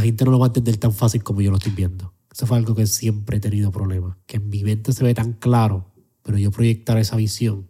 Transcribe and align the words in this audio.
gente 0.00 0.24
no 0.24 0.30
lo 0.30 0.38
va 0.38 0.46
a 0.46 0.48
entender 0.48 0.76
tan 0.76 0.92
fácil 0.92 1.22
como 1.22 1.40
yo 1.40 1.50
lo 1.50 1.56
estoy 1.58 1.72
viendo. 1.72 2.12
Eso 2.32 2.46
fue 2.46 2.56
algo 2.56 2.74
que 2.74 2.86
siempre 2.86 3.38
he 3.38 3.40
tenido 3.40 3.70
problemas. 3.70 4.16
Que 4.26 4.36
en 4.36 4.48
mi 4.48 4.62
mente 4.62 4.92
se 4.92 5.04
ve 5.04 5.14
tan 5.14 5.32
claro, 5.32 5.90
pero 6.22 6.38
yo 6.38 6.50
proyectar 6.50 6.98
esa 6.98 7.16
visión 7.16 7.68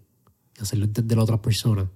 y 0.59 0.63
hacerlo 0.63 0.85
entender 0.85 1.19
a 1.19 1.23
otras 1.23 1.41
personas, 1.41 1.87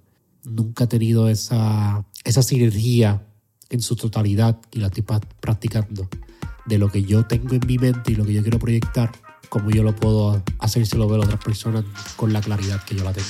nunca 0.43 0.85
he 0.85 0.87
tenido 0.87 1.29
esa, 1.29 2.05
esa 2.23 2.41
sinergia 2.41 3.25
en 3.69 3.81
su 3.81 3.95
totalidad 3.95 4.59
y 4.71 4.79
la 4.79 4.87
estoy 4.87 5.03
practicando 5.39 6.07
de 6.65 6.77
lo 6.77 6.91
que 6.91 7.03
yo 7.03 7.25
tengo 7.25 7.53
en 7.55 7.61
mi 7.67 7.77
mente 7.77 8.11
y 8.11 8.15
lo 8.15 8.25
que 8.25 8.33
yo 8.33 8.41
quiero 8.41 8.59
proyectar, 8.59 9.11
como 9.49 9.69
yo 9.69 9.83
lo 9.83 9.95
puedo 9.95 10.41
hacer 10.59 10.85
si 10.85 10.97
lo 10.97 11.07
veo 11.07 11.21
a 11.21 11.25
otras 11.25 11.43
personas 11.43 11.85
con 12.15 12.33
la 12.33 12.41
claridad 12.41 12.83
que 12.83 12.95
yo 12.95 13.03
la 13.03 13.13
tengo. 13.13 13.29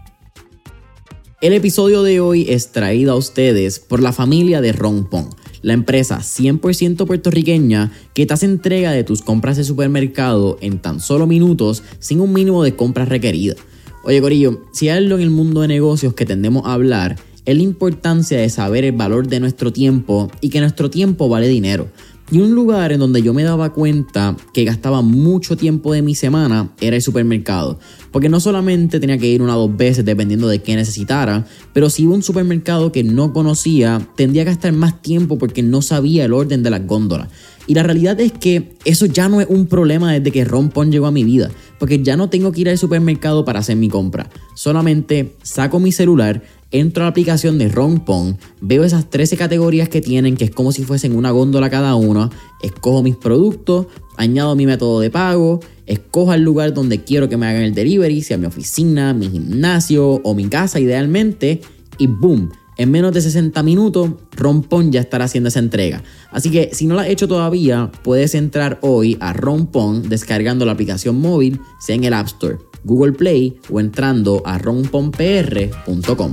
El 1.41 1.53
episodio 1.53 2.03
de 2.03 2.19
hoy 2.19 2.45
es 2.49 2.71
traído 2.71 3.13
a 3.13 3.15
ustedes 3.15 3.79
por 3.79 3.99
la 3.99 4.13
familia 4.13 4.61
de 4.61 4.73
Rompon, 4.73 5.27
la 5.63 5.73
empresa 5.73 6.19
100% 6.19 7.07
puertorriqueña 7.07 7.91
que 8.13 8.27
te 8.27 8.33
hace 8.35 8.45
entrega 8.45 8.91
de 8.91 9.03
tus 9.03 9.23
compras 9.23 9.57
de 9.57 9.63
supermercado 9.63 10.59
en 10.61 10.77
tan 10.77 10.99
solo 10.99 11.25
minutos 11.25 11.81
sin 11.97 12.19
un 12.19 12.31
mínimo 12.31 12.63
de 12.63 12.75
compras 12.75 13.09
requeridas. 13.09 13.57
Oye 14.03 14.21
Corillo, 14.21 14.61
si 14.71 14.89
hay 14.89 14.99
algo 14.99 15.15
en 15.15 15.23
el 15.23 15.31
mundo 15.31 15.61
de 15.61 15.67
negocios 15.67 16.13
que 16.13 16.27
tendemos 16.27 16.63
a 16.67 16.73
hablar, 16.73 17.15
es 17.45 17.55
la 17.55 17.63
importancia 17.63 18.37
de 18.37 18.49
saber 18.51 18.85
el 18.85 18.91
valor 18.91 19.27
de 19.27 19.39
nuestro 19.39 19.73
tiempo 19.73 20.29
y 20.41 20.51
que 20.51 20.59
nuestro 20.59 20.91
tiempo 20.91 21.27
vale 21.27 21.47
dinero. 21.47 21.87
Y 22.31 22.39
un 22.39 22.55
lugar 22.55 22.93
en 22.93 22.99
donde 22.99 23.21
yo 23.21 23.33
me 23.33 23.43
daba 23.43 23.73
cuenta 23.73 24.37
que 24.53 24.63
gastaba 24.63 25.01
mucho 25.01 25.57
tiempo 25.57 25.91
de 25.91 26.01
mi 26.01 26.15
semana 26.15 26.71
era 26.79 26.95
el 26.95 27.01
supermercado. 27.01 27.77
Porque 28.09 28.29
no 28.29 28.39
solamente 28.39 29.01
tenía 29.01 29.17
que 29.17 29.27
ir 29.27 29.41
una 29.41 29.57
o 29.57 29.67
dos 29.67 29.75
veces 29.75 30.05
dependiendo 30.05 30.47
de 30.47 30.59
qué 30.59 30.77
necesitara, 30.77 31.45
pero 31.73 31.89
si 31.89 32.03
iba 32.03 32.13
a 32.13 32.15
un 32.15 32.23
supermercado 32.23 32.93
que 32.93 33.03
no 33.03 33.33
conocía, 33.33 34.07
tendría 34.15 34.45
que 34.45 34.51
gastar 34.51 34.71
más 34.71 35.01
tiempo 35.01 35.37
porque 35.37 35.61
no 35.61 35.81
sabía 35.81 36.23
el 36.23 36.31
orden 36.31 36.63
de 36.63 36.69
las 36.69 36.87
góndolas. 36.87 37.27
Y 37.67 37.73
la 37.73 37.83
realidad 37.83 38.19
es 38.21 38.31
que 38.31 38.75
eso 38.85 39.05
ya 39.07 39.27
no 39.27 39.41
es 39.41 39.47
un 39.49 39.67
problema 39.67 40.13
desde 40.13 40.31
que 40.31 40.45
Rompon 40.45 40.89
llegó 40.89 41.07
a 41.07 41.11
mi 41.11 41.25
vida, 41.25 41.51
porque 41.79 42.01
ya 42.01 42.15
no 42.15 42.29
tengo 42.29 42.53
que 42.53 42.61
ir 42.61 42.69
al 42.69 42.77
supermercado 42.77 43.43
para 43.43 43.59
hacer 43.59 43.75
mi 43.75 43.89
compra. 43.89 44.29
Solamente 44.55 45.35
saco 45.43 45.81
mi 45.81 45.91
celular, 45.91 46.43
entro 46.71 47.03
a 47.03 47.05
la 47.05 47.09
aplicación 47.09 47.57
de 47.57 47.67
Rompon, 47.69 48.37
veo 48.61 48.83
esas 48.83 49.09
13 49.09 49.37
categorías 49.37 49.89
que 49.89 50.01
tienen, 50.01 50.37
que 50.37 50.45
es 50.45 50.51
como 50.51 50.71
si 50.71 50.83
fuesen 50.83 51.15
una 51.15 51.31
góndola 51.31 51.69
cada 51.69 51.95
una, 51.95 52.29
escojo 52.61 53.03
mis 53.03 53.15
productos, 53.15 53.87
añado 54.17 54.55
mi 54.55 54.65
método 54.65 54.99
de 55.01 55.09
pago, 55.09 55.59
escojo 55.85 56.33
el 56.33 56.41
lugar 56.41 56.73
donde 56.73 57.03
quiero 57.03 57.27
que 57.29 57.37
me 57.37 57.47
hagan 57.47 57.63
el 57.63 57.73
delivery, 57.73 58.21
sea 58.21 58.37
mi 58.37 58.45
oficina, 58.45 59.13
mi 59.13 59.29
gimnasio 59.29 60.21
o 60.23 60.33
mi 60.33 60.47
casa 60.47 60.79
idealmente, 60.79 61.61
y 61.97 62.07
boom, 62.07 62.49
en 62.81 62.89
menos 62.89 63.13
de 63.13 63.21
60 63.21 63.61
minutos, 63.61 64.09
Rompon 64.35 64.91
ya 64.91 65.01
estará 65.01 65.25
haciendo 65.25 65.49
esa 65.49 65.59
entrega. 65.59 66.03
Así 66.31 66.49
que 66.49 66.71
si 66.73 66.87
no 66.87 66.95
la 66.95 67.03
has 67.03 67.09
hecho 67.09 67.27
todavía, 67.27 67.91
puedes 68.03 68.33
entrar 68.33 68.79
hoy 68.81 69.17
a 69.19 69.33
Rompon 69.33 70.09
descargando 70.09 70.65
la 70.65 70.71
aplicación 70.71 71.21
móvil, 71.21 71.59
sea 71.79 71.95
en 71.95 72.05
el 72.05 72.13
App 72.13 72.25
Store 72.25 72.57
Google 72.83 73.13
Play 73.13 73.57
o 73.69 73.79
entrando 73.79 74.41
a 74.45 74.57
rompompr.com. 74.57 76.31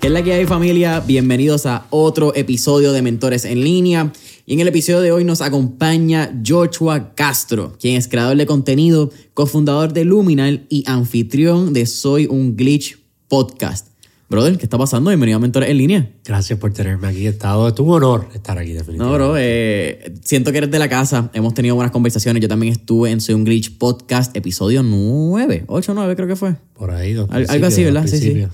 ¿Qué 0.00 0.06
es 0.06 0.12
la 0.12 0.24
que 0.24 0.32
hay 0.32 0.46
familia? 0.46 0.98
Bienvenidos 1.00 1.66
a 1.66 1.86
otro 1.90 2.34
episodio 2.34 2.92
de 2.92 3.02
Mentores 3.02 3.44
en 3.44 3.62
línea. 3.62 4.12
Y 4.44 4.54
en 4.54 4.60
el 4.60 4.68
episodio 4.68 5.02
de 5.02 5.12
hoy 5.12 5.24
nos 5.24 5.40
acompaña 5.40 6.36
Joshua 6.44 7.14
Castro, 7.14 7.76
quien 7.78 7.94
es 7.94 8.08
creador 8.08 8.36
de 8.36 8.46
contenido, 8.46 9.10
cofundador 9.34 9.92
de 9.92 10.04
Luminal 10.04 10.66
y 10.68 10.82
anfitrión 10.88 11.72
de 11.72 11.86
Soy 11.86 12.26
un 12.26 12.56
Glitch 12.56 12.98
podcast. 13.28 13.89
Brother, 14.30 14.58
¿qué 14.58 14.62
está 14.62 14.78
pasando? 14.78 15.10
Bienvenido 15.10 15.38
a 15.38 15.40
Mentores 15.40 15.68
en 15.70 15.76
Línea. 15.76 16.08
Gracias 16.24 16.56
por 16.56 16.72
tenerme 16.72 17.08
aquí. 17.08 17.26
Estado, 17.26 17.66
es 17.66 17.76
un 17.80 17.90
honor 17.90 18.28
estar 18.32 18.56
aquí, 18.56 18.70
definitivamente. 18.74 19.18
No, 19.18 19.26
bro, 19.26 19.34
eh, 19.36 20.14
siento 20.22 20.52
que 20.52 20.58
eres 20.58 20.70
de 20.70 20.78
la 20.78 20.88
casa. 20.88 21.32
Hemos 21.34 21.52
tenido 21.52 21.74
buenas 21.74 21.90
conversaciones. 21.90 22.40
Yo 22.40 22.46
también 22.46 22.72
estuve 22.72 23.10
en 23.10 23.20
Soy 23.20 23.34
un 23.34 23.42
Glitch 23.42 23.76
Podcast, 23.76 24.36
episodio 24.36 24.84
9, 24.84 25.64
8, 25.66 25.94
9 25.94 26.14
creo 26.14 26.28
que 26.28 26.36
fue. 26.36 26.54
Por 26.74 26.92
ahí, 26.92 27.16
Algo 27.28 27.66
así, 27.66 27.82
¿verdad? 27.82 28.06
Sí, 28.06 28.18
sí. 28.18 28.46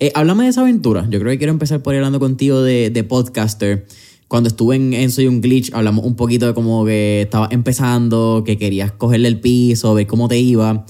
Eh, 0.00 0.10
háblame 0.16 0.42
de 0.44 0.50
esa 0.50 0.62
aventura. 0.62 1.06
Yo 1.08 1.20
creo 1.20 1.30
que 1.30 1.38
quiero 1.38 1.52
empezar 1.52 1.80
por 1.80 1.94
ir 1.94 1.98
hablando 1.98 2.18
contigo 2.18 2.62
de, 2.62 2.90
de 2.90 3.04
podcaster. 3.04 3.86
Cuando 4.26 4.48
estuve 4.48 4.74
en, 4.74 5.10
Soy 5.12 5.28
un 5.28 5.40
Glitch, 5.40 5.72
hablamos 5.74 6.04
un 6.04 6.16
poquito 6.16 6.48
de 6.48 6.54
cómo 6.54 6.84
que 6.84 7.22
estabas 7.22 7.52
empezando, 7.52 8.42
que 8.44 8.58
querías 8.58 8.90
cogerle 8.90 9.28
el 9.28 9.38
piso, 9.38 9.94
ver 9.94 10.08
cómo 10.08 10.26
te 10.26 10.40
iba. 10.40 10.86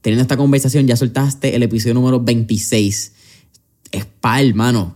Teniendo 0.00 0.22
esta 0.22 0.36
conversación, 0.36 0.88
ya 0.88 0.96
soltaste 0.96 1.54
el 1.54 1.62
episodio 1.62 1.94
número 1.94 2.18
26 2.18 3.13
es. 3.94 4.06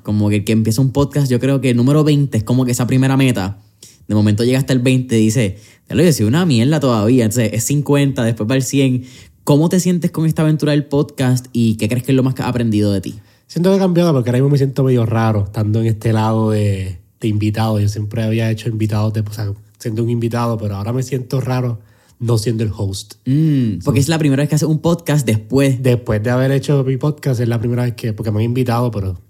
Como 0.02 0.28
que 0.28 0.36
el 0.36 0.44
que 0.44 0.52
empieza 0.52 0.80
un 0.80 0.90
podcast, 0.90 1.30
yo 1.30 1.38
creo 1.38 1.60
que 1.60 1.70
el 1.70 1.76
número 1.76 2.02
20 2.04 2.38
es 2.38 2.44
como 2.44 2.64
que 2.64 2.72
esa 2.72 2.86
primera 2.86 3.16
meta. 3.16 3.58
De 4.06 4.14
momento 4.14 4.42
llega 4.42 4.58
hasta 4.58 4.72
el 4.72 4.78
20 4.78 5.18
y 5.18 5.24
dice, 5.24 5.58
ya 5.88 5.94
lo 5.94 6.02
decía, 6.02 6.26
una 6.26 6.46
mierda 6.46 6.80
todavía. 6.80 7.24
Entonces 7.24 7.50
es 7.52 7.64
50, 7.64 8.24
después 8.24 8.50
va 8.50 8.56
el 8.56 8.62
100. 8.62 9.04
¿Cómo 9.44 9.68
te 9.68 9.80
sientes 9.80 10.10
con 10.10 10.26
esta 10.26 10.42
aventura 10.42 10.72
del 10.72 10.86
podcast 10.86 11.46
y 11.52 11.76
qué 11.76 11.88
crees 11.88 12.04
que 12.04 12.12
es 12.12 12.16
lo 12.16 12.22
más 12.22 12.34
que 12.34 12.42
has 12.42 12.48
aprendido 12.48 12.92
de 12.92 13.00
ti? 13.00 13.14
Siento 13.46 13.70
que 13.70 13.76
he 13.76 13.78
cambiado 13.78 14.12
porque 14.12 14.30
ahora 14.30 14.38
mismo 14.38 14.50
me 14.50 14.58
siento 14.58 14.84
medio 14.84 15.06
raro 15.06 15.44
estando 15.44 15.80
en 15.80 15.86
este 15.86 16.12
lado 16.12 16.50
de, 16.50 16.98
de 17.20 17.28
invitado. 17.28 17.78
Yo 17.80 17.88
siempre 17.88 18.22
había 18.22 18.50
hecho 18.50 18.68
invitados, 18.68 19.12
de, 19.12 19.20
o 19.20 19.32
sea, 19.32 19.52
siendo 19.78 20.02
un 20.02 20.10
invitado, 20.10 20.58
pero 20.58 20.76
ahora 20.76 20.92
me 20.92 21.02
siento 21.02 21.40
raro 21.40 21.80
no 22.20 22.38
siendo 22.38 22.64
el 22.64 22.70
host. 22.76 23.14
Mm, 23.26 23.78
porque 23.84 24.00
es 24.00 24.08
la 24.08 24.18
primera 24.18 24.42
vez 24.42 24.48
que 24.48 24.56
haces 24.56 24.68
un 24.68 24.80
podcast 24.80 25.26
después. 25.26 25.82
Después 25.82 26.22
de 26.22 26.30
haber 26.30 26.50
hecho 26.52 26.84
mi 26.84 26.96
podcast, 26.96 27.40
es 27.40 27.48
la 27.48 27.58
primera 27.58 27.84
vez 27.84 27.94
que. 27.94 28.12
Porque 28.12 28.30
me 28.30 28.38
han 28.38 28.44
invitado, 28.44 28.90
pero. 28.90 29.20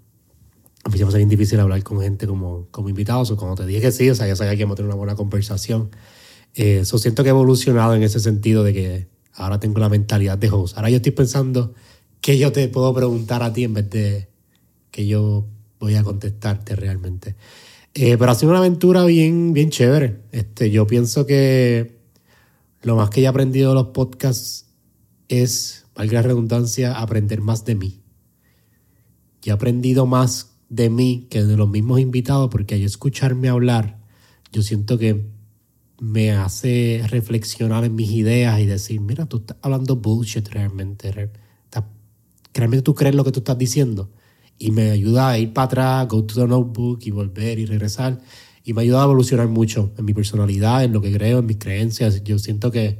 A 0.83 0.89
mí 0.89 0.97
se 0.97 1.03
me 1.03 1.09
hace 1.09 1.17
bien 1.17 1.29
difícil 1.29 1.59
hablar 1.59 1.83
con 1.83 1.99
gente 1.99 2.25
como, 2.25 2.67
como 2.71 2.89
invitados. 2.89 3.31
O 3.31 3.37
como 3.37 3.55
te 3.55 3.65
dije 3.65 3.81
que 3.81 3.91
sí, 3.91 4.09
o 4.09 4.15
sea, 4.15 4.27
ya 4.27 4.35
sabía 4.35 4.53
que 4.53 4.61
íbamos 4.61 4.75
a 4.75 4.77
tener 4.77 4.87
una 4.87 4.95
buena 4.95 5.15
conversación. 5.15 5.89
Eso 6.53 6.95
eh, 6.95 6.99
siento 6.99 7.23
que 7.23 7.29
he 7.29 7.31
evolucionado 7.31 7.95
en 7.95 8.03
ese 8.03 8.19
sentido 8.19 8.63
de 8.63 8.73
que 8.73 9.07
ahora 9.33 9.59
tengo 9.59 9.79
la 9.79 9.89
mentalidad 9.89 10.37
de 10.37 10.49
host. 10.49 10.77
Ahora 10.77 10.89
yo 10.89 10.97
estoy 10.97 11.11
pensando 11.11 11.73
que 12.21 12.37
yo 12.37 12.51
te 12.51 12.67
puedo 12.69 12.93
preguntar 12.93 13.43
a 13.43 13.53
ti 13.53 13.65
en 13.65 13.73
vez 13.73 13.89
de 13.89 14.29
que 14.91 15.05
yo 15.05 15.47
voy 15.79 15.95
a 15.95 16.03
contestarte 16.03 16.75
realmente. 16.75 17.35
Eh, 17.93 18.17
pero 18.17 18.31
ha 18.31 18.35
sido 18.35 18.51
una 18.51 18.59
aventura 18.59 19.05
bien, 19.05 19.53
bien 19.53 19.69
chévere. 19.69 20.21
Este, 20.31 20.71
yo 20.71 20.87
pienso 20.87 21.25
que 21.25 21.98
lo 22.81 22.95
más 22.95 23.09
que 23.09 23.21
he 23.21 23.27
aprendido 23.27 23.69
de 23.69 23.75
los 23.75 23.87
podcasts 23.87 24.67
es, 25.27 25.85
valga 25.95 26.21
la 26.21 26.21
redundancia, 26.21 26.97
aprender 26.97 27.41
más 27.41 27.65
de 27.65 27.75
mí. 27.75 28.01
Yo 29.41 29.51
he 29.51 29.55
aprendido 29.55 30.05
más 30.05 30.57
de 30.69 30.89
mí 30.89 31.27
que 31.29 31.43
de 31.43 31.57
los 31.57 31.69
mismos 31.69 31.99
invitados 31.99 32.49
porque 32.49 32.75
al 32.75 32.81
escucharme 32.81 33.49
hablar, 33.49 33.99
yo 34.51 34.61
siento 34.61 34.97
que 34.97 35.29
me 35.99 36.31
hace 36.31 37.03
reflexionar 37.07 37.83
en 37.83 37.95
mis 37.95 38.11
ideas 38.11 38.59
y 38.59 38.65
decir, 38.65 39.01
mira, 39.01 39.25
tú 39.25 39.37
estás 39.37 39.57
hablando 39.61 39.97
bullshit 39.97 40.47
realmente. 40.47 41.31
Realmente 42.53 42.83
tú 42.83 42.95
crees 42.95 43.15
lo 43.15 43.23
que 43.23 43.31
tú 43.31 43.39
estás 43.39 43.57
diciendo. 43.57 44.11
Y 44.57 44.71
me 44.71 44.89
ayuda 44.89 45.29
a 45.29 45.37
ir 45.37 45.53
para 45.53 45.65
atrás, 45.65 46.07
go 46.07 46.23
to 46.23 46.35
the 46.35 46.47
notebook 46.47 46.99
y 47.03 47.11
volver 47.11 47.59
y 47.59 47.65
regresar 47.65 48.19
y 48.69 48.73
me 48.73 48.81
ha 48.81 48.83
ayudado 48.83 49.01
a 49.01 49.05
evolucionar 49.05 49.47
mucho 49.47 49.91
en 49.97 50.05
mi 50.05 50.13
personalidad, 50.13 50.83
en 50.83 50.93
lo 50.93 51.01
que 51.01 51.11
creo, 51.11 51.39
en 51.39 51.47
mis 51.47 51.57
creencias. 51.57 52.23
Yo 52.23 52.37
siento 52.37 52.69
que 52.69 52.99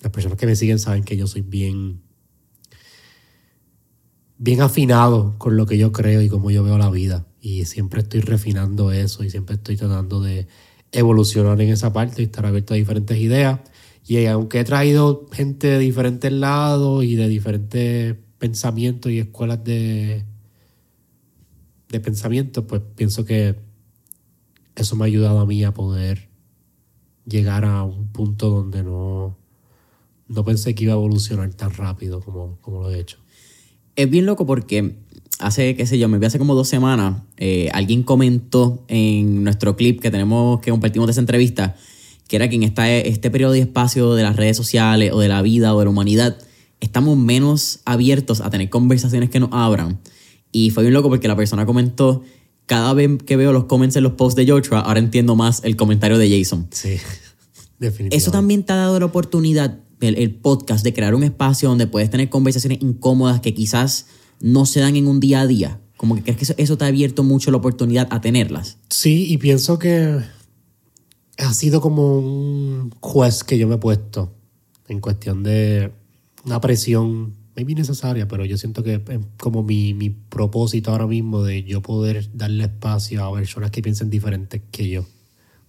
las 0.00 0.10
personas 0.10 0.36
que 0.36 0.46
me 0.46 0.56
siguen 0.56 0.80
saben 0.80 1.04
que 1.04 1.16
yo 1.16 1.28
soy 1.28 1.42
bien, 1.42 2.02
bien 4.38 4.60
afinado 4.60 5.38
con 5.38 5.56
lo 5.56 5.66
que 5.66 5.78
yo 5.78 5.92
creo 5.92 6.20
y 6.20 6.28
cómo 6.28 6.50
yo 6.50 6.64
veo 6.64 6.76
la 6.78 6.90
vida. 6.90 7.28
Y 7.40 7.64
siempre 7.66 8.00
estoy 8.00 8.22
refinando 8.22 8.90
eso 8.90 9.22
y 9.22 9.30
siempre 9.30 9.54
estoy 9.54 9.76
tratando 9.76 10.20
de 10.20 10.48
evolucionar 10.90 11.60
en 11.60 11.68
esa 11.68 11.92
parte 11.92 12.22
y 12.22 12.24
estar 12.24 12.44
abierto 12.44 12.74
a 12.74 12.76
diferentes 12.76 13.16
ideas. 13.18 13.60
Y 14.04 14.26
aunque 14.26 14.58
he 14.58 14.64
traído 14.64 15.28
gente 15.30 15.68
de 15.68 15.78
diferentes 15.78 16.32
lados 16.32 17.04
y 17.04 17.14
de 17.14 17.28
diferentes 17.28 18.16
pensamientos 18.38 19.12
y 19.12 19.20
escuelas 19.20 19.62
de, 19.62 20.24
de 21.88 22.00
pensamiento, 22.00 22.66
pues 22.66 22.82
pienso 22.96 23.24
que 23.24 23.67
eso 24.82 24.96
me 24.96 25.04
ha 25.04 25.06
ayudado 25.06 25.40
a 25.40 25.46
mí 25.46 25.64
a 25.64 25.72
poder 25.72 26.28
llegar 27.26 27.64
a 27.64 27.82
un 27.82 28.08
punto 28.08 28.48
donde 28.48 28.82
no, 28.82 29.36
no 30.28 30.44
pensé 30.44 30.74
que 30.74 30.84
iba 30.84 30.92
a 30.92 30.96
evolucionar 30.96 31.52
tan 31.54 31.74
rápido 31.74 32.20
como, 32.20 32.58
como 32.60 32.82
lo 32.82 32.90
he 32.90 33.00
hecho. 33.00 33.18
Es 33.96 34.08
bien 34.08 34.26
loco 34.26 34.46
porque 34.46 34.96
hace, 35.38 35.76
qué 35.76 35.86
sé 35.86 35.98
yo, 35.98 36.08
me 36.08 36.18
vi 36.18 36.26
hace 36.26 36.38
como 36.38 36.54
dos 36.54 36.68
semanas, 36.68 37.22
eh, 37.36 37.68
alguien 37.72 38.02
comentó 38.02 38.84
en 38.88 39.44
nuestro 39.44 39.76
clip 39.76 40.00
que 40.00 40.10
tenemos, 40.10 40.60
que 40.60 40.70
compartimos 40.70 41.06
de 41.06 41.12
esa 41.12 41.20
entrevista, 41.20 41.76
que 42.28 42.36
era 42.36 42.48
que 42.48 42.56
en 42.56 42.62
este 42.62 43.30
periodo 43.30 43.52
de 43.52 43.60
espacio 43.60 44.14
de 44.14 44.22
las 44.22 44.36
redes 44.36 44.56
sociales 44.56 45.12
o 45.12 45.20
de 45.20 45.28
la 45.28 45.42
vida 45.42 45.74
o 45.74 45.78
de 45.78 45.86
la 45.86 45.90
humanidad, 45.90 46.36
estamos 46.80 47.16
menos 47.16 47.80
abiertos 47.84 48.40
a 48.40 48.50
tener 48.50 48.68
conversaciones 48.68 49.30
que 49.30 49.40
nos 49.40 49.50
abran. 49.52 49.98
Y 50.52 50.70
fue 50.70 50.82
bien 50.82 50.94
loco 50.94 51.08
porque 51.08 51.28
la 51.28 51.36
persona 51.36 51.66
comentó, 51.66 52.22
cada 52.68 52.92
vez 52.92 53.22
que 53.24 53.36
veo 53.36 53.52
los 53.52 53.64
comments 53.64 53.96
en 53.96 54.04
los 54.04 54.12
posts 54.12 54.36
de 54.36 54.46
Joshua, 54.46 54.80
ahora 54.80 55.00
entiendo 55.00 55.34
más 55.34 55.62
el 55.64 55.74
comentario 55.74 56.18
de 56.18 56.38
Jason. 56.38 56.68
Sí, 56.70 56.90
definitivamente. 57.78 58.16
Eso 58.16 58.30
también 58.30 58.62
te 58.62 58.74
ha 58.74 58.76
dado 58.76 59.00
la 59.00 59.06
oportunidad, 59.06 59.80
el, 60.00 60.16
el 60.18 60.34
podcast, 60.34 60.84
de 60.84 60.92
crear 60.92 61.14
un 61.14 61.24
espacio 61.24 61.70
donde 61.70 61.86
puedes 61.86 62.10
tener 62.10 62.28
conversaciones 62.28 62.78
incómodas 62.82 63.40
que 63.40 63.54
quizás 63.54 64.06
no 64.40 64.66
se 64.66 64.80
dan 64.80 64.96
en 64.96 65.08
un 65.08 65.18
día 65.18 65.40
a 65.40 65.46
día. 65.46 65.80
Como 65.96 66.14
que 66.14 66.22
crees 66.22 66.36
que 66.36 66.44
eso, 66.44 66.54
eso 66.58 66.78
te 66.78 66.84
ha 66.84 66.88
abierto 66.88 67.24
mucho 67.24 67.50
la 67.50 67.56
oportunidad 67.56 68.06
a 68.10 68.20
tenerlas. 68.20 68.76
Sí, 68.90 69.32
y 69.32 69.38
pienso 69.38 69.78
que 69.78 70.20
ha 71.38 71.54
sido 71.54 71.80
como 71.80 72.18
un 72.18 72.92
juez 73.00 73.44
que 73.44 73.56
yo 73.56 73.66
me 73.66 73.76
he 73.76 73.78
puesto 73.78 74.34
en 74.88 75.00
cuestión 75.00 75.42
de 75.42 75.90
una 76.44 76.60
presión, 76.60 77.34
maybe 77.58 77.74
necesaria, 77.74 78.28
pero 78.28 78.44
yo 78.44 78.56
siento 78.56 78.84
que 78.84 78.94
es 78.94 79.18
como 79.36 79.64
mi, 79.64 79.92
mi 79.92 80.10
propósito 80.10 80.92
ahora 80.92 81.08
mismo 81.08 81.42
de 81.42 81.64
yo 81.64 81.82
poder 81.82 82.30
darle 82.32 82.64
espacio 82.64 83.24
a 83.24 83.32
personas 83.34 83.72
que 83.72 83.82
piensen 83.82 84.10
diferentes 84.10 84.62
que 84.70 84.88
yo. 84.88 85.04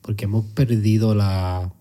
Porque 0.03 0.25
hemos 0.25 0.45
perdido 0.45 1.15
la, 1.15 1.73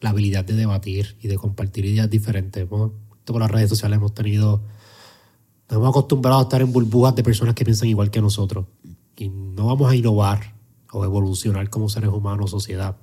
la 0.00 0.10
habilidad 0.10 0.44
de 0.44 0.52
debatir 0.52 1.16
y 1.22 1.28
de 1.28 1.36
compartir 1.36 1.86
ideas 1.86 2.10
diferentes. 2.10 2.62
Hemos- 2.64 2.92
por 3.24 3.40
las 3.40 3.50
redes 3.50 3.70
sociales 3.70 3.96
hemos 3.96 4.12
tenido 4.12 4.62
nos 5.70 5.78
hemos 5.78 5.88
acostumbrado 5.88 6.40
a 6.40 6.42
estar 6.42 6.60
en 6.60 6.70
burbujas 6.70 7.14
de 7.14 7.22
personas 7.22 7.54
que 7.54 7.64
piensan 7.64 7.88
igual 7.88 8.10
que 8.10 8.20
nosotros. 8.20 8.66
Y 9.16 9.30
no 9.30 9.68
vamos 9.68 9.90
a 9.90 9.96
innovar 9.96 10.54
o 10.92 11.02
evolucionar 11.02 11.70
como 11.70 11.88
seres 11.88 12.10
humanos 12.10 12.52
o 12.52 12.58
sociedad 12.58 12.96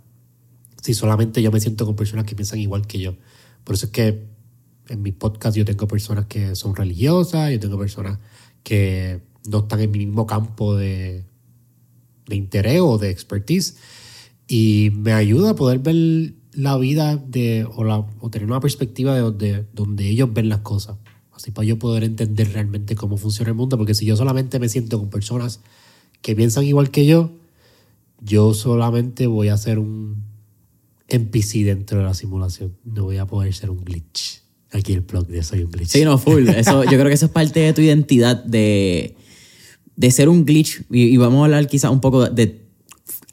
si 0.83 0.93
solamente 0.93 1.41
yo 1.41 1.51
me 1.51 1.59
siento 1.59 1.85
con 1.85 1.95
personas 1.95 2.25
que 2.25 2.35
piensan 2.35 2.59
igual 2.59 2.85
que 2.85 2.99
yo. 2.99 3.15
Por 3.63 3.73
eso 3.75 3.87
es 3.87 3.91
que 3.91 4.29
en 4.89 5.01
mi 5.01 5.11
podcast 5.11 5.55
yo 5.55 5.65
tengo 5.65 5.87
personas 5.87 6.25
que 6.25 6.55
son 6.55 6.75
religiosas, 6.75 7.51
yo 7.51 7.59
tengo 7.59 7.77
personas 7.77 8.19
que 8.63 9.21
no 9.47 9.59
están 9.59 9.79
en 9.81 9.91
mi 9.91 9.99
mismo 9.99 10.25
campo 10.27 10.75
de, 10.75 11.25
de 12.27 12.35
interés 12.35 12.81
o 12.81 12.97
de 12.97 13.09
expertise. 13.09 13.77
Y 14.47 14.91
me 14.95 15.13
ayuda 15.13 15.51
a 15.51 15.55
poder 15.55 15.79
ver 15.79 16.33
la 16.53 16.77
vida 16.77 17.17
de, 17.17 17.65
o, 17.65 18.29
tener 18.29 18.47
una 18.47 18.59
perspectiva 18.59 19.15
de 19.31 19.65
donde 19.73 20.09
ellos 20.09 20.33
ven 20.33 20.49
las 20.49 20.59
cosas. 20.59 20.97
Así 21.31 21.51
para 21.51 21.65
yo 21.65 21.79
poder 21.79 22.03
entender 22.03 22.51
realmente 22.51 22.95
cómo 22.95 23.17
funciona 23.17 23.49
el 23.49 23.55
mundo. 23.55 23.77
Porque 23.77 23.93
si 23.93 24.05
yo 24.05 24.17
solamente 24.17 24.59
me 24.59 24.69
siento 24.69 24.99
con 24.99 25.09
personas 25.09 25.61
que 26.21 26.35
piensan 26.35 26.65
igual 26.65 26.91
que 26.91 27.05
yo, 27.05 27.31
yo 28.19 28.53
solamente 28.53 29.27
voy 29.27 29.47
a 29.49 29.57
ser 29.57 29.79
un 29.79 30.23
NPC 31.07 31.63
dentro 31.63 31.99
de 31.99 32.03
la 32.03 32.13
simulación. 32.13 32.75
No 32.83 33.03
voy 33.05 33.17
a 33.17 33.25
poder 33.25 33.53
ser 33.53 33.69
un 33.69 33.83
glitch. 33.83 34.38
Aquí 34.71 34.93
el 34.93 35.01
blog 35.01 35.27
de 35.27 35.41
Soy 35.43 35.63
un 35.63 35.71
glitch. 35.71 35.87
Sí, 35.89 36.03
no, 36.03 36.17
full. 36.17 36.47
Eso, 36.47 36.83
yo 36.83 36.91
creo 36.91 37.05
que 37.05 37.13
eso 37.13 37.25
es 37.25 37.31
parte 37.31 37.59
de 37.59 37.73
tu 37.73 37.81
identidad 37.81 38.43
de, 38.43 39.15
de 39.95 40.11
ser 40.11 40.29
un 40.29 40.45
glitch. 40.45 40.83
Y, 40.91 41.03
y 41.05 41.17
vamos 41.17 41.41
a 41.41 41.45
hablar 41.45 41.67
quizás 41.67 41.91
un 41.91 42.01
poco 42.01 42.29
de... 42.29 42.61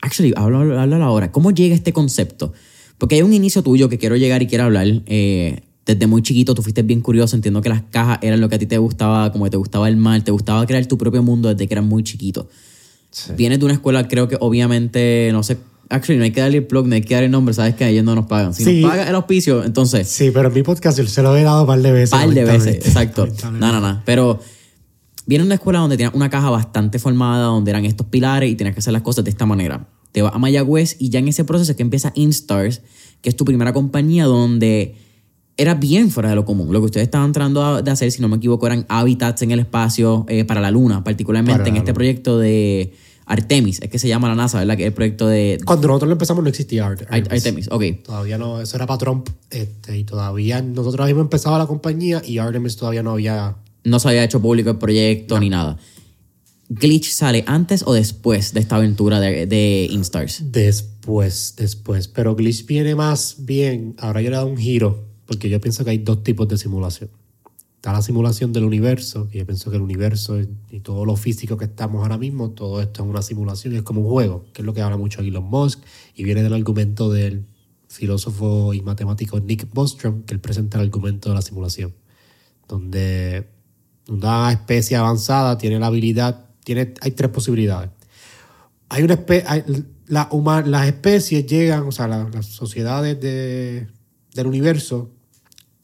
Actually, 0.01 0.33
háblalo, 0.37 0.81
háblalo 0.81 1.05
ahora. 1.05 1.33
¿Cómo 1.33 1.51
llega 1.51 1.75
este 1.75 1.93
concepto? 1.93 2.53
Porque 2.97 3.17
hay 3.17 3.23
un 3.23 3.35
inicio 3.35 3.63
tuyo 3.63 3.89
que 3.89 3.99
quiero 3.99 4.17
llegar 4.17 4.43
y 4.43 4.47
quiero 4.47 4.65
hablar. 4.65 4.87
Eh, 5.07 5.61
desde 5.85 6.07
muy 6.07 6.23
chiquito 6.23 6.55
tú 6.55 6.63
fuiste 6.63 6.83
bien 6.83 7.01
curioso. 7.01 7.37
Entiendo 7.37 7.61
que 7.61 7.69
las 7.69 7.83
cajas 7.83 8.19
eran 8.23 8.41
lo 8.41 8.49
que 8.49 8.55
a 8.55 8.59
ti 8.59 8.67
te 8.67 8.79
gustaba, 8.79 9.31
como 9.33 9.45
que 9.45 9.51
te 9.51 9.57
gustaba 9.59 9.89
el 9.89 9.97
mal, 9.97 10.25
te 10.25 10.31
gustaba 10.31 10.65
crear 10.67 10.87
tu 10.87 10.97
propio 10.97 11.23
mundo 11.23 11.49
desde 11.49 11.69
que 11.69 11.75
eras 11.75 11.85
muy 11.85 12.03
chiquito. 12.03 12.49
Vienes 13.37 13.59
de 13.59 13.65
una 13.65 13.75
escuela, 13.75 14.09
creo 14.09 14.29
que 14.29 14.37
obviamente, 14.41 15.29
no 15.33 15.43
sé... 15.43 15.59
Actually, 15.89 16.19
no 16.19 16.25
hay 16.25 16.33
que 16.33 16.41
darle 16.41 16.59
el 16.59 16.67
plug, 16.67 16.87
no 16.89 16.95
hay 16.97 17.03
que 17.03 17.15
dar 17.15 17.23
el 17.23 17.31
nombre, 17.31 17.55
sabes 17.55 17.75
que 17.77 17.85
a 17.85 17.89
ellos 17.89 18.05
no 18.05 18.15
nos 18.15 18.27
pagan. 18.27 18.53
Si 18.53 18.65
Sí. 18.65 18.81
nos 18.83 18.91
paga 18.91 19.09
el 19.09 19.15
auspicio, 19.15 19.63
entonces... 19.65 20.09
Sí, 20.09 20.31
pero 20.33 20.49
en 20.49 20.55
mi 20.55 20.63
podcast 20.65 20.99
yo 20.99 21.07
se 21.07 21.23
lo 21.23 21.37
he 21.37 21.43
dado 21.45 21.61
un 21.61 21.67
par 21.69 21.81
de 21.81 21.93
veces. 21.93 22.11
par 22.11 22.29
de 22.29 22.45
veces, 22.45 22.75
exacto. 22.77 23.27
No, 23.53 23.73
no, 23.73 23.81
no. 23.81 24.03
Pero 24.05 24.41
viene 25.27 25.45
una 25.45 25.55
escuela 25.55 25.79
donde 25.79 25.97
tenías 25.97 26.15
una 26.15 26.29
caja 26.29 26.51
bastante 26.51 26.99
formada, 26.99 27.45
donde 27.45 27.71
eran 27.71 27.85
estos 27.85 28.07
pilares 28.09 28.51
y 28.51 28.57
tenías 28.57 28.75
que 28.75 28.81
hacer 28.81 28.93
las 28.93 29.03
cosas 29.03 29.25
de 29.25 29.31
esta 29.31 29.47
manera. 29.47 29.87
Te 30.13 30.23
vas 30.23 30.35
a 30.35 30.39
Mayagüez 30.39 30.97
y 30.99 31.11
ya 31.11 31.19
en 31.21 31.29
ese 31.29 31.45
proceso 31.45 31.71
es 31.73 31.77
que 31.77 31.83
empieza 31.83 32.11
Instars, 32.17 32.83
que 33.23 33.29
es 33.29 33.37
tu 33.37 33.45
primera 33.45 33.73
compañía 33.73 34.25
donde 34.25 34.97
era 35.57 35.75
bien 35.75 36.11
fuera 36.11 36.29
de 36.31 36.35
lo 36.35 36.45
común. 36.45 36.73
Lo 36.73 36.81
que 36.81 36.87
ustedes 36.87 37.05
estaban 37.07 37.33
tratando 37.33 37.81
de 37.83 37.91
hacer, 37.91 38.11
si 38.13 38.21
no 38.21 38.29
me 38.29 38.37
equivoco, 38.39 38.67
eran 38.67 38.87
hábitats 38.89 39.41
en 39.43 39.53
el 39.53 39.61
espacio 39.61 40.27
eh, 40.29 40.45
para 40.45 40.61
la 40.61 40.71
luna, 40.71 41.05
particularmente 41.05 41.59
Para 41.59 41.69
en 41.71 41.77
este 41.77 41.91
luna. 41.91 41.95
proyecto 41.95 42.39
de 42.39 42.93
Artemis, 43.29 43.81
es 43.83 43.91
que 43.91 43.99
se 43.99 44.07
llama 44.09 44.29
la 44.29 44.35
NASA, 44.37 44.59
¿verdad? 44.61 44.77
Que 44.77 44.85
es 44.85 44.87
el 44.89 44.93
proyecto 44.95 45.27
de 45.27 45.59
Cuando 45.65 45.89
nosotros 45.89 46.09
lo 46.09 46.13
empezamos 46.13 46.43
no 46.45 46.49
existía 46.49 46.87
Art- 46.87 47.03
Ar- 47.09 47.15
Artemis. 47.23 47.33
Artemis. 47.45 47.69
Ok. 47.73 48.05
Todavía 48.05 48.39
no, 48.39 48.61
eso 48.61 48.77
era 48.77 48.87
para 48.87 48.99
Trump. 48.99 49.29
Este, 49.51 49.99
y 49.99 50.05
todavía 50.05 50.63
nosotros 50.63 51.03
habíamos 51.03 51.23
empezado 51.23 51.59
la 51.59 51.67
compañía 51.67 52.23
y 52.25 52.39
Artemis 52.39 52.77
todavía 52.77 53.03
no 53.03 53.11
había. 53.13 53.57
no 53.85 53.99
se 53.99 54.09
había 54.09 54.23
hecho 54.25 54.41
público 54.41 54.71
el 54.71 54.79
proyecto 54.79 55.39
ni 55.41 55.51
nada. 55.51 55.77
Glitch 56.69 57.11
sale 57.13 57.45
antes 57.47 57.83
o 57.87 57.93
después 57.95 58.53
de 58.53 58.61
esta 58.61 58.77
aventura 58.77 59.21
de, 59.21 59.47
de 59.47 59.89
Instars. 59.91 60.43
Después, 60.53 61.55
después. 61.57 62.09
Pero 62.09 62.35
Glitch 62.35 62.67
viene 62.67 62.95
más 62.95 63.37
bien. 63.39 63.95
Ahora 63.99 64.21
yo 64.21 64.31
le 64.31 64.35
he 64.37 64.39
dado 64.39 64.49
un 64.51 64.57
giro, 64.57 65.05
porque 65.27 65.49
yo 65.49 65.61
pienso 65.61 65.85
que 65.85 65.91
hay 65.91 65.99
dos 65.99 66.23
tipos 66.25 66.49
de 66.49 66.59
simulación. 66.59 67.11
La 67.93 68.03
simulación 68.03 68.53
del 68.53 68.65
universo, 68.65 69.29
y 69.33 69.39
yo 69.39 69.47
pienso 69.47 69.71
que 69.71 69.77
el 69.77 69.83
universo 69.83 70.39
y 70.71 70.81
todo 70.81 71.05
lo 71.05 71.15
físico 71.15 71.57
que 71.57 71.67
estamos 71.67 72.03
ahora 72.03 72.19
mismo, 72.19 72.51
todo 72.51 72.81
esto 72.83 73.05
es 73.05 73.09
una 73.09 73.23
simulación 73.23 73.75
es 73.77 73.83
como 73.83 74.01
un 74.01 74.09
juego, 74.09 74.45
que 74.53 74.63
es 74.63 74.67
lo 74.67 74.75
que 74.75 74.83
habla 74.83 74.97
mucho 74.97 75.21
Elon 75.21 75.45
Musk, 75.45 75.83
y 76.15 76.25
viene 76.25 76.43
del 76.43 76.53
argumento 76.53 77.13
del 77.13 77.47
filósofo 77.89 78.75
y 78.75 78.83
matemático 78.83 79.39
Nick 79.39 79.73
Bostrom, 79.73 80.25
que 80.25 80.35
él 80.35 80.41
presenta 80.41 80.79
el 80.79 80.85
argumento 80.87 81.29
de 81.29 81.37
la 81.37 81.43
simulación, 81.43 81.95
donde 82.67 83.49
una 84.09 84.51
especie 84.51 84.97
avanzada 84.97 85.57
tiene 85.57 85.79
la 85.79 85.87
habilidad, 85.87 86.47
tiene, 86.65 86.93
hay 87.01 87.13
tres 87.13 87.31
posibilidades. 87.31 87.91
Hay 88.89 89.05
una 89.05 89.25
hay- 89.47 89.65
las 90.09 90.87
especies 90.87 91.47
llegan, 91.47 91.85
o 91.85 91.93
sea, 91.93 92.09
la- 92.09 92.29
las 92.29 92.47
sociedades 92.47 93.21
de- 93.21 93.87
del 94.35 94.47
universo, 94.49 95.13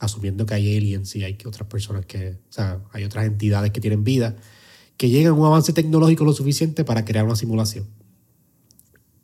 asumiendo 0.03 0.47
que 0.47 0.55
hay 0.55 0.77
aliens 0.77 1.15
y 1.17 1.25
hay 1.25 1.39
otras 1.45 1.69
personas 1.69 2.07
que, 2.07 2.39
o 2.49 2.53
sea, 2.53 2.83
hay 2.93 3.05
otras 3.05 3.27
entidades 3.27 3.71
que 3.71 3.81
tienen 3.81 4.05
vida, 4.05 4.37
que 4.97 5.09
llegan 5.09 5.33
a 5.33 5.37
un 5.37 5.47
avance 5.47 5.73
tecnológico 5.73 6.25
lo 6.25 6.33
suficiente 6.33 6.85
para 6.85 7.05
crear 7.05 7.25
una 7.25 7.37
simulación. 7.37 7.87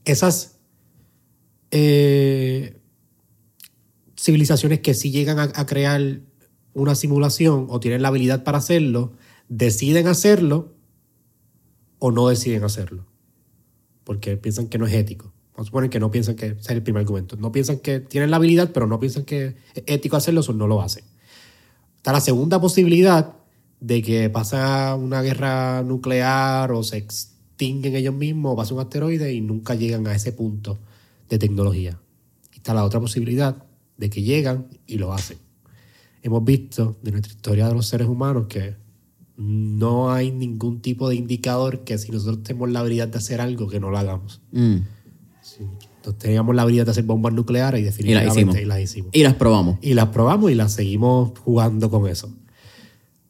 Esas 0.04 0.58
eh, 1.70 2.80
civilizaciones 4.18 4.80
que 4.80 4.94
sí 4.94 5.10
llegan 5.10 5.38
a 5.38 5.66
crear 5.66 6.20
una 6.74 6.94
simulación 6.94 7.66
o 7.68 7.80
tienen 7.80 8.02
la 8.02 8.08
habilidad 8.08 8.44
para 8.44 8.58
hacerlo, 8.58 9.12
deciden 9.48 10.06
hacerlo 10.06 10.74
o 11.98 12.10
no 12.10 12.28
deciden 12.28 12.64
hacerlo 12.64 13.08
porque 14.08 14.38
piensan 14.38 14.68
que 14.68 14.78
no 14.78 14.86
es 14.86 14.94
ético. 14.94 15.34
Vamos 15.58 15.84
a 15.84 15.90
que 15.90 15.98
no 15.98 16.12
piensan 16.12 16.36
que 16.36 16.46
ese 16.46 16.60
es 16.60 16.70
el 16.70 16.84
primer 16.84 17.00
argumento. 17.00 17.34
No 17.34 17.50
piensan 17.50 17.80
que 17.80 17.98
tienen 17.98 18.30
la 18.30 18.36
habilidad, 18.36 18.70
pero 18.72 18.86
no 18.86 19.00
piensan 19.00 19.24
que 19.24 19.56
es 19.74 19.82
ético 19.86 20.16
hacerlo, 20.16 20.40
o 20.46 20.52
no 20.52 20.68
lo 20.68 20.80
hacen. 20.80 21.02
Está 21.96 22.12
la 22.12 22.20
segunda 22.20 22.60
posibilidad 22.60 23.34
de 23.80 24.00
que 24.00 24.30
pasa 24.30 24.94
una 24.94 25.20
guerra 25.20 25.82
nuclear 25.82 26.70
o 26.70 26.84
se 26.84 26.98
extinguen 26.98 27.96
ellos 27.96 28.14
mismos 28.14 28.52
o 28.52 28.56
pasa 28.56 28.72
un 28.72 28.78
asteroide 28.78 29.32
y 29.32 29.40
nunca 29.40 29.74
llegan 29.74 30.06
a 30.06 30.14
ese 30.14 30.30
punto 30.30 30.78
de 31.28 31.38
tecnología. 31.40 31.98
Está 32.54 32.72
la 32.72 32.84
otra 32.84 33.00
posibilidad 33.00 33.56
de 33.96 34.10
que 34.10 34.22
llegan 34.22 34.68
y 34.86 34.98
lo 34.98 35.12
hacen. 35.12 35.38
Hemos 36.22 36.44
visto 36.44 36.96
de 37.02 37.10
nuestra 37.10 37.32
historia 37.32 37.66
de 37.66 37.74
los 37.74 37.88
seres 37.88 38.06
humanos 38.06 38.46
que 38.48 38.76
no 39.36 40.12
hay 40.12 40.30
ningún 40.30 40.82
tipo 40.82 41.08
de 41.08 41.16
indicador 41.16 41.82
que 41.82 41.98
si 41.98 42.12
nosotros 42.12 42.44
tenemos 42.44 42.70
la 42.70 42.78
habilidad 42.78 43.08
de 43.08 43.18
hacer 43.18 43.40
algo, 43.40 43.68
que 43.68 43.80
no 43.80 43.90
lo 43.90 43.98
hagamos. 43.98 44.40
Mm. 44.52 44.76
Nosotros 45.60 46.18
teníamos 46.18 46.54
la 46.54 46.62
habilidad 46.62 46.84
de 46.86 46.90
hacer 46.92 47.04
bombas 47.04 47.32
nucleares 47.32 47.80
y 47.80 47.82
Y 47.82 47.86
las 47.86 47.96
definitivamente 47.96 48.62
y 48.62 48.64
las 48.64 48.80
hicimos. 48.80 49.10
Y 49.12 49.22
las 49.22 49.34
probamos. 49.34 49.78
Y 49.82 49.94
las 49.94 50.08
probamos 50.08 50.50
y 50.50 50.54
las 50.54 50.72
seguimos 50.72 51.38
jugando 51.38 51.90
con 51.90 52.06
eso. 52.08 52.30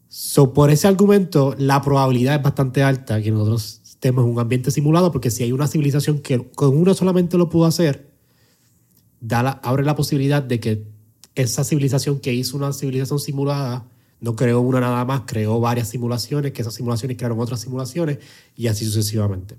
So, 0.08 0.52
por 0.52 0.70
ese 0.70 0.88
argumento, 0.88 1.54
la 1.58 1.82
probabilidad 1.82 2.36
es 2.36 2.42
bastante 2.42 2.82
alta 2.82 3.20
que 3.22 3.30
nosotros 3.30 3.80
estemos 3.84 4.24
en 4.24 4.30
un 4.32 4.38
ambiente 4.40 4.70
simulado, 4.70 5.12
porque 5.12 5.30
si 5.30 5.42
hay 5.42 5.52
una 5.52 5.66
civilización 5.66 6.20
que 6.20 6.38
con 6.54 6.76
uno 6.76 6.94
solamente 6.94 7.36
lo 7.36 7.48
pudo 7.48 7.66
hacer, 7.66 8.08
da 9.20 9.42
la- 9.42 9.50
abre 9.62 9.84
la 9.84 9.94
posibilidad 9.96 10.42
de 10.42 10.60
que 10.60 10.84
esa 11.34 11.62
civilización 11.64 12.20
que 12.20 12.32
hizo 12.32 12.56
una 12.56 12.72
civilización 12.72 13.18
simulada 13.18 13.86
no 14.20 14.34
creó 14.34 14.60
una 14.60 14.80
nada 14.80 15.04
más, 15.04 15.22
creó 15.26 15.60
varias 15.60 15.88
simulaciones, 15.88 16.52
que 16.52 16.62
esas 16.62 16.74
simulaciones 16.74 17.16
crearon 17.16 17.38
otras 17.38 17.60
simulaciones 17.60 18.18
y 18.56 18.66
así 18.66 18.84
sucesivamente. 18.84 19.56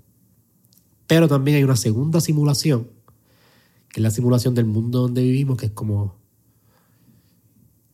Pero 1.10 1.28
también 1.28 1.58
hay 1.58 1.64
una 1.64 1.76
segunda 1.76 2.22
simulación, 2.22 2.88
que 3.92 4.00
es 4.00 4.04
la 4.04 4.12
simulación 4.12 4.54
del 4.54 4.66
mundo 4.66 5.02
donde 5.02 5.24
vivimos, 5.24 5.58
que 5.58 5.66
es 5.66 5.72
como 5.72 6.16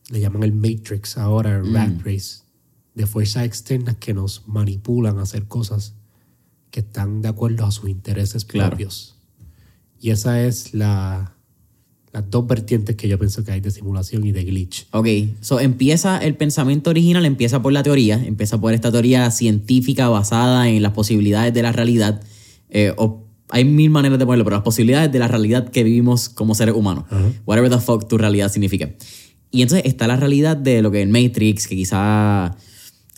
le 0.10 0.20
llaman 0.20 0.44
el 0.44 0.52
Matrix 0.54 1.18
ahora, 1.18 1.56
el 1.56 1.74
Rat 1.74 2.02
Race, 2.04 2.42
de 2.94 3.08
fuerzas 3.08 3.46
externas 3.46 3.96
que 3.96 4.14
nos 4.14 4.44
manipulan 4.48 5.18
a 5.18 5.22
hacer 5.22 5.46
cosas 5.46 5.94
que 6.72 6.82
están 6.82 7.22
de 7.22 7.30
acuerdo 7.30 7.66
a 7.66 7.72
sus 7.72 7.90
intereses 7.90 8.44
Claro. 8.44 8.72
propios. 8.72 9.16
Y 10.02 10.10
esa 10.10 10.42
es 10.44 10.74
la, 10.74 11.36
las 12.12 12.30
dos 12.30 12.46
vertientes 12.46 12.98
que 12.98 13.08
yo 13.08 13.18
pienso 13.18 13.46
que 13.46 13.54
hay 13.54 13.62
de 13.62 13.72
simulación 13.72 14.26
y 14.26 14.34
de 14.34 14.44
glitch. 14.44 14.88
Ok, 14.92 15.08
so 15.40 15.62
empieza 15.62 16.18
el 16.18 16.36
pensamiento 16.36 16.90
original, 16.90 17.24
empieza 17.26 17.62
por 17.62 17.72
la 17.72 17.82
teoría, 17.82 18.22
empieza 18.24 18.60
por 18.60 18.74
esta 18.74 18.92
teoría 18.92 19.32
científica 19.32 20.10
basada 20.10 20.68
en 20.68 20.84
las 20.84 20.92
posibilidades 20.92 21.54
de 21.54 21.62
la 21.64 21.72
realidad. 21.72 22.22
Eh, 22.78 22.94
o 22.98 23.24
hay 23.50 23.64
mil 23.64 23.90
maneras 23.90 24.20
de 24.20 24.26
ponerlo, 24.26 24.44
pero 24.44 24.58
las 24.58 24.64
posibilidades 24.66 25.10
de 25.10 25.18
la 25.18 25.30
realidad 25.30 25.70
que 25.70 25.82
vivimos 25.86 26.28
como 26.28 26.54
seres 26.56 26.76
humanos. 26.76 27.06
Whatever 27.46 27.70
the 27.72 27.80
fuck 27.80 28.06
tu 28.06 28.18
realidad 28.18 28.52
significa. 28.52 28.90
Y 29.50 29.62
entonces 29.62 29.86
está 29.86 30.08
la 30.08 30.18
realidad 30.18 30.58
de 30.58 30.82
lo 30.82 30.92
que 30.92 31.02
es 31.04 31.08
Matrix, 31.08 31.68
que 31.68 31.78
quizá. 31.78 32.54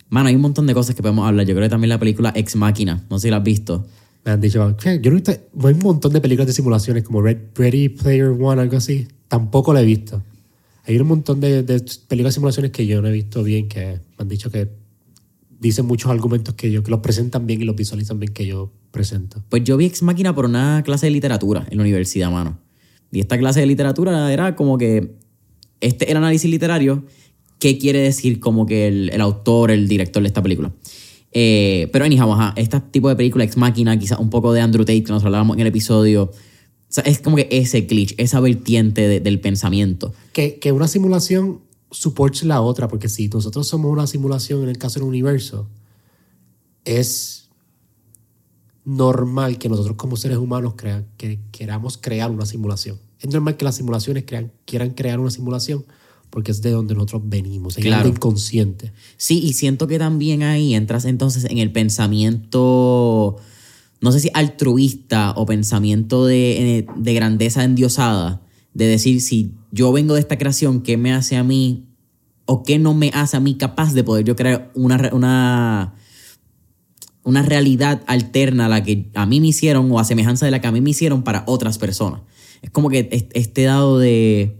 Mano, 0.09 0.29
hay 0.29 0.35
un 0.35 0.41
montón 0.41 0.67
de 0.67 0.75
cosas 0.75 0.95
que 0.95 1.01
podemos 1.01 1.27
hablar. 1.27 1.47
Yo 1.47 1.55
creo 1.55 1.65
que 1.65 1.69
también 1.69 1.89
la 1.89 1.97
película 1.97 2.31
Ex 2.35 2.55
Máquina, 2.55 3.03
no 3.09 3.17
sé 3.17 3.27
si 3.27 3.31
la 3.31 3.37
has 3.37 3.43
visto. 3.43 3.87
Me 4.23 4.31
han 4.33 4.41
dicho, 4.41 4.73
"Che, 4.77 4.99
yo 5.01 5.09
no 5.09 5.17
he 5.17 5.21
visto, 5.21 5.31
hay 5.31 5.73
un 5.73 5.79
montón 5.79 6.13
de 6.13 6.21
películas 6.21 6.45
de 6.45 6.53
simulaciones 6.53 7.01
como 7.03 7.21
Red, 7.23 7.37
Ready 7.55 7.89
Player 7.89 8.27
One, 8.27 8.61
algo 8.61 8.77
así. 8.77 9.07
Tampoco 9.27 9.73
la 9.73 9.81
he 9.81 9.85
visto. 9.85 10.21
Hay 10.85 10.99
un 10.99 11.07
montón 11.07 11.39
de, 11.39 11.63
de 11.63 11.79
películas 12.07 12.33
de 12.33 12.35
simulaciones 12.35 12.71
que 12.71 12.85
yo 12.85 13.01
no 13.01 13.07
he 13.07 13.11
visto 13.11 13.41
bien, 13.41 13.67
que 13.67 13.85
me 13.85 14.19
han 14.19 14.27
dicho 14.27 14.51
que 14.51 14.69
dicen 15.59 15.85
muchos 15.85 16.11
argumentos 16.11 16.53
que 16.55 16.71
yo, 16.71 16.83
que 16.83 16.91
los 16.91 16.99
presentan 16.99 17.47
bien 17.47 17.61
y 17.61 17.65
los 17.65 17.75
visualizan 17.75 18.19
bien 18.19 18.33
que 18.33 18.45
yo 18.45 18.71
presento. 18.91 19.43
Pues 19.49 19.63
yo 19.63 19.77
vi 19.77 19.85
Ex 19.85 20.03
Máquina 20.03 20.33
por 20.35 20.45
una 20.45 20.81
clase 20.85 21.07
de 21.07 21.11
literatura 21.11 21.65
en 21.69 21.77
la 21.77 21.83
universidad, 21.83 22.29
mano. 22.31 22.59
Y 23.11 23.19
esta 23.19 23.37
clase 23.37 23.59
de 23.61 23.65
literatura 23.65 24.31
era 24.31 24.55
como 24.55 24.77
que 24.77 25.15
este 25.81 26.11
el 26.11 26.17
análisis 26.17 26.49
literario, 26.49 27.05
qué 27.59 27.77
quiere 27.77 27.99
decir 27.99 28.39
como 28.39 28.65
que 28.65 28.87
el, 28.87 29.09
el 29.11 29.21
autor, 29.21 29.71
el 29.71 29.87
director 29.87 30.21
de 30.21 30.27
esta 30.27 30.41
película. 30.43 30.71
Eh, 31.31 31.89
pero 31.91 32.05
anyhow, 32.05 32.31
ajá, 32.33 32.53
este 32.55 32.79
tipo 32.91 33.09
de 33.09 33.15
película, 33.15 33.43
Ex 33.43 33.57
Máquina, 33.57 33.97
quizás 33.99 34.19
un 34.19 34.29
poco 34.29 34.53
de 34.53 34.61
Andrew 34.61 34.85
Tate, 34.85 35.03
que 35.03 35.11
nos 35.11 35.23
hablábamos 35.23 35.55
en 35.57 35.61
el 35.61 35.67
episodio. 35.67 36.23
O 36.23 36.31
sea, 36.89 37.03
es 37.03 37.19
como 37.19 37.35
que 37.35 37.47
ese 37.51 37.81
glitch, 37.81 38.15
esa 38.17 38.39
vertiente 38.39 39.07
de- 39.07 39.19
del 39.19 39.39
pensamiento. 39.39 40.13
Que, 40.31 40.57
que 40.57 40.71
una 40.71 40.87
simulación 40.87 41.61
supporte 41.91 42.45
la 42.45 42.61
otra, 42.61 42.87
porque 42.87 43.09
si 43.09 43.27
nosotros 43.29 43.67
somos 43.67 43.91
una 43.91 44.07
simulación 44.07 44.63
en 44.63 44.69
el 44.69 44.77
caso 44.77 44.99
del 44.99 45.07
universo, 45.07 45.67
es 46.85 47.49
normal 48.85 49.57
que 49.57 49.67
nosotros 49.69 49.95
como 49.97 50.15
seres 50.15 50.37
humanos 50.37 50.73
crean, 50.77 51.07
que 51.17 51.39
queramos 51.51 51.97
crear 51.97 52.31
una 52.31 52.45
simulación. 52.45 52.97
Es 53.19 53.29
normal 53.29 53.57
que 53.57 53.65
las 53.65 53.75
simulaciones 53.75 54.23
crean, 54.25 54.51
quieran 54.65 54.91
crear 54.91 55.19
una 55.19 55.31
simulación 55.31 55.85
porque 56.29 56.51
es 56.51 56.61
de 56.61 56.71
donde 56.71 56.93
nosotros 56.93 57.23
venimos, 57.25 57.77
es 57.77 57.83
Claro. 57.83 58.03
algo 58.03 58.15
inconsciente. 58.15 58.91
Sí, 59.17 59.39
y 59.39 59.53
siento 59.53 59.87
que 59.87 59.97
también 59.97 60.43
ahí 60.43 60.73
entras 60.73 61.05
entonces 61.05 61.45
en 61.45 61.57
el 61.57 61.71
pensamiento, 61.71 63.37
no 64.01 64.11
sé 64.11 64.19
si 64.19 64.29
altruista 64.33 65.31
o 65.35 65.45
pensamiento 65.45 66.25
de, 66.25 66.87
de 66.95 67.13
grandeza 67.13 67.63
endiosada, 67.63 68.41
de 68.73 68.85
decir, 68.87 69.21
si 69.21 69.53
yo 69.71 69.91
vengo 69.91 70.13
de 70.13 70.19
esta 70.21 70.37
creación, 70.37 70.81
¿qué 70.81 70.97
me 70.97 71.11
hace 71.13 71.35
a 71.37 71.43
mí 71.43 71.85
o 72.45 72.63
qué 72.63 72.79
no 72.79 72.93
me 72.93 73.09
hace 73.13 73.35
a 73.37 73.39
mí 73.39 73.55
capaz 73.55 73.93
de 73.93 74.03
poder 74.03 74.23
yo 74.25 74.35
crear 74.35 74.71
una, 74.75 75.09
una, 75.13 75.93
una 77.23 77.41
realidad 77.41 78.03
alterna 78.07 78.67
a 78.67 78.69
la 78.69 78.83
que 78.83 79.09
a 79.13 79.25
mí 79.25 79.41
me 79.41 79.47
hicieron 79.47 79.91
o 79.91 79.99
a 79.99 80.03
semejanza 80.05 80.45
de 80.45 80.51
la 80.51 80.61
que 80.61 80.67
a 80.67 80.71
mí 80.71 80.79
me 80.81 80.91
hicieron 80.91 81.23
para 81.23 81.43
otras 81.47 81.77
personas? 81.77 82.21
Es 82.61 82.69
como 82.69 82.89
que 82.89 83.09
es- 83.11 83.25
este 83.33 83.63
dado 83.63 83.99
de... 83.99 84.57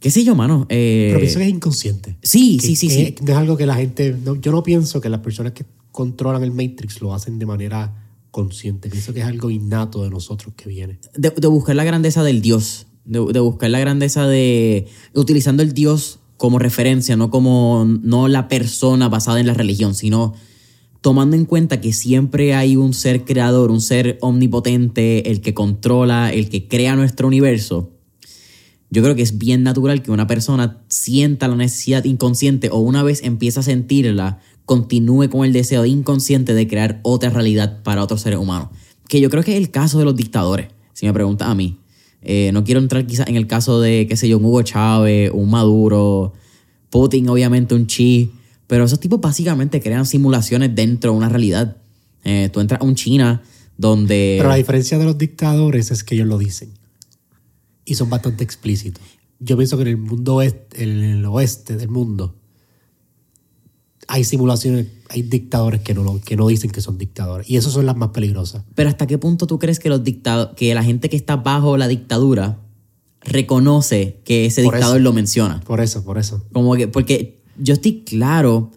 ¿Qué 0.00 0.10
sé 0.10 0.24
yo, 0.24 0.34
mano? 0.34 0.66
Eh, 0.68 1.06
Pero 1.08 1.20
pienso 1.20 1.38
que 1.38 1.44
es 1.46 1.50
inconsciente. 1.50 2.16
sí, 2.22 2.58
Que- 2.58 2.66
sí, 2.68 2.76
sí, 2.76 2.90
sí. 2.90 3.14
Es 3.26 3.30
algo 3.36 3.56
que 3.56 3.66
la 3.66 3.74
gente. 3.76 4.16
no- 4.24 4.36
yo 4.36 4.52
no 4.52 4.62
pienso 4.62 5.00
que 5.00 5.08
las 5.08 5.20
personas 5.20 5.52
que 5.52 5.64
controlan 5.90 6.42
el 6.44 6.50
Matrix 6.52 7.00
lo 7.00 7.12
hacen 7.14 7.38
de 7.38 7.46
manera 7.46 7.94
consciente. 8.30 8.88
Pienso 8.90 9.12
que 9.14 9.20
es 9.20 9.26
algo 9.26 9.50
innato 9.50 10.02
de 10.04 10.10
nosotros 10.10 10.54
que 10.54 10.68
viene. 10.68 10.98
de, 11.14 11.30
de 11.30 11.46
buscar 11.48 11.74
la 11.76 11.84
grandeza 11.84 12.22
del 12.22 12.42
Dios, 12.42 12.86
de, 13.06 13.40
buscar 13.40 13.70
la 13.70 13.80
grandeza 13.80 14.26
de 14.26 14.86
utilizando 15.14 15.62
el 15.62 15.72
Dios 15.72 16.18
como 16.36 16.58
referencia, 16.58 17.16
no 17.16 17.30
como 17.30 17.86
no 18.02 18.28
la 18.28 18.48
persona 18.48 19.08
basada 19.08 19.40
en 19.40 19.46
la 19.46 19.54
religión, 19.54 19.94
sino 19.94 20.34
tomando 21.00 21.36
en 21.36 21.44
cuenta 21.44 21.80
que 21.80 21.92
siempre 21.92 22.54
hay 22.54 22.76
un 22.76 22.92
ser 22.92 23.24
creador, 23.24 23.70
un 23.70 23.80
ser 23.80 24.18
omnipotente, 24.20 25.30
el 25.30 25.40
que 25.40 25.54
controla, 25.54 26.32
el 26.32 26.48
que 26.48 26.68
crea 26.68 26.96
nuestro 26.96 27.28
universo. 27.28 27.92
Yo 28.90 29.02
creo 29.02 29.14
que 29.14 29.22
es 29.22 29.38
bien 29.38 29.62
natural 29.62 30.02
que 30.02 30.10
una 30.10 30.26
persona 30.26 30.82
sienta 30.88 31.48
la 31.48 31.56
necesidad 31.56 32.04
inconsciente 32.04 32.70
o 32.70 32.78
una 32.78 33.02
vez 33.02 33.22
empieza 33.22 33.60
a 33.60 33.62
sentirla, 33.62 34.40
continúe 34.64 35.28
con 35.30 35.44
el 35.44 35.52
deseo 35.52 35.86
inconsciente 35.86 36.54
de 36.54 36.68
crear 36.68 37.00
otra 37.02 37.30
realidad 37.30 37.82
para 37.82 38.02
otros 38.02 38.20
seres 38.20 38.38
humanos. 38.38 38.68
Que 39.08 39.20
yo 39.20 39.30
creo 39.30 39.42
que 39.42 39.52
es 39.52 39.58
el 39.58 39.70
caso 39.70 39.98
de 39.98 40.04
los 40.04 40.16
dictadores, 40.16 40.68
si 40.92 41.06
me 41.06 41.12
preguntas 41.12 41.48
a 41.48 41.54
mí. 41.54 41.78
Eh, 42.28 42.50
no 42.52 42.64
quiero 42.64 42.80
entrar 42.80 43.06
quizás 43.06 43.28
en 43.28 43.36
el 43.36 43.46
caso 43.46 43.80
de, 43.80 44.08
qué 44.08 44.16
sé 44.16 44.28
yo, 44.28 44.38
un 44.38 44.44
Hugo 44.46 44.62
Chávez, 44.62 45.30
un 45.32 45.48
Maduro, 45.48 46.32
Putin, 46.90 47.28
obviamente 47.28 47.76
un 47.76 47.86
Xi, 47.86 48.32
pero 48.66 48.82
esos 48.82 48.98
tipos 48.98 49.20
básicamente 49.20 49.80
crean 49.80 50.04
simulaciones 50.06 50.74
dentro 50.74 51.12
de 51.12 51.18
una 51.18 51.28
realidad. 51.28 51.76
Eh, 52.24 52.50
tú 52.52 52.58
entras 52.58 52.80
a 52.80 52.84
un 52.84 52.96
China 52.96 53.42
donde... 53.78 54.34
Pero 54.38 54.48
la 54.48 54.56
diferencia 54.56 54.98
de 54.98 55.04
los 55.04 55.16
dictadores 55.16 55.92
es 55.92 56.02
que 56.02 56.16
ellos 56.16 56.26
lo 56.26 56.36
dicen. 56.36 56.70
Y 57.84 57.94
son 57.94 58.10
bastante 58.10 58.42
explícitos. 58.42 59.04
Yo 59.38 59.56
pienso 59.56 59.76
que 59.76 59.82
en 59.82 59.88
el 59.90 59.96
mundo 59.96 60.42
en 60.42 60.58
el 60.74 61.24
oeste 61.26 61.76
del 61.76 61.90
mundo, 61.90 62.34
hay 64.08 64.24
simulaciones, 64.24 64.86
hay 65.08 65.22
dictadores 65.22 65.80
que 65.80 65.92
no, 65.94 66.02
lo- 66.04 66.20
que 66.20 66.36
no 66.36 66.46
dicen 66.48 66.70
que 66.70 66.80
son 66.80 66.96
dictadores. 66.98 67.48
Y 67.50 67.56
esas 67.56 67.72
son 67.72 67.86
las 67.86 67.96
más 67.96 68.10
peligrosas. 68.10 68.62
Pero 68.74 68.88
¿hasta 68.88 69.06
qué 69.06 69.18
punto 69.18 69.46
tú 69.46 69.58
crees 69.58 69.78
que 69.80 69.88
los 69.88 70.04
dictado- 70.04 70.54
que 70.54 70.74
la 70.74 70.84
gente 70.84 71.08
que 71.08 71.16
está 71.16 71.36
bajo 71.36 71.76
la 71.76 71.88
dictadura 71.88 72.58
reconoce 73.22 74.20
que 74.24 74.46
ese 74.46 74.62
Por 74.62 74.74
dictador 74.74 74.96
eso. 74.98 75.04
lo 75.04 75.12
menciona? 75.12 75.60
Por 75.60 75.80
eso, 75.80 76.04
por 76.04 76.18
eso. 76.18 76.44
Como 76.52 76.74
que, 76.76 76.88
porque 76.88 77.42
yo 77.58 77.74
estoy 77.74 78.02
claro 78.04 78.70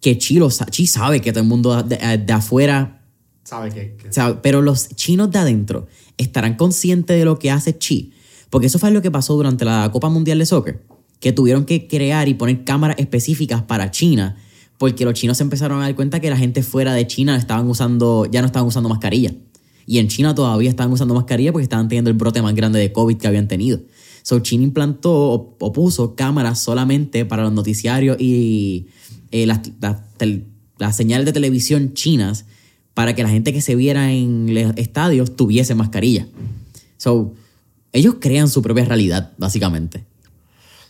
que 0.00 0.18
Chi, 0.18 0.34
lo 0.38 0.50
sa- 0.50 0.66
Chi 0.66 0.86
sabe 0.86 1.20
que 1.20 1.32
todo 1.32 1.42
el 1.42 1.48
mundo 1.48 1.82
de, 1.82 1.96
de 2.18 2.32
afuera, 2.32 3.02
Sabe 3.44 3.70
que, 3.70 3.96
que- 3.96 4.12
sabe, 4.12 4.38
pero 4.42 4.60
los 4.62 4.88
chinos 4.90 5.30
de 5.30 5.38
adentro 5.38 5.86
estarán 6.16 6.56
conscientes 6.56 7.16
de 7.16 7.24
lo 7.24 7.38
que 7.38 7.50
hace 7.50 7.78
Chi. 7.78 8.12
Porque 8.50 8.66
eso 8.66 8.78
fue 8.78 8.90
lo 8.90 9.02
que 9.02 9.10
pasó 9.10 9.34
durante 9.34 9.64
la 9.64 9.90
Copa 9.92 10.08
Mundial 10.08 10.38
de 10.38 10.46
Soccer, 10.46 10.82
que 11.20 11.32
tuvieron 11.32 11.64
que 11.64 11.86
crear 11.86 12.28
y 12.28 12.34
poner 12.34 12.64
cámaras 12.64 12.96
específicas 12.98 13.62
para 13.62 13.90
China, 13.90 14.36
porque 14.78 15.04
los 15.04 15.14
chinos 15.14 15.36
se 15.38 15.42
empezaron 15.42 15.78
a 15.80 15.82
dar 15.82 15.94
cuenta 15.94 16.20
que 16.20 16.30
la 16.30 16.36
gente 16.36 16.62
fuera 16.62 16.92
de 16.94 17.06
China 17.06 17.36
estaban 17.36 17.68
usando, 17.68 18.26
ya 18.26 18.40
no 18.40 18.46
estaban 18.46 18.68
usando 18.68 18.88
mascarilla. 18.88 19.32
Y 19.86 19.98
en 19.98 20.08
China 20.08 20.34
todavía 20.34 20.68
estaban 20.68 20.92
usando 20.92 21.14
mascarilla 21.14 21.52
porque 21.52 21.62
estaban 21.62 21.88
teniendo 21.88 22.10
el 22.10 22.16
brote 22.16 22.42
más 22.42 22.54
grande 22.54 22.78
de 22.78 22.92
COVID 22.92 23.16
que 23.16 23.26
habían 23.26 23.48
tenido. 23.48 23.80
So 24.22 24.40
China 24.40 24.64
implantó 24.64 25.56
o, 25.58 25.72
puso 25.72 26.16
cámaras 26.16 26.60
solamente 26.60 27.24
para 27.24 27.44
los 27.44 27.52
noticiarios 27.52 28.16
y 28.18 28.86
eh, 29.30 29.46
las 29.46 30.96
señales 30.96 31.26
de 31.26 31.32
televisión 31.32 31.94
chinas 31.94 32.44
para 32.96 33.14
que 33.14 33.22
la 33.22 33.28
gente 33.28 33.52
que 33.52 33.60
se 33.60 33.74
viera 33.74 34.10
en 34.10 34.54
los 34.54 34.72
estadios 34.76 35.36
tuviese 35.36 35.74
mascarilla. 35.74 36.26
So, 36.96 37.34
ellos 37.92 38.16
crean 38.20 38.48
su 38.48 38.62
propia 38.62 38.86
realidad, 38.86 39.32
básicamente. 39.36 40.06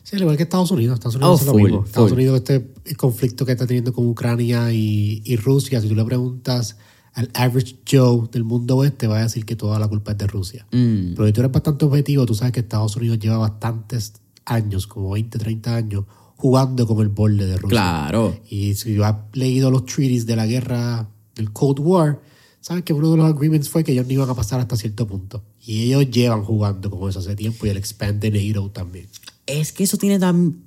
Sí, 0.07 0.15
al 0.15 0.23
igual 0.23 0.37
que 0.37 0.45
Estados 0.45 0.71
Unidos. 0.71 0.95
Estados 0.95 1.17
Unidos 1.17 1.31
Oh, 1.31 1.35
hace 1.35 1.47
lo 1.47 1.53
full, 1.53 1.63
mismo. 1.63 1.85
Estados 1.85 2.11
full. 2.11 2.19
Unidos, 2.19 2.37
este 2.37 2.95
conflicto 2.97 3.45
que 3.45 3.53
está 3.53 3.67
teniendo 3.67 3.93
con 3.93 4.07
Ucrania 4.07 4.73
y, 4.73 5.21
y 5.25 5.35
Rusia, 5.35 5.81
si 5.81 5.89
tú 5.89 5.97
le 5.97 6.05
preguntas 6.05 6.77
al 7.15 7.29
average 7.35 7.79
Joe 7.91 8.29
del 8.31 8.45
mundo 8.45 8.77
oeste, 8.77 9.09
va 9.09 9.19
a 9.19 9.23
decir 9.23 9.45
que 9.45 9.57
toda 9.57 9.81
la 9.81 9.89
culpa 9.89 10.13
es 10.13 10.19
de 10.19 10.29
Rusia. 10.29 10.65
Mm. 10.71 11.15
Pero 11.15 11.27
si 11.27 11.33
tú 11.33 11.41
eres 11.41 11.51
bastante 11.51 11.85
objetivo, 11.87 12.25
tú 12.25 12.37
sabes 12.37 12.53
que 12.53 12.61
Estados 12.61 12.95
Unidos 12.95 13.19
lleva 13.19 13.39
bastantes 13.39 14.13
años, 14.45 14.87
como 14.87 15.11
20, 15.11 15.39
30 15.41 15.75
años, 15.75 16.05
jugando 16.37 16.87
con 16.87 17.01
el 17.01 17.09
borde 17.09 17.45
de 17.45 17.57
Rusia. 17.57 17.71
Claro. 17.71 18.39
Y 18.49 18.75
si 18.75 19.03
has 19.03 19.17
leído 19.33 19.73
los 19.73 19.87
treaties 19.87 20.25
de 20.25 20.37
la 20.37 20.47
guerra 20.47 21.09
del 21.35 21.53
Cold 21.53 21.81
War, 21.81 22.21
sabes 22.61 22.85
que 22.85 22.93
uno 22.93 23.11
de 23.11 23.17
los 23.17 23.27
agreements 23.27 23.69
fue 23.69 23.83
que 23.83 23.91
ellos 23.91 24.07
no 24.07 24.13
iban 24.13 24.31
a 24.31 24.35
pasar 24.35 24.61
hasta 24.61 24.77
cierto 24.77 25.05
punto. 25.09 25.43
Y 25.63 25.85
ellos 25.85 26.09
llevan 26.13 26.45
jugando 26.45 26.91
con 26.91 27.11
eso 27.11 27.19
hace 27.19 27.35
tiempo 27.35 27.67
y 27.67 27.71
el 27.71 27.77
Expanded 27.77 28.33
NATO 28.33 28.71
también. 28.71 29.09
Es 29.47 29.73
que 29.73 29.85
eso 29.85 29.97
tiene 29.97 30.19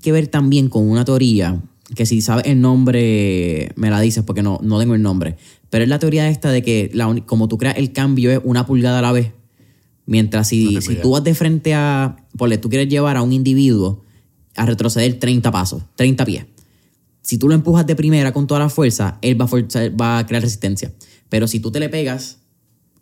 que 0.02 0.12
ver 0.12 0.28
también 0.28 0.70
con 0.70 0.88
una 0.90 1.04
teoría 1.06 1.62
que 1.96 2.06
si 2.06 2.22
sabes 2.22 2.46
el 2.46 2.62
nombre 2.62 3.72
me 3.76 3.90
la 3.90 4.00
dices 4.00 4.24
porque 4.24 4.44
no, 4.44 4.60
no 4.62 4.80
tengo 4.80 4.96
el 4.96 5.02
nombre. 5.02 5.38
Pero 5.70 5.84
es 5.84 5.90
la 5.90 6.00
teoría 6.00 6.30
esta 6.30 6.52
de 6.52 6.62
que 6.62 6.90
la 6.94 7.14
como 7.26 7.48
tú 7.48 7.58
creas 7.58 7.78
el 7.78 7.92
cambio 7.94 8.32
es 8.32 8.40
una 8.44 8.66
pulgada 8.66 9.00
a 9.00 9.02
la 9.02 9.12
vez. 9.12 9.32
Mientras 10.06 10.48
si, 10.48 10.66
si 10.82 10.88
tú 11.02 11.12
vas 11.12 11.24
de 11.24 11.36
frente 11.36 11.74
a, 11.74 12.16
ponle, 12.38 12.58
tú 12.58 12.70
quieres 12.70 12.90
llevar 12.90 13.18
a 13.18 13.22
un 13.22 13.34
individuo 13.34 14.04
a 14.56 14.66
retroceder 14.66 15.20
30 15.20 15.52
pasos, 15.52 15.84
30 15.96 16.26
pies. 16.26 16.46
Si 17.22 17.38
tú 17.38 17.48
lo 17.48 17.54
empujas 17.54 17.86
de 17.86 17.96
primera 17.96 18.32
con 18.34 18.48
toda 18.48 18.60
la 18.60 18.70
fuerza, 18.70 19.20
él 19.22 19.40
va 19.40 19.46
a, 19.46 19.48
forzar- 19.48 20.00
va 20.00 20.18
a 20.20 20.26
crear 20.26 20.42
resistencia. 20.42 20.92
Pero 21.30 21.48
si 21.48 21.60
tú 21.60 21.70
te 21.72 21.80
le 21.80 21.90
pegas 21.90 22.40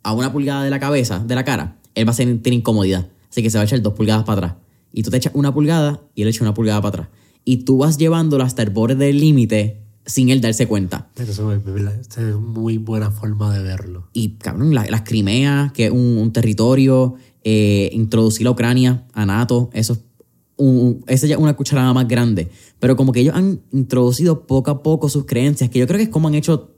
a 0.04 0.12
una 0.14 0.32
pulgada 0.34 0.64
de 0.64 0.70
la 0.70 0.80
cabeza, 0.80 1.20
de 1.20 1.36
la 1.36 1.46
cara, 1.46 1.78
él 1.96 2.06
va 2.08 2.12
a 2.12 2.16
sentir 2.16 2.52
incomodidad. 2.52 3.08
Así 3.30 3.42
que 3.42 3.50
se 3.50 3.58
va 3.58 3.62
a 3.62 3.66
echar 3.66 3.82
dos 3.82 3.94
pulgadas 3.94 4.24
para 4.26 4.40
atrás. 4.48 4.54
Y 4.98 5.04
tú 5.04 5.12
te 5.12 5.18
echas 5.18 5.34
una 5.36 5.54
pulgada 5.54 6.02
y 6.16 6.24
él 6.24 6.28
echa 6.28 6.44
una 6.44 6.56
pulgada 6.56 6.82
para 6.82 6.90
atrás. 7.04 7.08
Y 7.46 7.58
tú 7.58 7.78
vas 7.78 8.00
llevándolo 8.00 8.44
hasta 8.44 8.64
el 8.64 8.72
borde 8.72 8.96
del 8.96 9.20
límite 9.20 9.84
sin 10.08 10.30
él 10.30 10.42
darse 10.42 10.66
cuenta. 10.68 11.10
Eso 11.16 11.52
es, 11.54 11.64
¿verdad? 11.64 11.94
Esa 12.00 12.28
es 12.28 12.36
muy 12.36 12.80
buena 12.80 13.12
forma 13.12 13.56
de 13.56 13.62
verlo. 13.62 14.08
Y 14.14 14.30
cabrón, 14.40 14.74
la- 14.74 14.88
las 14.90 15.04
Crimea, 15.04 15.72
que 15.76 15.86
es 15.86 15.92
un, 15.92 16.00
un 16.18 16.34
territorio, 16.34 17.14
eh, 17.44 17.92
introducir 17.94 18.48
a 18.48 18.52
Ucrania 18.52 19.06
a 19.14 19.28
NATO, 19.28 19.70
eso 19.74 19.94
es 19.94 20.00
un- 20.56 20.78
un- 20.80 21.04
esa 21.06 21.28
ya 21.28 21.38
una 21.38 21.56
cucharada 21.56 21.94
más 21.94 22.08
grande. 22.08 22.50
Pero 22.80 22.96
como 22.96 23.12
que 23.12 23.20
ellos 23.20 23.36
han 23.36 23.62
introducido 23.72 24.48
poco 24.48 24.72
a 24.72 24.82
poco 24.82 25.10
sus 25.10 25.26
creencias, 25.26 25.70
que 25.70 25.78
yo 25.78 25.86
creo 25.86 25.98
que 26.00 26.06
es 26.06 26.10
como 26.10 26.28
han 26.28 26.34
hecho 26.34 26.72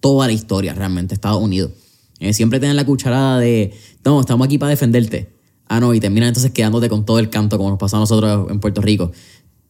toda 0.00 0.26
la 0.26 0.34
historia 0.34 0.74
realmente, 0.74 1.14
Estados 1.14 1.42
Unidos. 1.42 1.70
Eh, 2.18 2.34
siempre 2.34 2.60
tienen 2.60 2.76
la 2.76 2.84
cucharada 2.84 3.38
de, 3.38 3.72
no, 4.04 4.20
estamos 4.20 4.44
aquí 4.44 4.58
para 4.58 4.68
defenderte. 4.70 5.39
Ah, 5.72 5.78
no, 5.78 5.94
y 5.94 6.00
terminan 6.00 6.26
entonces 6.28 6.50
quedándote 6.50 6.88
con 6.88 7.04
todo 7.04 7.20
el 7.20 7.30
canto, 7.30 7.56
como 7.56 7.70
nos 7.70 7.78
pasó 7.78 7.96
a 7.96 8.00
nosotros 8.00 8.50
en 8.50 8.58
Puerto 8.58 8.80
Rico. 8.82 9.12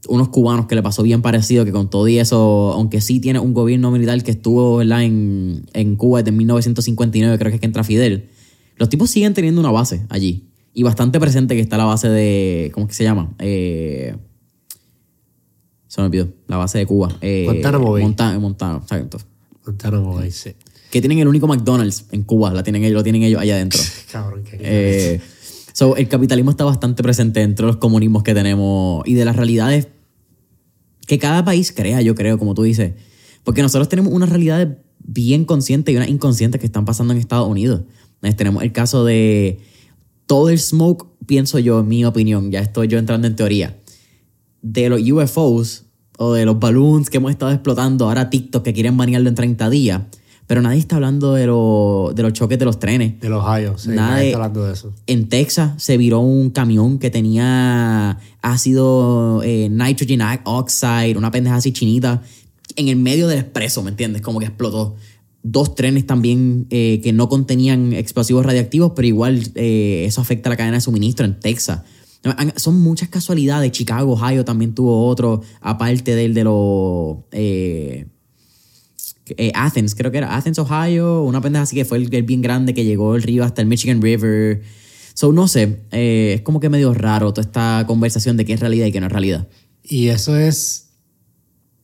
Unos 0.08 0.28
cubanos 0.30 0.64
que 0.64 0.74
le 0.74 0.82
pasó 0.82 1.02
bien 1.02 1.20
parecido, 1.20 1.66
que 1.66 1.72
con 1.72 1.90
todo 1.90 2.08
y 2.08 2.18
eso, 2.18 2.72
aunque 2.72 3.02
sí 3.02 3.20
tiene 3.20 3.38
un 3.38 3.52
gobierno 3.52 3.90
militar 3.90 4.22
que 4.24 4.30
estuvo 4.30 4.76
¿verdad? 4.78 5.02
En, 5.04 5.66
en 5.74 5.96
Cuba 5.96 6.22
desde 6.22 6.32
1959, 6.32 7.36
creo 7.38 7.50
que 7.50 7.56
es 7.56 7.60
que 7.60 7.66
entra 7.66 7.84
Fidel, 7.84 8.30
los 8.76 8.88
tipos 8.88 9.10
siguen 9.10 9.34
teniendo 9.34 9.60
una 9.60 9.70
base 9.70 10.06
allí. 10.08 10.46
Y 10.72 10.84
bastante 10.84 11.20
presente 11.20 11.54
que 11.54 11.60
está 11.60 11.76
la 11.76 11.84
base 11.84 12.08
de, 12.08 12.70
¿cómo 12.72 12.86
es 12.86 12.90
que 12.90 12.94
se 12.94 13.04
llama? 13.04 13.34
Eh, 13.38 14.16
se 15.86 16.00
me 16.00 16.06
olvidó, 16.06 16.28
la 16.46 16.56
base 16.56 16.78
de 16.78 16.86
Cuba. 16.86 17.14
Eh, 17.20 17.42
Guantánamo 17.44 17.92
Bay. 17.92 18.02
Monta- 18.02 18.38
Montano, 18.38 18.78
exacto. 18.78 19.18
Guantánamo 19.64 20.14
Bay, 20.14 20.30
sí. 20.30 20.52
Que 20.90 21.00
tienen 21.00 21.18
el 21.18 21.28
único 21.28 21.46
McDonald's 21.46 22.06
en 22.12 22.22
Cuba, 22.22 22.54
la 22.54 22.62
tienen 22.62 22.84
ellos, 22.84 22.94
lo 22.94 23.02
tienen 23.02 23.22
ellos 23.22 23.40
allá 23.40 23.56
adentro. 23.56 23.80
Cabrón, 24.12 24.44
que 24.44 24.56
Eh, 24.60 25.20
so, 25.72 25.96
el 25.96 26.08
capitalismo 26.08 26.50
está 26.50 26.64
bastante 26.64 27.02
presente 27.02 27.40
dentro 27.40 27.66
de 27.66 27.72
los 27.72 27.80
comunismos 27.80 28.22
que 28.22 28.34
tenemos 28.34 29.06
y 29.06 29.14
de 29.14 29.24
las 29.24 29.36
realidades 29.36 29.88
que 31.06 31.18
cada 31.18 31.44
país 31.44 31.72
crea, 31.72 32.02
yo 32.02 32.14
creo, 32.14 32.38
como 32.38 32.54
tú 32.54 32.62
dices. 32.62 32.92
Porque 33.44 33.62
nosotros 33.62 33.88
tenemos 33.88 34.12
unas 34.12 34.28
realidades 34.28 34.68
bien 34.98 35.44
conscientes 35.44 35.92
y 35.92 35.96
unas 35.96 36.08
inconscientes 36.08 36.60
que 36.60 36.66
están 36.66 36.84
pasando 36.84 37.12
en 37.12 37.18
Estados 37.18 37.48
Unidos. 37.48 37.82
Tenemos 38.36 38.62
el 38.62 38.72
caso 38.72 39.04
de 39.04 39.60
todo 40.26 40.50
el 40.50 40.58
smoke, 40.58 41.08
pienso 41.26 41.58
yo, 41.58 41.80
en 41.80 41.88
mi 41.88 42.04
opinión, 42.04 42.52
ya 42.52 42.60
estoy 42.60 42.86
yo 42.86 42.98
entrando 42.98 43.26
en 43.26 43.34
teoría, 43.34 43.76
de 44.62 44.88
los 44.88 45.00
UFOs 45.00 45.86
o 46.18 46.34
de 46.34 46.44
los 46.44 46.60
balloons 46.60 47.10
que 47.10 47.16
hemos 47.16 47.32
estado 47.32 47.50
explotando, 47.50 48.04
ahora 48.04 48.30
TikTok 48.30 48.62
que 48.62 48.72
quieren 48.74 48.96
banearlo 48.96 49.28
en 49.28 49.34
30 49.34 49.70
días, 49.70 50.02
pero 50.50 50.62
nadie 50.62 50.80
está 50.80 50.96
hablando 50.96 51.34
de, 51.34 51.46
lo- 51.46 52.10
de 52.12 52.24
los 52.24 52.32
choques 52.32 52.58
de 52.58 52.64
los 52.64 52.80
trenes. 52.80 53.20
Del 53.20 53.34
Ohio, 53.34 53.78
sí. 53.78 53.90
Nadie 53.90 54.20
de- 54.22 54.26
está 54.30 54.38
hablando 54.38 54.64
de 54.66 54.72
eso. 54.72 54.92
En 55.06 55.28
Texas 55.28 55.80
se 55.80 55.96
viró 55.96 56.18
un 56.18 56.50
camión 56.50 56.98
que 56.98 57.08
tenía 57.08 58.18
ácido 58.42 59.44
eh, 59.44 59.68
nitrogen 59.70 60.20
oxide, 60.42 61.14
una 61.16 61.30
pendeja 61.30 61.54
así 61.54 61.70
chinita, 61.72 62.22
en 62.74 62.88
el 62.88 62.96
medio 62.96 63.28
del 63.28 63.38
expreso, 63.38 63.80
¿me 63.84 63.90
entiendes? 63.90 64.22
Como 64.22 64.40
que 64.40 64.46
explotó. 64.46 64.96
Dos 65.44 65.76
trenes 65.76 66.04
también 66.04 66.66
eh, 66.70 67.00
que 67.00 67.12
no 67.12 67.28
contenían 67.28 67.92
explosivos 67.92 68.44
radiactivos, 68.44 68.94
pero 68.96 69.06
igual 69.06 69.40
eh, 69.54 70.02
eso 70.04 70.20
afecta 70.20 70.48
a 70.48 70.50
la 70.50 70.56
cadena 70.56 70.78
de 70.78 70.80
suministro 70.80 71.24
en 71.26 71.38
Texas. 71.38 71.82
Son 72.56 72.76
muchas 72.80 73.08
casualidades. 73.08 73.70
Chicago, 73.70 74.14
Ohio 74.14 74.44
también 74.44 74.74
tuvo 74.74 75.06
otro, 75.06 75.42
aparte 75.60 76.16
del 76.16 76.34
de 76.34 76.42
los... 76.42 77.18
eh, 79.36 79.52
Athens, 79.54 79.94
creo 79.94 80.10
que 80.10 80.18
era 80.18 80.36
Athens, 80.36 80.58
Ohio, 80.58 81.22
una 81.22 81.40
pendeja 81.40 81.62
así 81.62 81.76
que 81.76 81.84
fue 81.84 81.98
el, 81.98 82.12
el 82.14 82.22
bien 82.22 82.42
grande 82.42 82.74
que 82.74 82.84
llegó 82.84 83.16
el 83.16 83.22
río 83.22 83.44
hasta 83.44 83.62
el 83.62 83.68
Michigan 83.68 84.00
River. 84.02 84.62
So, 85.14 85.32
no 85.32 85.48
sé, 85.48 85.82
eh, 85.90 86.34
es 86.36 86.42
como 86.42 86.60
que 86.60 86.68
medio 86.68 86.94
raro 86.94 87.32
toda 87.34 87.46
esta 87.46 87.84
conversación 87.86 88.36
de 88.36 88.44
qué 88.44 88.54
es 88.54 88.60
realidad 88.60 88.86
y 88.86 88.92
qué 88.92 89.00
no 89.00 89.06
es 89.06 89.12
realidad. 89.12 89.48
Y 89.82 90.08
eso 90.08 90.36
es, 90.36 90.90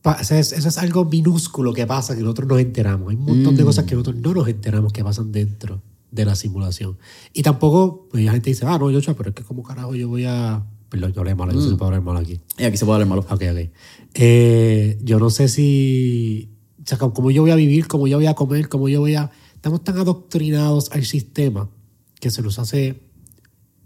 eso 0.03 0.35
es. 0.39 0.77
Algo 0.77 1.05
minúsculo 1.05 1.73
que 1.73 1.85
pasa 1.85 2.15
que 2.15 2.21
nosotros 2.21 2.47
nos 2.47 2.59
enteramos. 2.59 3.09
Hay 3.09 3.15
un 3.15 3.25
montón 3.25 3.55
de 3.55 3.63
cosas 3.63 3.85
que 3.85 3.95
nosotros 3.95 4.15
no 4.15 4.33
nos 4.33 4.47
enteramos 4.47 4.93
que 4.93 5.03
pasan 5.03 5.31
dentro 5.31 5.81
de 6.09 6.25
la 6.25 6.35
simulación. 6.35 6.97
Y 7.33 7.43
tampoco, 7.43 8.07
pues 8.09 8.23
la 8.23 8.31
gente 8.31 8.49
dice, 8.49 8.65
ah, 8.65 8.77
no, 8.79 8.89
yo, 8.89 9.01
pero 9.15 9.29
es 9.29 9.35
que 9.35 9.43
como 9.43 9.63
carajo 9.63 9.93
yo 9.95 10.07
voy 10.07 10.25
a. 10.25 10.65
Perdón, 10.89 11.11
yo 11.11 11.19
hablé 11.19 11.35
malo, 11.35 11.51
yo 11.51 11.61
se 11.61 11.75
puedo 11.75 11.87
hablar 11.87 12.01
malo 12.01 12.19
aquí. 12.19 12.39
Y 12.57 12.63
aquí 12.63 12.77
se 12.77 12.85
puede 12.85 12.95
hablar 12.95 13.09
malo. 13.09 13.21
Ok, 13.29 13.43
ok. 13.51 13.69
Eh, 14.13 14.97
yo 15.03 15.19
no 15.19 15.29
sé 15.29 15.49
si. 15.49 16.56
Sea, 16.87 16.97
yo 16.97 17.41
voy 17.41 17.51
a 17.51 17.55
vivir, 17.55 17.85
cómo 17.87 18.07
yo 18.07 18.15
voy 18.15 18.27
a 18.27 18.33
comer, 18.33 18.69
cómo 18.69 18.87
yo 18.87 19.01
voy 19.01 19.15
a. 19.15 19.29
Estamos 19.53 19.83
tan 19.83 19.97
adoctrinados 19.97 20.89
al 20.93 21.03
sistema 21.03 21.69
que 22.21 22.31
se 22.31 22.41
nos 22.41 22.59
hace 22.59 23.01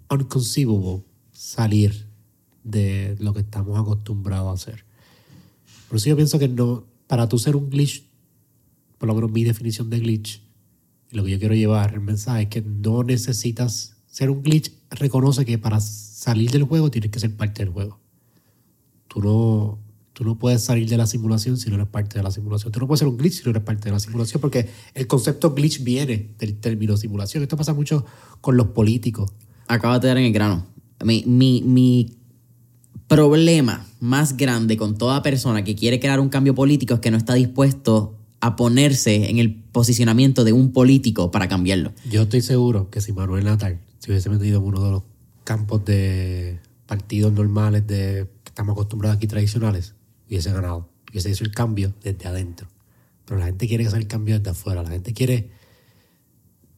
unconceivable 0.08 1.04
salir 1.32 2.08
de 2.64 3.16
lo 3.20 3.34
que 3.34 3.40
estamos 3.40 3.80
acostumbrados 3.80 4.50
a 4.50 4.54
hacer. 4.54 4.86
Por 5.88 5.98
eso 5.98 6.10
yo 6.10 6.16
pienso 6.16 6.38
que 6.38 6.48
no. 6.48 6.86
Para 7.08 7.28
tú 7.28 7.40
ser 7.40 7.56
un 7.56 7.72
glitch, 7.72 8.08
por 9.00 9.08
lo 9.08 9.16
menos 9.16 9.32
mi 9.32 9.44
definición 9.44 9.90
de 9.90 10.00
glitch, 10.00 10.44
y 11.12 11.16
lo 11.16 11.24
que 11.24 11.32
yo 11.32 11.40
quiero 11.40 11.56
llevar, 11.56 11.96
el 11.96 12.02
mensaje 12.02 12.44
es 12.44 12.50
que 12.50 12.62
no 12.62 13.02
necesitas 13.02 13.98
ser 14.06 14.30
un 14.30 14.44
glitch. 14.44 14.72
Reconoce 14.92 15.44
que 15.44 15.58
para 15.58 15.80
salir 15.80 16.52
del 16.52 16.66
juego 16.66 16.92
tienes 16.92 17.10
que 17.10 17.20
ser 17.20 17.36
parte 17.36 17.64
del 17.64 17.74
juego. 17.74 18.00
Tú 19.08 19.24
no, 19.24 19.80
tú 20.14 20.24
no 20.24 20.38
puedes 20.38 20.64
salir 20.64 20.88
de 20.90 20.98
la 20.98 21.08
simulación 21.08 21.58
si 21.58 21.70
no 21.70 21.76
eres 21.76 21.88
parte 21.88 22.18
de 22.18 22.24
la 22.24 22.32
simulación. 22.32 22.72
Tú 22.72 22.80
no 22.80 22.88
puedes 22.88 23.00
ser 23.00 23.08
un 23.08 23.18
glitch 23.18 23.34
si 23.34 23.44
no 23.44 23.52
eres 23.52 23.64
parte 23.64 23.86
de 23.86 23.92
la 23.92 24.00
simulación, 24.00 24.42
porque 24.42 24.70
el 24.94 25.08
concepto 25.08 25.54
glitch 25.54 25.84
viene 25.84 26.36
del 26.38 26.56
término 26.60 26.98
simulación. 26.98 27.44
Esto 27.44 27.58
pasa 27.58 27.74
mucho 27.74 28.06
con 28.42 28.58
los 28.58 28.68
políticos. 28.68 29.32
Acabas 29.68 30.02
de 30.02 30.10
dar 30.10 30.18
en 30.18 30.26
el 30.26 30.34
grano. 30.34 30.68
Mi, 31.04 31.24
mi, 31.26 31.62
mi 31.62 32.18
problema 33.08 33.86
más 34.00 34.38
grande 34.38 34.78
con 34.78 34.98
toda 34.98 35.22
persona 35.24 35.64
que 35.64 35.76
quiere 35.76 36.00
crear 36.00 36.20
un 36.20 36.30
cambio 36.30 36.56
político 36.56 36.96
es 36.96 37.00
que 37.00 37.12
no 37.12 37.18
está 37.18 37.34
dispuesto 37.34 38.18
a 38.42 38.56
ponerse 38.56 39.30
en 39.30 39.38
el 39.38 39.54
posicionamiento 39.54 40.44
de 40.44 40.54
un 40.54 40.72
político 40.72 41.32
para 41.32 41.48
cambiarlo. 41.48 41.94
Yo 42.10 42.24
estoy 42.24 42.42
seguro 42.42 42.90
que 42.90 43.02
si 43.02 43.14
Manuel 43.14 43.46
Natal 43.46 43.80
se 44.00 44.12
hubiese 44.12 44.30
metido 44.30 44.60
en 44.60 44.66
uno 44.66 44.84
de 44.84 44.92
los 44.92 45.04
campos 45.44 45.86
de 45.86 46.60
partidos 46.88 47.32
normales 47.32 47.86
de, 47.86 48.28
que 48.44 48.50
estamos 48.50 48.74
acostumbrados 48.74 49.18
aquí 49.18 49.28
tradicionales, 49.28 49.94
hubiese 50.32 50.52
ganado. 50.52 50.90
Hubiese 51.10 51.30
hecho 51.30 51.44
el 51.44 51.52
cambio 51.52 51.94
desde 52.02 52.28
adentro. 52.28 52.68
Pero 53.26 53.40
la 53.40 53.48
gente 53.48 53.68
quiere 53.68 53.86
hacer 53.86 54.00
el 54.00 54.08
cambio 54.08 54.38
desde 54.38 54.52
afuera. 54.52 54.82
La 54.82 54.90
gente 54.90 55.14
quiere 55.14 55.52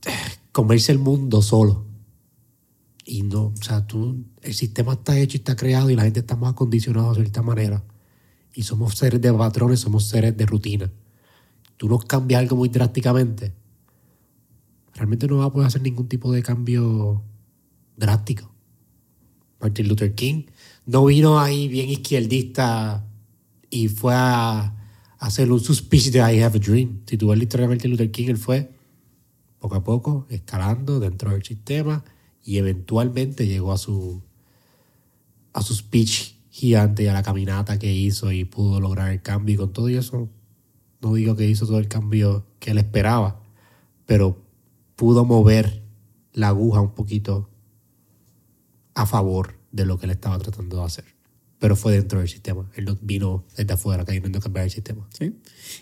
eh, 0.06 0.12
comerse 0.52 0.92
el 0.92 1.00
mundo 1.00 1.42
solo. 1.42 1.86
Y 3.06 3.22
no, 3.22 3.54
o 3.58 3.64
sea, 3.64 3.86
tú, 3.86 4.26
el 4.42 4.54
sistema 4.54 4.94
está 4.94 5.18
hecho 5.20 5.38
y 5.38 5.40
está 5.40 5.56
creado 5.56 5.90
y 5.90 5.96
la 5.96 6.04
gente 6.04 6.22
estamos 6.22 6.50
acondicionados 6.50 7.18
de 7.18 7.24
cierta 7.24 7.42
manera. 7.42 7.84
Y 8.54 8.64
somos 8.64 8.96
seres 8.98 9.22
de 9.22 9.32
patrones, 9.34 9.82
somos 9.82 10.06
seres 10.06 10.36
de 10.36 10.46
rutina. 10.46 10.92
Tú 11.78 11.90
nos 11.90 12.06
cambias 12.06 12.40
algo 12.40 12.56
muy 12.56 12.70
drásticamente, 12.70 13.54
realmente 14.94 15.28
no 15.28 15.38
va 15.38 15.46
a 15.46 15.52
poder 15.52 15.68
hacer 15.68 15.82
ningún 15.82 16.08
tipo 16.08 16.32
de 16.32 16.44
cambio 16.44 17.24
drástico. 17.98 18.54
Martin 19.60 19.88
Luther 19.88 20.14
King 20.14 20.44
no 20.86 21.06
vino 21.06 21.40
ahí 21.40 21.68
bien 21.68 21.90
izquierdista 21.90 23.06
y 23.74 23.88
fue 23.88 24.14
a 24.14 24.76
hacer 25.18 25.52
un 25.52 25.60
speech 25.60 26.12
de 26.12 26.20
I 26.20 26.44
have 26.44 26.58
a 26.58 26.60
dream. 26.60 27.02
Si 27.08 27.18
tú 27.18 27.30
ves 27.30 27.38
la 27.40 27.44
historia 27.44 27.68
Luther 27.68 28.12
King, 28.12 28.28
él 28.30 28.38
fue 28.38 28.72
poco 29.58 29.76
a 29.76 29.84
poco 29.84 30.28
escalando 30.30 31.00
dentro 31.00 31.32
del 31.32 31.44
sistema 31.44 32.04
y 32.46 32.58
eventualmente 32.58 33.48
llegó 33.48 33.72
a 33.72 33.78
su 33.78 34.22
a 35.54 35.62
su 35.62 35.74
speech 35.74 36.36
gigante 36.50 37.04
y 37.04 37.08
a 37.08 37.14
la 37.14 37.24
caminata 37.24 37.80
que 37.80 37.92
hizo 37.92 38.32
y 38.32 38.46
pudo 38.46 38.80
lograr 38.80 39.12
el 39.12 39.22
cambio 39.22 39.56
y 39.56 39.58
con 39.58 39.74
todo 39.74 39.88
eso 39.88 40.30
no 41.02 41.14
digo 41.16 41.36
que 41.36 41.48
hizo 41.48 41.66
todo 41.66 41.80
el 41.80 41.88
cambio 41.88 42.46
que 42.60 42.72
él 42.72 42.78
esperaba, 42.78 43.42
pero 44.06 44.38
pudo 44.96 45.26
mover 45.26 45.84
la 46.34 46.50
aguja 46.50 46.80
un 46.80 46.94
poquito 46.94 47.50
a 48.94 49.06
favor 49.06 49.56
de 49.72 49.86
lo 49.86 49.98
que 49.98 50.06
él 50.06 50.12
estaba 50.12 50.38
tratando 50.38 50.78
de 50.78 50.84
hacer. 50.84 51.13
Pero 51.64 51.78
fue 51.78 51.94
dentro 51.94 52.20
del 52.20 52.28
sistema. 52.28 52.70
Él 52.76 52.84
no 52.84 52.98
vino 53.02 53.46
desde 53.56 53.72
afuera 53.74 54.04
queriendo 54.04 54.42
cambiar 54.42 54.66
el 54.66 54.70
sistema. 54.70 55.08
Sí. 55.18 55.32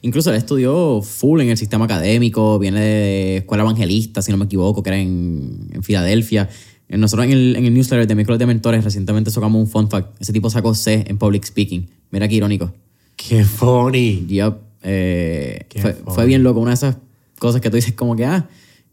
Incluso 0.04 0.30
él 0.30 0.36
estudió 0.36 1.02
full 1.02 1.42
en 1.42 1.50
el 1.50 1.58
sistema 1.58 1.86
académico, 1.86 2.60
viene 2.60 2.80
de 2.80 3.38
escuela 3.38 3.64
evangelista, 3.64 4.22
si 4.22 4.30
no 4.32 4.38
me 4.38 4.46
equivoco, 4.46 4.84
que 4.84 4.92
era 4.92 5.00
en, 5.00 5.70
en 5.74 5.82
Filadelfia. 5.82 6.48
Eh, 6.88 6.98
Nosotros 6.98 7.26
en 7.26 7.32
el, 7.32 7.56
en 7.56 7.66
el 7.66 7.74
newsletter 7.74 8.06
de 8.06 8.14
Miércoles 8.14 8.38
de 8.38 8.46
Mentores 8.46 8.84
recientemente 8.84 9.32
sacamos 9.32 9.60
un 9.60 9.68
fun 9.68 9.90
fact. 9.90 10.22
Ese 10.22 10.32
tipo 10.32 10.52
sacó 10.52 10.76
C 10.76 11.04
en 11.08 11.18
Public 11.18 11.44
Speaking. 11.46 11.90
Mira 12.12 12.28
qué 12.28 12.36
irónico. 12.36 12.72
¡Qué 13.16 13.44
funny! 13.44 14.28
Yup. 14.28 14.58
Eh, 14.84 15.66
Qué 15.68 15.82
fue, 15.82 15.94
funny. 15.94 16.14
fue 16.14 16.26
bien 16.28 16.44
loco. 16.44 16.60
Una 16.60 16.70
de 16.70 16.76
esas 16.76 16.98
cosas 17.40 17.60
que 17.60 17.72
tú 17.72 17.78
dices 17.78 17.96
como 17.96 18.16
que, 18.16 18.26
ah, 18.26 18.48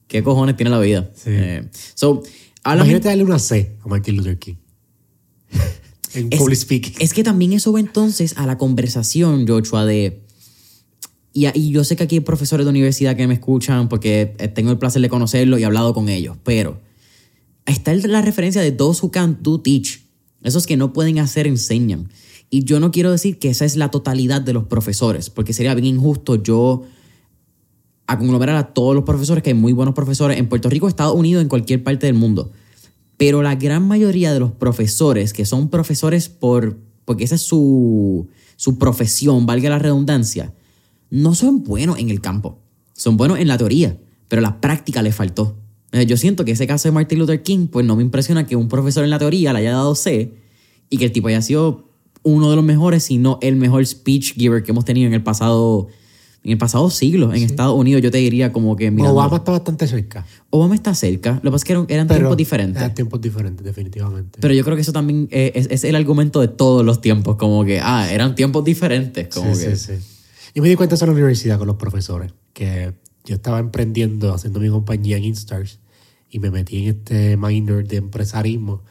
¿qué 0.07 0.23
cojones 0.23 0.57
tiene 0.57 0.71
la 0.71 0.81
vida? 0.81 1.11
Sí. 1.15 1.25
Eh, 1.35 1.69
so, 1.95 2.23
Imagínate 2.65 3.09
darle 3.09 3.25
una 3.25 3.39
C 3.39 3.77
a 3.85 3.89
Martin 3.89 4.17
Luther 4.17 4.39
King. 4.39 4.55
en 6.15 6.29
Es- 6.33 6.39
public 6.41 6.57
speaking. 6.59 6.95
Es 6.99 7.13
que 7.15 7.23
también 7.25 7.53
eso 7.53 7.73
va 7.73 7.81
entonces 7.81 8.35
a 8.37 8.47
la 8.47 8.59
conversación, 8.59 9.47
Joshua, 9.47 9.85
de... 9.85 10.23
Y, 11.33 11.47
y 11.59 11.71
yo 11.71 11.85
sé 11.85 11.95
que 11.97 12.05
aquí 12.05 12.17
hay 12.17 12.21
profesores 12.21 12.65
de 12.67 12.71
universidad 12.71 13.15
que 13.17 13.27
me 13.27 13.35
escuchan 13.35 13.89
porque 13.89 14.35
eh, 14.39 14.49
tengo 14.49 14.71
el 14.71 14.79
placer 14.79 15.03
de 15.03 15.09
conocerlos 15.09 15.61
y 15.61 15.63
he 15.63 15.67
hablado 15.67 15.95
con 15.95 16.09
ellos, 16.09 16.37
pero 16.43 16.81
está 17.67 17.95
la 17.95 18.23
referencia 18.23 18.61
de 18.63 18.73
those 18.73 19.01
who 19.05 19.11
can 19.11 19.39
do 19.43 19.61
teach. 19.61 20.01
Esos 20.43 20.67
que 20.67 20.77
no 20.77 20.93
pueden 20.93 21.19
hacer 21.19 21.47
enseñan. 21.47 22.09
Y 22.51 22.65
yo 22.65 22.81
no 22.81 22.91
quiero 22.91 23.11
decir 23.13 23.39
que 23.39 23.51
esa 23.51 23.65
es 23.67 23.77
la 23.77 23.91
totalidad 23.91 24.41
de 24.41 24.53
los 24.55 24.65
profesores, 24.65 25.29
porque 25.31 25.53
sería 25.53 25.75
bien 25.75 25.97
injusto 25.97 26.43
yo 26.43 26.85
a 28.07 28.17
conglomerar 28.19 28.57
a 28.57 28.73
todos 28.73 28.95
los 28.95 29.05
profesores, 29.05 29.43
que 29.45 29.51
hay 29.51 29.55
muy 29.55 29.75
buenos 29.75 29.95
profesores 29.95 30.39
en 30.39 30.49
Puerto 30.49 30.71
Rico, 30.71 30.89
Estados 30.89 31.15
Unidos, 31.15 31.43
en 31.43 31.49
cualquier 31.49 31.85
parte 31.85 32.07
del 32.07 32.15
mundo. 32.15 32.51
Pero 33.19 33.43
la 33.43 33.57
gran 33.57 33.87
mayoría 33.87 34.33
de 34.33 34.41
los 34.41 34.53
profesores, 34.53 35.35
que 35.35 35.45
son 35.45 35.69
profesores 35.69 36.31
por, 36.31 36.79
porque 37.05 37.25
esa 37.25 37.35
es 37.35 37.43
su, 37.43 38.29
su 38.57 38.79
profesión, 38.79 39.45
valga 39.45 39.69
la 39.69 39.79
redundancia, 39.79 40.55
no 41.11 41.35
son 41.35 41.63
buenos 41.63 41.99
en 41.99 42.09
el 42.09 42.23
campo. 42.23 42.59
Son 42.95 43.17
buenos 43.17 43.39
en 43.39 43.47
la 43.47 43.59
teoría, 43.59 43.97
pero 44.29 44.43
la 44.43 44.61
práctica 44.61 45.03
les 45.03 45.15
faltó. 45.15 45.57
Eh, 45.93 46.05
Yo 46.07 46.17
siento 46.17 46.45
que 46.45 46.53
ese 46.53 46.67
caso 46.67 46.89
de 46.89 46.93
Martin 46.93 47.19
Luther 47.19 47.43
King, 47.43 47.69
pues 47.69 47.87
no 47.87 47.95
me 47.95 48.03
impresiona 48.03 48.47
que 48.47 48.57
un 48.57 48.69
profesor 48.69 49.05
en 49.05 49.11
la 49.11 49.19
teoría 49.19 49.53
le 49.53 49.61
haya 49.61 49.73
dado 49.73 49.95
C 49.95 50.35
y 50.91 50.99
que 50.99 51.05
el 51.05 51.13
tipo 51.13 51.29
haya 51.29 51.43
sido 51.43 51.89
uno 52.25 52.51
de 52.51 52.57
los 52.57 52.65
mejores, 52.65 53.05
si 53.05 53.19
no 53.19 53.39
el 53.41 53.57
mejor 53.57 53.87
speech 53.87 54.35
giver 54.35 54.63
que 54.63 54.73
hemos 54.73 54.85
tenido 54.85 55.07
en 55.07 55.15
el 55.15 55.23
pasado, 55.23 55.87
en 56.49 56.53
el 56.53 56.59
pasado 56.59 56.89
siglo 56.89 57.35
en 57.35 57.43
Estados 57.43 57.79
Unidos. 57.79 58.03
Yo 58.03 58.11
te 58.11 58.17
diría 58.19 58.53
como 58.53 58.75
que 58.75 58.91
mira, 58.91 59.13
Obama 59.13 59.37
está 59.37 59.53
bastante 59.53 59.87
cerca. 59.87 60.27
Obama 60.49 60.75
está 60.75 60.95
cerca. 60.95 61.35
Lo 61.43 61.51
que 61.51 61.51
pasa 61.51 61.57
es 61.57 61.65
que 61.65 61.73
eran, 61.75 61.87
eran 61.89 62.07
Pero 62.07 62.21
tiempos 62.21 62.37
diferentes. 62.39 62.83
Eran 62.83 62.95
tiempos 62.95 63.21
diferentes, 63.21 63.65
definitivamente. 63.65 64.39
Pero 64.41 64.55
yo 64.55 64.65
creo 64.65 64.75
que 64.77 64.83
eso 64.83 64.93
también 64.93 65.29
es, 65.31 65.69
es 65.71 65.85
el 65.85 65.95
argumento 65.95 66.41
de 66.41 66.49
todos 66.49 66.85
los 66.87 67.03
tiempos, 67.03 67.37
como 67.37 67.65
que, 67.67 67.81
ah, 67.81 68.11
eran 68.11 68.35
tiempos 68.35 68.65
diferentes. 68.65 69.29
Como 69.29 69.55
sí, 69.55 69.67
que, 69.67 69.77
sí, 69.77 69.97
sí. 69.99 70.05
Yo 70.55 70.63
me 70.63 70.71
di 70.71 70.77
cuenta 70.77 70.95
eso 70.95 71.05
en 71.05 71.11
la 71.11 71.15
universidad 71.15 71.59
con 71.59 71.67
los 71.67 71.77
profesores, 71.77 72.33
que 72.55 72.95
yo 73.25 73.35
estaba 73.35 73.59
emprendiendo, 73.59 74.33
haciendo 74.33 74.59
mi 74.59 74.71
compañía 74.71 75.19
en 75.19 75.25
Instars 75.25 75.81
y 76.31 76.39
me 76.39 76.51
metí 76.51 76.85
en 76.85 76.97
este 76.97 77.37
minor 77.37 77.87
de 77.87 77.99
empresarismo 77.99 78.83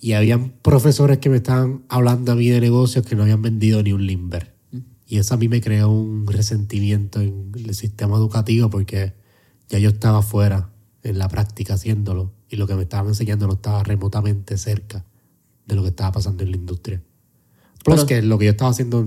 y 0.00 0.12
habían 0.12 0.54
profesores 0.62 1.18
que 1.18 1.28
me 1.28 1.36
estaban 1.36 1.84
hablando 1.88 2.32
a 2.32 2.34
mí 2.34 2.48
de 2.48 2.60
negocios 2.60 3.04
que 3.04 3.16
no 3.16 3.22
habían 3.22 3.42
vendido 3.42 3.82
ni 3.82 3.92
un 3.92 4.06
limber. 4.06 4.55
Y 5.06 5.18
eso 5.18 5.34
a 5.34 5.36
mí 5.36 5.48
me 5.48 5.60
creó 5.60 5.88
un 5.90 6.26
resentimiento 6.26 7.20
en 7.20 7.52
el 7.54 7.74
sistema 7.74 8.16
educativo 8.16 8.68
porque 8.70 9.14
ya 9.68 9.78
yo 9.78 9.90
estaba 9.90 10.22
fuera 10.22 10.70
en 11.02 11.18
la 11.18 11.28
práctica 11.28 11.74
haciéndolo 11.74 12.32
y 12.48 12.56
lo 12.56 12.66
que 12.66 12.74
me 12.74 12.82
estaban 12.82 13.06
enseñando 13.08 13.46
no 13.46 13.54
estaba 13.54 13.84
remotamente 13.84 14.58
cerca 14.58 15.04
de 15.66 15.74
lo 15.76 15.82
que 15.82 15.88
estaba 15.88 16.12
pasando 16.12 16.42
en 16.42 16.50
la 16.50 16.56
industria. 16.56 17.02
Plus 17.84 18.04
Pero- 18.04 18.06
que 18.06 18.22
lo 18.22 18.38
que 18.38 18.46
yo 18.46 18.50
estaba 18.50 18.70
haciendo, 18.70 18.98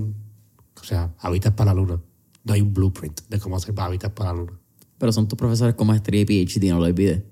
o 0.80 0.84
sea, 0.84 1.14
Hábitats 1.18 1.54
para 1.54 1.74
la 1.74 1.80
Luna. 1.80 2.00
No 2.44 2.52
hay 2.54 2.62
un 2.62 2.72
blueprint 2.72 3.20
de 3.28 3.38
cómo 3.38 3.56
hacer 3.56 3.74
Hábitats 3.78 4.14
para 4.14 4.32
la 4.32 4.38
Luna. 4.40 4.52
Pero 4.96 5.12
son 5.12 5.28
tus 5.28 5.38
profesores 5.38 5.74
con 5.74 5.86
maestría 5.86 6.22
y 6.22 6.24
PhD, 6.24 6.70
no 6.70 6.78
lo 6.78 6.84
olvides. 6.86 7.22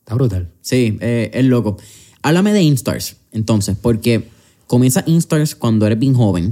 Está 0.00 0.14
brutal. 0.14 0.52
Sí, 0.60 0.98
eh, 1.00 1.30
es 1.32 1.44
loco. 1.44 1.76
Háblame 2.22 2.52
de 2.52 2.62
Instars, 2.62 3.16
entonces, 3.30 3.76
porque 3.80 4.28
comienza 4.66 5.02
Instars 5.06 5.54
cuando 5.54 5.86
eres 5.86 5.98
bien 5.98 6.14
joven 6.14 6.50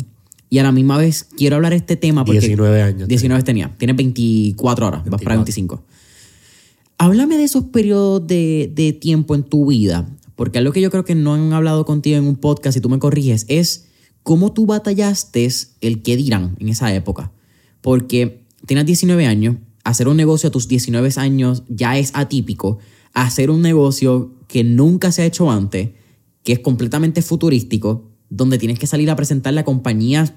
y 0.50 0.58
a 0.58 0.64
la 0.64 0.72
misma 0.72 0.98
vez 0.98 1.24
quiero 1.24 1.56
hablar 1.56 1.70
de 1.70 1.78
este 1.78 1.96
tema 1.96 2.24
porque... 2.24 2.40
19 2.40 2.82
años. 2.82 3.08
19 3.08 3.42
tenía. 3.44 3.74
Tienes 3.78 3.96
24 3.96 4.84
ahora, 4.84 4.98
vas 4.98 5.22
para 5.22 5.36
24. 5.36 5.44
25. 5.44 5.84
Háblame 6.98 7.38
de 7.38 7.44
esos 7.44 7.64
periodos 7.64 8.26
de, 8.26 8.70
de 8.74 8.92
tiempo 8.92 9.34
en 9.34 9.44
tu 9.44 9.66
vida, 9.66 10.10
porque 10.34 10.58
algo 10.58 10.72
que 10.72 10.80
yo 10.80 10.90
creo 10.90 11.04
que 11.04 11.14
no 11.14 11.34
han 11.34 11.52
hablado 11.52 11.86
contigo 11.86 12.18
en 12.18 12.24
un 12.24 12.36
podcast, 12.36 12.76
y 12.76 12.80
tú 12.80 12.90
me 12.90 12.98
corriges, 12.98 13.46
es 13.48 13.86
cómo 14.22 14.52
tú 14.52 14.66
batallaste 14.66 15.48
el 15.80 16.02
qué 16.02 16.16
dirán 16.16 16.56
en 16.58 16.68
esa 16.68 16.92
época. 16.94 17.32
Porque 17.80 18.42
tienes 18.66 18.84
19 18.84 19.26
años, 19.26 19.56
hacer 19.84 20.08
un 20.08 20.16
negocio 20.16 20.48
a 20.48 20.52
tus 20.52 20.68
19 20.68 21.10
años 21.16 21.62
ya 21.68 21.96
es 21.96 22.10
atípico, 22.14 22.78
hacer 23.14 23.50
un 23.50 23.62
negocio 23.62 24.34
que 24.48 24.64
nunca 24.64 25.12
se 25.12 25.22
ha 25.22 25.26
hecho 25.26 25.50
antes, 25.50 25.90
que 26.42 26.52
es 26.52 26.58
completamente 26.58 27.22
futurístico, 27.22 28.10
donde 28.28 28.58
tienes 28.58 28.78
que 28.78 28.86
salir 28.86 29.10
a 29.10 29.16
presentarle 29.16 29.60
a 29.60 29.64
compañías 29.64 30.34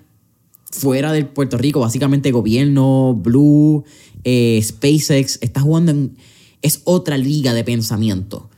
fuera 0.73 1.11
del 1.11 1.27
Puerto 1.27 1.57
Rico, 1.57 1.79
básicamente 1.79 2.31
gobierno, 2.31 3.13
Blue, 3.13 3.83
eh, 4.23 4.59
SpaceX, 4.61 5.37
estás 5.41 5.63
jugando 5.63 5.91
en... 5.91 6.17
Es 6.61 6.81
otra 6.85 7.17
liga 7.17 7.53
de 7.53 7.63
pensamiento. 7.63 8.49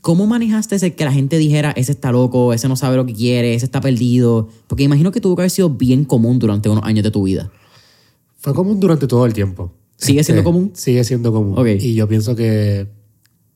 ¿Cómo 0.00 0.26
manejaste 0.26 0.76
ese 0.76 0.94
que 0.94 1.04
la 1.04 1.12
gente 1.12 1.38
dijera, 1.38 1.72
ese 1.72 1.92
está 1.92 2.12
loco, 2.12 2.52
ese 2.52 2.68
no 2.68 2.76
sabe 2.76 2.96
lo 2.96 3.06
que 3.06 3.14
quiere, 3.14 3.54
ese 3.54 3.64
está 3.64 3.80
perdido? 3.80 4.48
Porque 4.66 4.82
imagino 4.82 5.10
que 5.10 5.20
tuvo 5.20 5.34
que 5.34 5.42
haber 5.42 5.50
sido 5.50 5.70
bien 5.70 6.04
común 6.04 6.38
durante 6.38 6.68
unos 6.68 6.84
años 6.84 7.02
de 7.02 7.10
tu 7.10 7.22
vida. 7.24 7.50
Fue 8.36 8.54
común 8.54 8.78
durante 8.78 9.06
todo 9.06 9.24
el 9.24 9.32
tiempo. 9.32 9.72
Este, 9.92 10.06
¿Sigue 10.06 10.24
siendo 10.24 10.44
común? 10.44 10.70
Sigue 10.74 11.02
siendo 11.04 11.32
común. 11.32 11.58
Ok. 11.58 11.68
Y 11.80 11.94
yo 11.94 12.06
pienso 12.06 12.36
que 12.36 12.86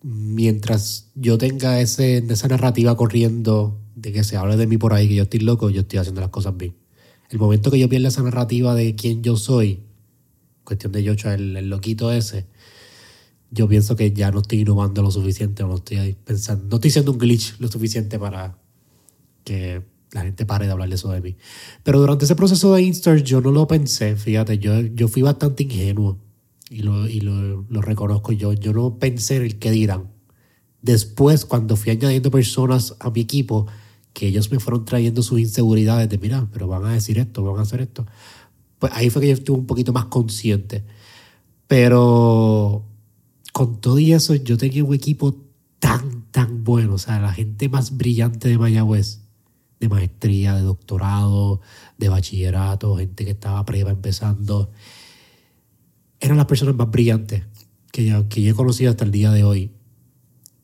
mientras 0.03 1.11
yo 1.15 1.37
tenga 1.37 1.81
ese, 1.81 2.25
esa 2.29 2.49
narrativa 2.49 2.97
corriendo 2.97 3.79
de 3.95 4.13
que 4.13 4.25
se 4.25 4.37
hable 4.37 4.57
de 4.57 4.67
mí 4.67 4.79
por 4.79 4.95
ahí, 4.95 5.07
que 5.07 5.17
yo 5.17 5.25
estoy 5.25 5.41
loco, 5.41 5.69
yo 5.69 5.83
estoy 5.83 5.99
haciendo 5.99 6.23
las 6.23 6.31
cosas 6.31 6.57
bien. 6.57 6.75
El 7.31 7.39
momento 7.39 7.71
que 7.71 7.79
yo 7.79 7.89
pierda 7.89 8.09
esa 8.09 8.23
narrativa 8.23 8.75
de 8.75 8.95
quién 8.95 9.23
yo 9.23 9.37
soy, 9.37 9.81
cuestión 10.65 10.93
de 10.93 11.03
Yocho, 11.03 11.31
el, 11.31 11.57
el 11.57 11.69
loquito 11.69 12.11
ese, 12.13 12.47
yo 13.51 13.69
pienso 13.69 13.97
que 13.97 14.13
ya 14.13 14.31
no 14.31 14.41
estoy 14.41 14.61
innovando 14.61 15.03
lo 15.03 15.11
suficiente, 15.11 15.63
o 15.63 15.69
no 15.69 15.77
estoy 15.77 16.17
pensando, 16.25 16.67
no 16.69 16.77
estoy 16.77 16.91
siendo 16.91 17.13
un 17.13 17.19
glitch 17.19 17.59
lo 17.59 17.69
suficiente 17.69 18.19
para 18.19 18.59
que 19.45 19.83
la 20.13 20.23
gente 20.23 20.47
pare 20.47 20.67
de 20.67 20.73
hablar 20.73 20.89
de 20.89 20.95
eso 20.95 21.11
de 21.11 21.21
mí. 21.21 21.37
Pero 21.83 22.01
durante 22.01 22.25
ese 22.25 22.35
proceso 22.35 22.75
de 22.75 22.83
Instars 22.83 23.23
yo 23.25 23.41
no 23.41 23.51
lo 23.51 23.67
pensé, 23.67 24.17
fíjate, 24.17 24.59
yo, 24.59 24.81
yo 24.81 25.09
fui 25.09 25.23
bastante 25.23 25.65
ingenuo 25.65 26.19
y, 26.71 26.83
lo, 26.83 27.09
y 27.09 27.21
lo, 27.21 27.65
lo 27.69 27.83
reconozco 27.83 28.33
yo. 28.33 28.53
Yo 28.53 28.73
no 28.73 28.99
pensé 28.99 29.37
en 29.37 29.43
el 29.43 29.59
qué 29.59 29.71
dirán. 29.71 30.11
Después, 30.83 31.45
cuando 31.45 31.77
fui 31.77 31.93
añadiendo 31.93 32.31
personas 32.31 32.95
a 33.01 33.11
mi 33.11 33.21
equipo, 33.21 33.67
que 34.13 34.27
ellos 34.27 34.51
me 34.51 34.59
fueron 34.59 34.85
trayendo 34.85 35.23
sus 35.23 35.41
inseguridades 35.41 36.09
de, 36.09 36.19
mira, 36.19 36.49
pero 36.53 36.67
van 36.67 36.85
a 36.85 36.93
decir 36.93 37.19
esto, 37.19 37.45
van 37.45 37.59
a 37.59 37.63
hacer 37.63 37.81
esto. 37.81 38.07
Pues 38.79 38.93
ahí 38.95 39.11
fue 39.11 39.23
que 39.23 39.29
yo 39.29 39.35
estuve 39.35 39.59
un 39.59 39.67
poquito 39.67 39.93
más 39.93 40.07
consciente. 40.07 40.85
Pero 41.67 42.85
con 43.53 43.81
todo 43.81 43.99
y 43.99 44.13
eso, 44.13 44.35
yo 44.35 44.57
tenía 44.57 44.85
un 44.85 44.95
equipo 44.95 45.37
tan, 45.79 46.23
tan 46.31 46.65
bueno. 46.65 46.95
O 46.95 46.99
sea, 46.99 47.21
la 47.21 47.33
gente 47.33 47.69
más 47.69 47.97
brillante 47.97 48.49
de 48.49 48.59
Mayagüez, 48.59 49.21
de 49.81 49.89
maestría, 49.89 50.55
de 50.55 50.63
doctorado, 50.63 51.61
de 51.99 52.09
bachillerato, 52.09 52.97
gente 52.97 53.25
que 53.25 53.33
estaba 53.33 53.65
prueba 53.65 53.91
empezando, 53.91 54.71
eran 56.21 56.37
las 56.37 56.47
personas 56.47 56.75
más 56.75 56.91
brillantes 56.91 57.45
que 57.93 58.05
yo, 58.05 58.29
que 58.29 58.43
yo 58.43 58.53
he 58.53 58.55
conocido 58.55 58.91
hasta 58.91 59.05
el 59.05 59.11
día 59.11 59.31
de 59.31 59.45
hoy. 59.45 59.73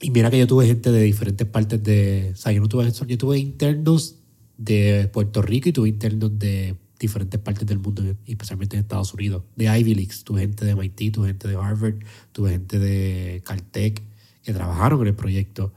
Y 0.00 0.10
mira 0.10 0.30
que 0.30 0.38
yo 0.38 0.46
tuve 0.46 0.66
gente 0.66 0.90
de 0.92 1.02
diferentes 1.02 1.46
partes 1.46 1.82
de... 1.82 2.30
O 2.34 2.36
sea, 2.36 2.52
yo 2.52 2.60
no 2.60 2.68
tuve... 2.68 2.90
Yo 2.90 3.18
tuve 3.18 3.38
internos 3.38 4.16
de 4.56 5.08
Puerto 5.12 5.42
Rico 5.42 5.68
y 5.68 5.72
tuve 5.72 5.88
internos 5.88 6.38
de 6.38 6.76
diferentes 6.98 7.40
partes 7.40 7.66
del 7.66 7.78
mundo, 7.78 8.02
especialmente 8.26 8.76
en 8.76 8.82
Estados 8.82 9.12
Unidos. 9.14 9.42
De 9.56 9.66
Ivy 9.66 9.94
Leagues, 9.94 10.24
tuve 10.24 10.40
gente 10.40 10.64
de 10.64 10.74
MIT, 10.74 11.12
tuve 11.12 11.28
gente 11.28 11.48
de 11.48 11.56
Harvard, 11.56 11.96
tuve 12.32 12.50
gente 12.50 12.78
de 12.78 13.42
Caltech 13.44 14.02
que 14.42 14.52
trabajaron 14.52 15.00
en 15.02 15.08
el 15.08 15.14
proyecto. 15.14 15.72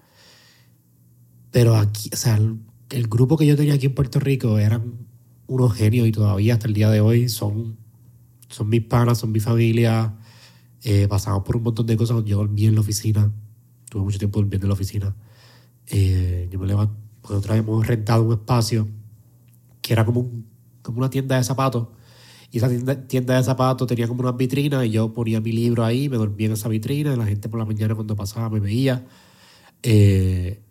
Pero 1.52 1.76
aquí, 1.76 2.10
o 2.14 2.16
sea, 2.16 2.36
el, 2.36 2.60
el 2.90 3.08
grupo 3.08 3.38
que 3.38 3.46
yo 3.46 3.56
tenía 3.56 3.74
aquí 3.74 3.88
en 3.88 3.96
Puerto 3.96 4.20
Rico 4.20 4.58
eran 4.60 5.08
unos 5.48 5.74
genios 5.74 6.08
y 6.08 6.12
todavía 6.12 6.54
hasta 6.54 6.68
el 6.68 6.74
día 6.74 6.90
de 6.90 7.02
hoy 7.02 7.30
son, 7.30 7.78
son 8.50 8.70
mis 8.70 8.82
panas, 8.82 9.18
son 9.20 9.32
mi 9.32 9.40
familia. 9.40 10.16
Eh, 10.84 11.08
pasamos 11.08 11.44
por 11.44 11.58
un 11.58 11.64
montón 11.64 11.86
de 11.88 11.98
cosas. 11.98 12.24
Yo 12.26 12.38
dormí 12.38 12.66
en 12.66 12.76
la 12.76 12.82
oficina, 12.82 13.32
tuve 13.90 14.04
mucho 14.04 14.18
tiempo 14.18 14.40
durmiendo 14.40 14.66
en 14.66 14.70
la 14.70 14.74
oficina. 14.74 15.16
Eh, 15.88 16.48
yo 16.52 16.60
me 16.60 16.68
levanto, 16.68 16.96
otra 17.24 17.54
vez 17.54 17.64
hemos 17.64 17.86
rentado 17.86 18.24
un 18.24 18.34
espacio 18.34 18.88
que 19.82 19.94
era 19.94 20.06
como, 20.06 20.30
como 20.82 21.00
una 21.00 21.10
tienda 21.10 21.38
de 21.38 21.44
zapatos. 21.44 21.88
Y 22.52 22.58
esa 22.58 22.70
tienda, 22.70 23.08
tienda 23.08 23.38
de 23.38 23.44
zapatos 23.44 23.88
tenía 23.88 24.08
como 24.08 24.22
unas 24.22 24.38
vitrinas 24.38 24.86
y 24.86 24.92
yo 24.92 25.14
ponía 25.14 25.42
mi 25.42 25.52
libro 25.52 25.84
ahí, 25.84 26.08
me 26.10 26.18
dormía 26.18 26.48
en 26.48 26.54
esa 26.54 26.70
vitrina 26.70 27.14
y 27.14 27.18
la 27.18 27.26
gente 27.26 27.50
por 27.50 27.60
la 27.60 27.66
mañana 27.66 27.96
cuando 27.96 28.16
pasaba 28.16 28.50
me 28.50 28.60
veía. 28.60 29.06
Eh, 29.84 30.62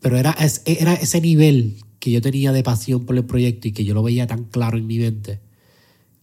pero 0.00 0.16
era, 0.16 0.34
era 0.64 0.94
ese 0.94 1.20
nivel 1.20 1.76
que 1.98 2.10
yo 2.10 2.20
tenía 2.20 2.52
de 2.52 2.62
pasión 2.62 3.04
por 3.04 3.16
el 3.16 3.24
proyecto 3.24 3.68
y 3.68 3.72
que 3.72 3.84
yo 3.84 3.94
lo 3.94 4.02
veía 4.02 4.26
tan 4.26 4.44
claro 4.44 4.78
en 4.78 4.86
mi 4.86 4.98
mente 4.98 5.40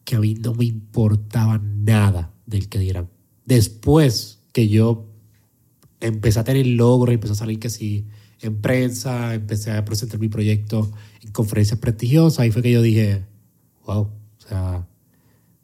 que 0.04 0.16
a 0.16 0.20
mí 0.20 0.36
no 0.36 0.54
me 0.54 0.66
importaba 0.66 1.60
nada 1.60 2.34
del 2.46 2.70
que 2.70 2.80
dieran. 2.80 3.10
Después 3.46 4.40
que 4.52 4.68
yo 4.68 5.13
empecé 6.08 6.40
a 6.40 6.44
tener 6.44 6.68
logros, 6.68 7.14
empecé 7.14 7.34
a 7.34 7.38
salir 7.38 7.60
que 7.60 7.70
sí 7.70 8.06
en 8.42 8.62
prensa, 8.62 9.34
empecé 9.34 9.72
a 9.72 9.86
presentar 9.86 10.20
mi 10.20 10.28
proyecto 10.28 10.92
en 11.22 11.32
conferencias 11.32 11.80
prestigiosas, 11.80 12.40
ahí 12.40 12.52
fue 12.52 12.62
que 12.62 12.72
yo 12.72 12.82
dije, 12.82 13.26
wow, 13.86 14.02
o 14.02 14.48
sea, 14.48 14.88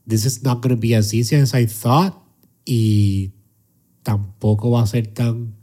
this 0.07 0.25
is 0.25 0.43
not 0.43 0.63
going 0.63 0.75
to 0.75 0.79
be 0.79 0.95
as 0.95 1.13
easy 1.13 1.35
as 1.35 1.53
I 1.53 1.67
thought 1.67 2.15
y 2.65 3.33
tampoco 4.03 4.71
va 4.71 4.83
a 4.83 4.87
ser 4.87 5.07
tan... 5.07 5.55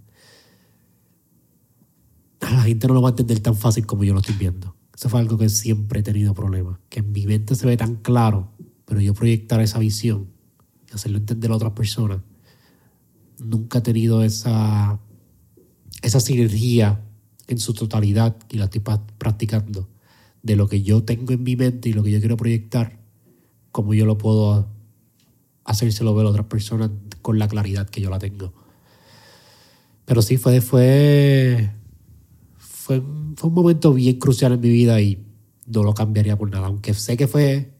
La 2.41 2.63
gente 2.63 2.87
no 2.87 2.95
lo 2.95 3.03
va 3.03 3.09
a 3.09 3.11
entender 3.11 3.41
tan 3.41 3.57
fácil 3.57 3.87
como 3.87 4.05
yo 4.05 4.13
lo 4.13 4.21
estoy 4.21 4.37
viendo. 4.37 4.77
Eso 4.95 5.09
fue 5.09 5.21
algo 5.21 5.37
que 5.37 5.49
siempre 5.49 6.01
he 6.01 6.03
tenido 6.03 6.35
problemas, 6.35 6.79
que 6.89 7.01
en 7.01 7.13
mi 7.13 7.27
mente 7.27 7.55
se 7.55 7.67
ve 7.67 7.77
tan 7.77 7.97
claro, 7.97 8.53
pero 8.85 9.01
yo 9.01 9.15
proyectar 9.15 9.61
esa 9.61 9.79
visión 9.79 10.29
y 10.91 10.95
hacerlo 10.95 11.19
entender 11.19 11.51
a 11.51 11.57
otras 11.57 11.73
personas, 11.73 12.21
nunca 13.39 13.79
he 13.79 13.83
tenido 13.83 14.23
esa, 14.23 14.99
esa 16.03 16.21
sinergia 16.21 17.01
en 17.47 17.59
su 17.59 17.75
totalidad 17.75 18.37
y 18.51 18.59
la 18.59 18.65
estoy 18.65 18.83
practicando, 19.19 19.89
de 20.43 20.57
lo 20.57 20.69
que 20.69 20.83
yo 20.83 21.03
tengo 21.03 21.33
en 21.33 21.43
mi 21.43 21.57
mente 21.57 21.89
y 21.89 21.93
lo 21.93 22.03
que 22.03 22.11
yo 22.11 22.21
quiero 22.21 22.37
proyectar, 22.37 22.99
cómo 23.73 23.95
yo 23.95 24.07
lo 24.07 24.19
puedo 24.19 24.69
hacérselo 25.65 26.15
ver 26.15 26.27
a 26.27 26.31
otras 26.31 26.47
personas 26.47 26.91
con 27.23 27.39
la 27.39 27.49
claridad 27.49 27.89
que 27.89 28.01
yo 28.01 28.11
la 28.11 28.19
tengo. 28.19 28.53
Pero 30.05 30.23
sí, 30.23 30.37
fue, 30.37 30.61
fue, 30.61 31.71
fue, 32.59 33.03
fue 33.37 33.49
un 33.49 33.55
momento 33.55 33.93
bien 33.93 34.19
crucial 34.19 34.53
en 34.53 34.61
mi 34.61 34.69
vida 34.69 35.01
y 35.01 35.25
no 35.67 35.83
lo 35.83 35.95
cambiaría 35.95 36.39
por 36.39 36.49
nada. 36.51 36.69
Aunque 36.69 36.95
sé 36.95 37.17
que 37.17 37.27
fue 37.27 37.73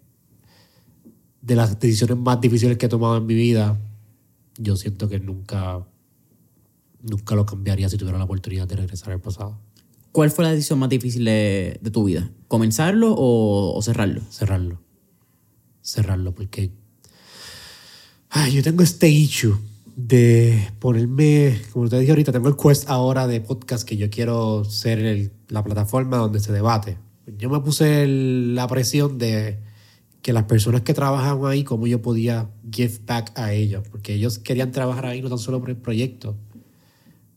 de 1.41 1.55
las 1.55 1.79
decisiones 1.79 2.17
más 2.19 2.41
difíciles 2.41 2.77
que 2.77 2.87
he 2.87 2.89
tomado 2.89 3.17
en 3.17 3.27
mi 3.27 3.35
vida, 3.35 3.79
yo 4.59 4.77
siento 4.77 5.09
que 5.09 5.19
nunca, 5.21 5.87
nunca 7.03 7.35
lo 7.35 7.47
cambiaría 7.47 7.89
si 7.89 7.97
tuviera 7.97 8.19
la 8.19 8.25
oportunidad 8.25 8.67
de 8.67 8.77
regresar 8.77 9.13
al 9.13 9.21
pasado. 9.21 9.59
¿Cuál 10.13 10.31
fue 10.31 10.45
la 10.45 10.53
decisión 10.53 10.79
más 10.79 10.89
difícil 10.89 11.25
de, 11.27 11.79
de 11.83 11.91
tu 11.91 12.05
vida? 12.05 12.31
¿Comenzarlo 12.49 13.13
o, 13.13 13.77
o 13.77 13.83
cerrarlo? 13.83 14.23
Cerrarlo. 14.31 14.81
Cerrarlo, 15.83 16.35
porque 16.35 16.73
ay, 18.31 18.53
yo 18.53 18.63
tengo 18.63 18.83
este 18.83 19.09
issue 19.09 19.57
de 19.95 20.71
ponerme, 20.79 21.61
como 21.73 21.89
te 21.89 21.99
dije 21.99 22.13
ahorita, 22.13 22.33
tengo 22.33 22.49
el 22.49 22.57
quest 22.57 22.89
ahora 22.89 23.27
de 23.27 23.41
podcast 23.41 23.87
que 23.89 23.97
yo 23.97 24.11
quiero 24.11 24.65
ser 24.65 24.99
el- 24.99 25.33
la 25.49 25.63
plataforma 25.65 26.17
donde 26.19 26.41
se 26.41 26.53
debate. 26.53 26.99
Yo 27.39 27.49
me 27.49 27.61
puse 27.61 28.03
el- 28.05 28.55
la 28.55 28.67
presión 28.69 29.17
de 29.19 29.59
que 30.27 30.33
las 30.33 30.43
personas 30.43 30.81
que 30.81 30.93
trabajan 30.93 31.39
ahí, 31.45 31.63
cómo 31.63 31.87
yo 31.87 32.03
podía 32.03 32.51
give 32.73 32.99
back 33.07 33.31
a 33.39 33.53
ellos, 33.53 33.87
porque 33.89 34.13
ellos 34.15 34.41
querían 34.41 34.73
trabajar 34.73 35.07
ahí 35.07 35.23
no 35.23 35.29
tan 35.29 35.39
solo 35.39 35.61
por 35.61 35.71
el 35.71 35.77
proyecto, 35.77 36.35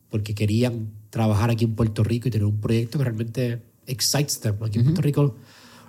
porque 0.08 0.34
querían 0.34 0.90
trabajar 1.08 1.50
aquí 1.50 1.66
en 1.66 1.76
Puerto 1.76 2.02
Rico 2.02 2.26
y 2.26 2.32
tener 2.32 2.46
un 2.46 2.60
proyecto 2.60 2.98
que 2.98 3.04
realmente 3.04 3.62
excites 3.86 4.40
them. 4.40 4.56
Aquí 4.64 4.80
en 4.80 4.86
Puerto 4.86 5.02
Rico 5.02 5.36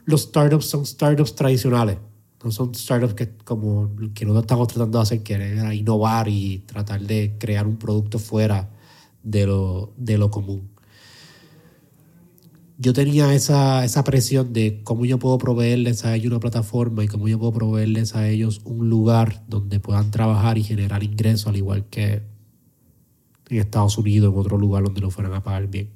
los 0.05 0.21
startups 0.21 0.65
son 0.65 0.85
startups 0.85 1.33
tradicionales, 1.33 1.97
no 2.43 2.51
son 2.51 2.75
startups 2.75 3.15
que 3.15 3.29
como 3.45 3.89
que 4.13 4.23
nosotros 4.23 4.43
estamos 4.43 4.67
tratando 4.67 4.99
de 4.99 5.01
hacer, 5.01 5.23
que 5.23 5.33
era 5.33 5.73
innovar 5.73 6.27
y 6.27 6.59
tratar 6.67 7.01
de 7.01 7.35
crear 7.39 7.65
un 7.65 7.77
producto 7.77 8.19
fuera 8.19 8.69
de 9.23 9.47
lo, 9.47 9.91
de 9.97 10.19
lo 10.19 10.29
común. 10.29 10.69
Yo 12.81 12.93
tenía 12.93 13.35
esa, 13.35 13.85
esa 13.85 14.03
presión 14.03 14.53
de 14.53 14.81
cómo 14.83 15.05
yo 15.05 15.19
puedo 15.19 15.37
proveerles 15.37 16.03
a 16.03 16.15
ellos 16.15 16.31
una 16.31 16.39
plataforma 16.39 17.03
y 17.03 17.07
cómo 17.07 17.27
yo 17.27 17.37
puedo 17.37 17.53
proveerles 17.53 18.15
a 18.15 18.27
ellos 18.27 18.61
un 18.63 18.89
lugar 18.89 19.43
donde 19.47 19.79
puedan 19.79 20.09
trabajar 20.09 20.57
y 20.57 20.63
generar 20.63 21.03
ingresos, 21.03 21.45
al 21.45 21.57
igual 21.57 21.85
que 21.89 22.23
en 23.49 23.57
Estados 23.59 23.99
Unidos, 23.99 24.33
en 24.33 24.39
otro 24.39 24.57
lugar 24.57 24.83
donde 24.83 24.99
lo 24.99 25.11
fueran 25.11 25.35
a 25.35 25.43
pagar 25.43 25.67
bien. 25.67 25.91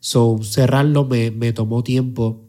So, 0.00 0.38
cerrarlo 0.42 1.04
me, 1.04 1.30
me 1.30 1.52
tomó 1.52 1.84
tiempo. 1.84 2.48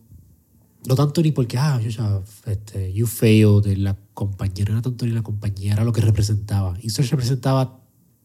No 0.87 0.95
tanto 0.95 1.21
ni 1.21 1.33
porque, 1.33 1.57
ah, 1.57 1.81
yo 1.83 1.89
ya, 1.89 2.21
este, 2.45 2.93
you 2.93 3.07
failed, 3.07 3.65
la 3.77 3.97
compañía, 4.13 4.63
no 4.69 4.81
tanto 4.81 5.05
ni 5.05 5.11
la 5.11 5.21
compañía, 5.21 5.73
era 5.73 5.83
lo 5.83 5.91
que 5.91 5.99
representaba. 5.99 6.77
Y 6.81 6.87
eso 6.87 7.01
representaba 7.01 7.81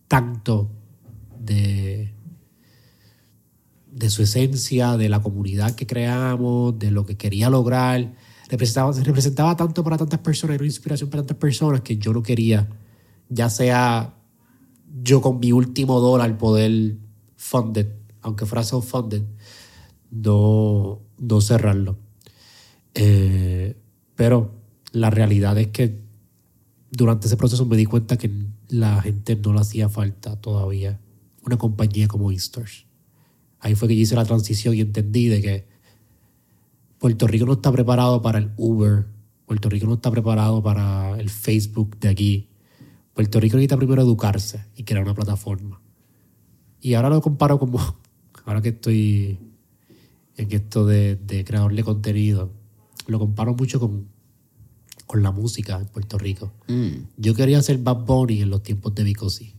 tanto 0.06 0.70
de, 1.40 2.14
de 3.98 4.10
su 4.10 4.22
esencia, 4.22 4.96
de 4.96 5.08
la 5.08 5.20
comunidad 5.20 5.74
que 5.74 5.86
creamos, 5.86 6.78
de 6.78 6.90
lo 6.90 7.04
que 7.04 7.16
quería 7.16 7.50
lograr. 7.50 8.14
Representaba, 8.48 8.92
representaba 8.92 9.56
tanto 9.56 9.84
para 9.84 9.98
tantas 9.98 10.20
personas, 10.20 10.54
era 10.54 10.62
una 10.62 10.68
inspiración 10.68 11.10
para 11.10 11.22
tantas 11.22 11.36
personas 11.36 11.80
que 11.82 11.98
yo 11.98 12.12
no 12.12 12.22
quería, 12.22 12.68
ya 13.28 13.50
sea 13.50 14.14
yo 15.02 15.20
con 15.20 15.38
mi 15.38 15.52
último 15.52 16.00
dólar 16.00 16.38
poder 16.38 16.96
funded, 17.36 17.88
aunque 18.22 18.46
fuera 18.46 18.62
self-funded, 18.62 19.22
no, 20.10 21.00
no 21.18 21.40
cerrarlo. 21.40 21.98
Eh, 22.94 23.76
pero 24.16 24.52
la 24.92 25.10
realidad 25.10 25.58
es 25.58 25.68
que 25.68 26.00
durante 26.90 27.26
ese 27.26 27.36
proceso 27.36 27.66
me 27.66 27.76
di 27.76 27.84
cuenta 27.84 28.16
que 28.16 28.30
la 28.68 29.00
gente 29.02 29.36
no 29.36 29.52
le 29.52 29.60
hacía 29.60 29.88
falta 29.88 30.40
todavía 30.40 30.98
una 31.44 31.56
compañía 31.56 32.08
como 32.08 32.32
Instars. 32.32 32.87
Ahí 33.60 33.74
fue 33.74 33.88
que 33.88 33.96
yo 33.96 34.02
hice 34.02 34.14
la 34.14 34.24
transición 34.24 34.74
y 34.74 34.80
entendí 34.80 35.28
de 35.28 35.42
que 35.42 35.68
Puerto 36.98 37.26
Rico 37.26 37.46
no 37.46 37.54
está 37.54 37.72
preparado 37.72 38.22
para 38.22 38.38
el 38.38 38.52
Uber, 38.56 39.06
Puerto 39.46 39.68
Rico 39.68 39.86
no 39.86 39.94
está 39.94 40.10
preparado 40.10 40.62
para 40.62 41.18
el 41.18 41.30
Facebook 41.30 41.98
de 41.98 42.08
aquí. 42.08 42.48
Puerto 43.14 43.40
Rico 43.40 43.56
necesita 43.56 43.76
primero 43.76 44.02
educarse 44.02 44.66
y 44.76 44.84
crear 44.84 45.02
una 45.02 45.14
plataforma. 45.14 45.80
Y 46.80 46.94
ahora 46.94 47.08
lo 47.08 47.20
comparo 47.20 47.58
como, 47.58 47.78
ahora 48.44 48.60
que 48.60 48.68
estoy 48.70 49.38
en 50.36 50.52
esto 50.52 50.86
de, 50.86 51.16
de 51.16 51.44
creador 51.44 51.74
de 51.74 51.82
contenido, 51.82 52.52
lo 53.06 53.18
comparo 53.18 53.54
mucho 53.54 53.80
con, 53.80 54.06
con 55.06 55.22
la 55.22 55.32
música 55.32 55.78
en 55.80 55.86
Puerto 55.86 56.18
Rico. 56.18 56.52
Mm. 56.68 56.90
Yo 57.16 57.34
quería 57.34 57.60
ser 57.62 57.78
Bad 57.78 58.04
Bunny 58.04 58.42
en 58.42 58.50
los 58.50 58.62
tiempos 58.62 58.94
de 58.94 59.02
Vico 59.02 59.30
C. 59.30 59.52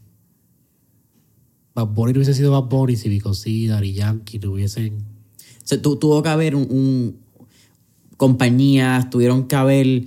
Bad 1.76 1.88
Bunny 1.88 2.14
no 2.14 2.18
hubiese 2.20 2.34
sido 2.34 2.52
Bad 2.52 2.70
Bunny 2.70 2.96
si 2.96 3.10
Vico 3.10 3.32
Daddy 3.34 3.94
Yankee 3.94 4.40
no 4.40 4.52
hubiesen... 4.52 4.96
O 4.98 5.68
sea, 5.70 5.82
tu- 5.82 5.98
tuvo 5.98 6.22
que 6.24 6.30
haber 6.30 6.56
un, 6.56 6.64
un- 6.70 7.18
compañías, 8.18 9.10
tuvieron 9.10 9.48
que 9.48 9.56
haber... 9.56 10.04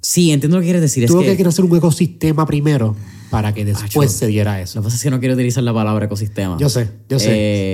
Sí, 0.00 0.30
entiendo 0.30 0.56
lo 0.58 0.60
que 0.60 0.66
quieres 0.66 0.82
decir. 0.82 1.02
Es 1.04 1.10
Tuvo 1.10 1.22
que, 1.22 1.36
que 1.36 1.42
hacer 1.42 1.64
un 1.64 1.76
ecosistema 1.76 2.46
primero 2.46 2.94
para 3.30 3.52
que 3.52 3.64
después 3.64 4.10
Acho. 4.10 4.18
se 4.18 4.26
diera 4.28 4.60
eso. 4.60 4.78
Lo 4.78 4.82
que 4.82 4.84
pasa 4.86 4.96
es 4.96 5.02
que 5.02 5.10
no 5.10 5.18
quiero 5.18 5.34
utilizar 5.34 5.64
la 5.64 5.74
palabra 5.74 6.06
ecosistema. 6.06 6.56
Yo 6.60 6.68
sé, 6.68 6.88
yo 7.08 7.18
sé. 7.18 7.30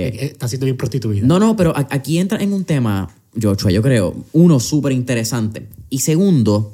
Eh, 0.07 0.25
Está 0.31 0.47
siendo 0.47 0.65
bien 0.65 0.75
prostituida. 0.77 1.27
No, 1.27 1.37
no, 1.37 1.55
pero 1.55 1.73
aquí 1.75 2.17
entra 2.17 2.41
en 2.41 2.53
un 2.53 2.63
tema, 2.63 3.13
Joshua, 3.39 3.69
yo 3.69 3.83
creo, 3.83 4.15
uno, 4.31 4.59
súper 4.59 4.93
interesante. 4.93 5.67
Y 5.91 5.99
segundo, 5.99 6.73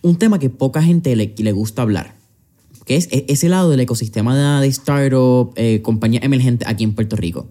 un 0.00 0.16
tema 0.16 0.38
que 0.38 0.48
poca 0.48 0.82
gente 0.82 1.14
le, 1.14 1.34
le 1.36 1.52
gusta 1.52 1.82
hablar, 1.82 2.16
que 2.84 2.96
es 2.96 3.08
ese 3.10 3.48
lado 3.48 3.70
del 3.70 3.80
ecosistema 3.80 4.60
de, 4.60 4.66
startup, 4.68 5.52
eh, 5.56 5.80
compañía 5.82 6.20
emergente 6.22 6.64
aquí 6.68 6.84
en 6.84 6.94
Puerto 6.94 7.16
Rico. 7.16 7.48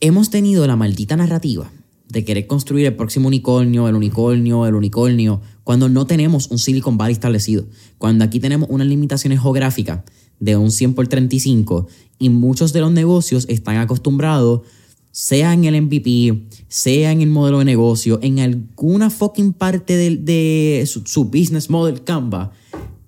Hemos 0.00 0.30
tenido 0.30 0.66
la 0.66 0.76
maldita 0.76 1.16
narrativa 1.16 1.70
de 2.08 2.24
querer 2.24 2.46
construir 2.46 2.86
el 2.86 2.94
próximo 2.94 3.28
unicornio, 3.28 3.88
el 3.88 3.94
unicornio, 3.94 4.66
el 4.66 4.74
unicornio, 4.74 5.40
cuando 5.64 5.88
no 5.88 6.06
tenemos 6.06 6.50
un 6.50 6.58
Silicon 6.58 6.96
Valley 6.96 7.14
establecido, 7.14 7.66
cuando 7.98 8.24
aquí 8.24 8.38
tenemos 8.38 8.68
unas 8.70 8.86
limitaciones 8.86 9.40
geográficas 9.40 10.00
de 10.38 10.56
un 10.56 10.70
100 10.70 10.94
por 10.94 11.08
35 11.08 11.88
y 12.18 12.28
muchos 12.28 12.72
de 12.72 12.80
los 12.80 12.92
negocios 12.92 13.46
están 13.48 13.76
acostumbrados, 13.78 14.62
sea 15.10 15.54
en 15.54 15.64
el 15.64 15.80
MVP, 15.82 16.46
sea 16.68 17.10
en 17.10 17.22
el 17.22 17.30
modelo 17.30 17.58
de 17.60 17.64
negocio, 17.64 18.18
en 18.22 18.38
alguna 18.38 19.10
fucking 19.10 19.54
parte 19.54 19.96
de, 19.96 20.84
su, 20.86 21.02
su 21.06 21.24
business 21.24 21.70
model 21.70 22.04
Canva, 22.04 22.52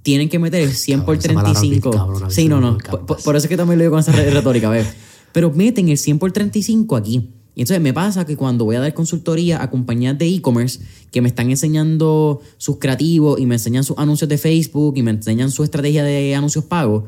tienen 0.09 0.31
que 0.31 0.39
meter 0.39 0.63
el 0.63 0.73
100 0.73 1.05
por 1.05 1.19
Cabrón, 1.19 1.19
esa 1.19 1.35
palabra 1.35 1.61
bien 1.61 1.81
35. 1.83 1.91
cabrona, 1.91 2.31
Sí, 2.31 2.49
no, 2.49 2.61
no. 2.63 2.79
Por, 2.79 3.37
eso 3.37 3.45
es 3.45 3.49
que 3.49 3.59
también 3.59 3.79
lo 3.79 3.83
digo 3.85 3.91
con 3.93 4.01
esa 4.01 4.13
re- 4.13 4.31
retórica, 4.31 4.71
¿ves? 4.71 4.87
Pero 5.35 5.51
meten 5.51 5.91
el 5.91 5.99
100 5.99 6.19
por 6.19 6.33
35 6.33 6.97
aquí. 6.97 7.29
Y 7.55 7.61
entonces 7.61 7.83
me 7.83 7.93
pasa 7.93 8.25
que 8.25 8.35
cuando 8.35 8.65
voy 8.65 8.77
a 8.77 8.81
dar 8.81 8.95
consultoría 8.95 9.63
a 9.63 9.69
compañías 9.69 10.17
de 10.17 10.27
e-commerce 10.27 10.81
que 11.11 11.21
me 11.21 11.29
están 11.29 11.51
enseñando 11.51 12.41
sus 12.57 12.79
creativos 12.79 13.39
y 13.39 13.45
me 13.45 13.57
enseñan 13.57 13.85
sus 13.85 13.99
anuncios 13.99 14.31
de 14.31 14.39
Facebook 14.39 14.95
y 14.97 15.03
me 15.03 15.11
enseñan 15.11 15.51
su 15.51 15.63
estrategia 15.63 16.03
de 16.05 16.35
anuncios 16.35 16.65
pagos, 16.65 17.05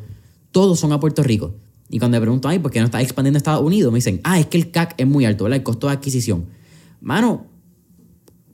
todos 0.53 0.79
son 0.79 0.93
a 0.93 1.01
Puerto 1.01 1.23
Rico. 1.23 1.55
Y 1.89 1.99
cuando 1.99 2.19
le 2.19 2.21
pregunto, 2.21 2.49
ay, 2.49 2.59
¿por 2.59 2.71
qué 2.71 2.81
no 2.81 2.85
estás 2.85 3.03
expandiendo 3.03 3.37
a 3.37 3.39
Estados 3.39 3.65
Unidos? 3.65 3.91
Me 3.93 3.97
dicen, 3.99 4.21
ah, 4.25 4.39
es 4.39 4.47
que 4.47 4.59
el 4.59 4.71
CAC 4.71 4.95
es 4.99 5.07
muy 5.07 5.25
alto, 5.25 5.45
¿verdad? 5.45 5.57
El 5.57 5.63
costo 5.63 5.87
de 5.87 5.95
adquisición. 5.95 6.45
Mano, 7.01 7.47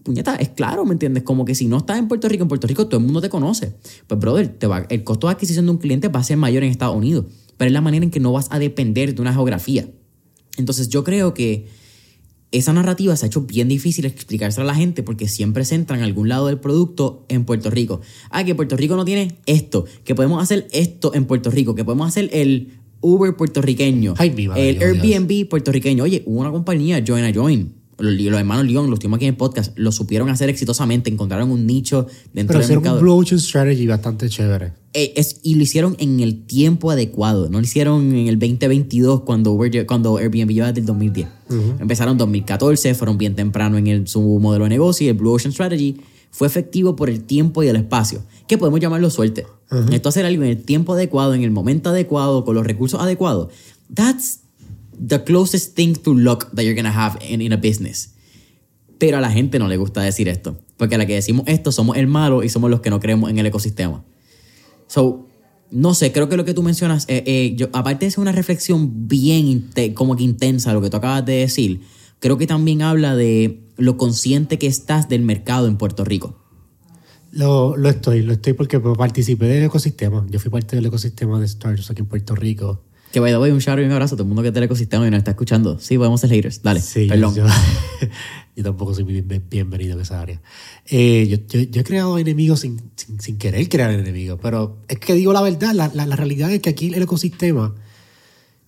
puñeta, 0.07 0.37
es 0.37 0.49
claro, 0.49 0.85
¿me 0.85 0.93
entiendes? 0.93 1.23
Como 1.23 1.45
que 1.45 1.55
si 1.55 1.67
no 1.67 1.79
estás 1.79 1.99
en 1.99 2.09
Puerto 2.09 2.29
Rico, 2.29 2.43
en 2.43 2.49
Puerto 2.49 2.67
Rico 2.67 2.87
todo 2.87 2.99
el 2.99 3.05
mundo 3.05 3.21
te 3.21 3.29
conoce. 3.29 3.75
Pues, 4.07 4.19
brother, 4.19 4.49
te 4.49 4.67
va, 4.67 4.87
el 4.89 5.05
costo 5.05 5.27
de 5.27 5.35
adquisición 5.35 5.67
de 5.67 5.73
un 5.73 5.79
cliente 5.79 6.09
va 6.09 6.21
a 6.21 6.25
ser 6.25 6.37
mayor 6.37 6.65
en 6.65 6.71
Estados 6.71 6.97
Unidos, 6.97 7.27
pero 7.57 7.67
es 7.67 7.73
la 7.73 7.81
manera 7.83 8.05
en 8.05 8.11
que 8.11 8.21
no 8.21 8.33
vas 8.33 8.47
a 8.51 8.59
depender 8.59 9.15
de 9.15 9.21
una 9.21 9.35
geografía. 9.35 9.89
Entonces, 10.57 10.89
yo 10.89 11.05
creo 11.05 11.35
que 11.35 11.67
esa 12.53 12.73
narrativa 12.73 13.15
se 13.17 13.27
ha 13.27 13.29
hecho 13.29 13.43
bien 13.43 13.69
difícil 13.69 14.07
explicársela 14.07 14.65
a 14.65 14.67
la 14.69 14.75
gente 14.75 15.03
porque 15.03 15.29
siempre 15.29 15.65
se 15.65 15.75
entra 15.75 15.97
en 15.97 16.03
algún 16.03 16.29
lado 16.29 16.47
del 16.47 16.59
producto 16.59 17.27
en 17.29 17.45
Puerto 17.45 17.71
Rico. 17.71 18.01
Ah, 18.31 18.45
que 18.45 18.55
Puerto 18.55 18.77
Rico 18.77 18.97
no 18.97 19.05
tiene 19.05 19.37
esto, 19.47 19.85
que 20.05 20.15
podemos 20.15 20.43
hacer 20.43 20.67
esto 20.73 21.13
en 21.15 21.27
Puerto 21.27 21.51
Rico, 21.51 21.75
que 21.75 21.85
podemos 21.85 22.09
hacer 22.09 22.31
el 22.33 22.79
Uber 23.01 23.37
puertorriqueño, 23.37 24.15
Ay, 24.17 24.31
el 24.31 24.37
Dios. 24.37 24.57
Airbnb 24.57 25.49
puertorriqueño. 25.49 26.05
Oye, 26.05 26.23
hubo 26.27 26.41
una 26.41 26.51
compañía, 26.51 27.03
Join 27.07 27.25
a 27.25 27.33
Join. 27.33 27.75
Los, 27.99 28.39
hermanos 28.39 28.67
León, 28.67 28.91
los 28.91 28.99
tuvimos 28.99 29.17
aquí 29.17 29.25
en 29.25 29.31
el 29.35 29.37
podcast, 29.39 29.73
lo 29.79 29.91
supieron 29.91 30.29
hacer 30.29 30.51
exitosamente, 30.51 31.09
encontraron 31.11 31.51
un 31.51 31.67
nicho 31.67 32.07
dentro 32.35 32.59
Pero 32.59 32.67
del 32.69 32.77
mercado. 32.77 32.97
un 32.97 33.03
Blue 33.03 33.15
Ocean 33.17 33.41
Strategy 33.41 33.87
bastante 33.87 34.29
chévere. 34.29 34.73
Eh, 34.93 35.15
es- 35.17 35.41
y 35.43 35.55
lo 35.55 35.63
hicieron 35.63 35.97
en 35.99 36.21
el 36.21 36.45
tiempo 36.47 36.91
adecuado. 36.91 37.49
No 37.49 37.59
lo 37.59 37.65
hicieron 37.65 38.15
en 38.15 38.29
el 38.29 38.39
2022 38.39 39.23
cuando, 39.23 39.53
Uber- 39.55 39.87
cuando 39.87 40.19
Airbnb 40.19 40.51
lleva 40.53 40.67
desde 40.69 40.81
el 40.81 40.87
2010. 40.87 41.29
Empezaron 41.79 42.13
en 42.13 42.19
2014, 42.19 42.95
fueron 42.95 43.17
bien 43.19 43.35
temprano 43.35 43.79
en 43.79 43.87
el- 43.87 44.07
su 44.09 44.21
modelo 44.41 44.65
de 44.65 44.71
negocio 44.71 45.07
y 45.07 45.09
el 45.09 45.15
Blue 45.17 45.33
Ocean 45.33 45.53
Strategy 45.53 45.97
fue 46.31 46.47
efectivo 46.49 46.97
por 46.97 47.09
el 47.09 47.23
tiempo 47.25 47.63
y 47.63 47.69
el 47.69 47.77
espacio, 47.77 48.23
que 48.47 48.59
podemos 48.59 48.79
llamarlo 48.81 49.09
suerte. 49.09 49.47
Esto 49.91 50.11
hacer 50.11 50.27
algo 50.27 50.43
en 50.45 50.51
el 50.51 50.63
tiempo 50.63 50.93
adecuado, 50.93 51.33
en 51.35 51.43
el 51.43 51.51
momento 51.51 51.89
adecuado, 51.91 52.45
con 52.45 52.55
los 52.55 52.67
recursos 52.67 53.01
adecuados. 53.01 53.49
that's 53.95 54.41
the 54.99 55.25
closest 55.25 55.75
thing 55.75 55.95
to 55.95 56.15
luck 56.15 56.51
that 56.53 56.65
you're 56.65 56.75
gonna 56.75 56.91
have 56.91 57.19
in, 57.23 57.41
in 57.41 57.53
a 57.53 57.57
business. 57.57 58.15
Pero 58.99 59.19
a 59.19 59.21
la 59.21 59.31
gente 59.31 59.59
no 59.59 59.69
le 59.69 59.77
gusta 59.77 60.01
decir 60.01 60.29
esto. 60.29 60.59
Porque 60.77 60.95
a 60.95 60.99
la 60.99 61.07
que 61.07 61.15
decimos 61.15 61.45
esto 61.47 61.73
somos 61.73 61.97
el 61.97 62.07
malo 62.07 62.43
y 62.43 62.49
somos 62.49 62.71
los 62.71 62.81
que 62.81 62.91
no 62.91 63.01
creemos 63.01 63.31
en 63.31 63.39
el 63.39 63.47
ecosistema. 63.47 64.05
So, 64.87 65.27
no 65.71 65.95
sé, 65.95 66.13
creo 66.13 66.29
que 66.29 66.37
lo 66.37 66.45
que 66.45 66.55
tú 66.55 66.63
mencionas, 66.63 67.05
eh, 67.09 67.25
eh, 67.27 67.55
yo, 67.57 67.69
aparte 67.73 68.05
de 68.05 68.11
ser 68.11 68.21
una 68.21 68.33
reflexión 68.33 69.09
bien 69.09 69.71
como 69.95 70.17
que 70.17 70.23
intensa, 70.23 70.73
lo 70.73 70.81
que 70.81 70.91
tú 70.91 70.97
acabas 70.97 71.25
de 71.25 71.35
decir, 71.35 71.81
creo 72.21 72.39
que 72.39 72.47
también 72.47 72.83
habla 72.83 73.17
de 73.17 73.61
lo 73.77 73.97
consciente 73.97 74.59
que 74.59 74.67
estás 74.67 75.09
del 75.09 75.23
mercado 75.23 75.67
en 75.67 75.77
Puerto 75.77 76.05
Rico. 76.05 76.39
Lo, 77.33 77.77
lo 77.77 77.89
estoy, 77.91 78.23
lo 78.23 78.33
estoy 78.33 78.55
porque 78.55 78.81
participé 78.81 79.47
del 79.47 79.65
ecosistema. 79.65 80.25
Yo 80.31 80.39
fui 80.39 80.51
parte 80.51 80.77
del 80.77 80.87
ecosistema 80.87 81.39
de 81.41 81.49
startups 81.49 81.91
aquí 81.91 82.01
en 82.01 82.07
Puerto 82.07 82.35
Rico. 82.35 82.83
Que 83.17 83.21
vaya, 83.21 83.37
doy 83.37 83.51
un 83.51 83.61
shout 83.61 83.79
y 83.79 83.83
un 83.83 83.93
abrazo 83.93 84.15
a 84.15 84.17
todo 84.19 84.25
el 84.25 84.29
mundo 84.29 84.43
que 84.43 84.49
está 84.49 84.59
en 84.59 84.65
el 84.65 84.67
ecosistema 84.67 85.07
y 85.07 85.11
nos 85.11 85.17
está 85.17 85.31
escuchando. 85.31 85.79
Sí, 85.79 85.97
podemos 85.97 86.21
ser 86.21 86.29
haters. 86.29 86.61
Dale, 86.61 86.81
sí, 86.83 87.07
perdón. 87.07 87.35
Yo, 87.35 88.63
tampoco 88.63 88.93
soy 88.93 89.05
bienvenido 89.05 89.95
en 89.95 90.01
esa 90.03 90.21
área. 90.21 90.43
Eh, 90.85 91.27
yo, 91.27 91.61
yo, 91.65 91.81
he 91.81 91.83
creado 91.83 92.19
enemigos 92.19 92.61
sin, 92.61 92.79
sin, 92.95 93.19
sin, 93.19 93.39
querer 93.39 93.71
crear 93.71 93.91
enemigos, 93.91 94.39
pero 94.43 94.83
es 94.87 94.99
que 94.99 95.15
digo 95.15 95.33
la 95.33 95.41
verdad, 95.41 95.73
la, 95.73 95.91
la, 95.95 96.05
la, 96.05 96.15
realidad 96.15 96.53
es 96.53 96.61
que 96.61 96.69
aquí 96.69 96.93
el 96.93 97.01
ecosistema, 97.05 97.75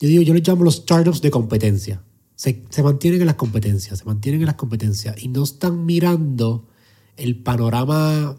yo 0.01 0.09
digo, 0.09 0.23
yo 0.23 0.33
les 0.33 0.49
llamo 0.49 0.65
los 0.65 0.77
startups 0.77 1.21
de 1.21 1.31
competencia. 1.31 2.03
Se, 2.35 2.65
se 2.71 2.83
mantienen 2.83 3.21
en 3.21 3.27
las 3.27 3.37
competencias, 3.37 3.99
se 3.99 4.05
mantienen 4.07 4.41
en 4.41 4.47
las 4.47 4.57
competencias 4.57 5.23
y 5.23 5.29
no 5.29 5.45
están 5.45 5.85
mirando 5.85 6.67
el 7.19 7.37
panorama 7.37 8.35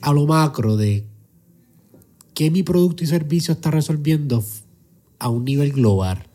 a 0.00 0.12
lo 0.14 0.24
macro 0.24 0.78
de 0.78 1.06
qué 2.32 2.50
mi 2.50 2.62
producto 2.62 3.04
y 3.04 3.06
servicio 3.06 3.52
está 3.52 3.70
resolviendo 3.70 4.42
a 5.18 5.28
un 5.28 5.44
nivel 5.44 5.72
global. 5.72 6.26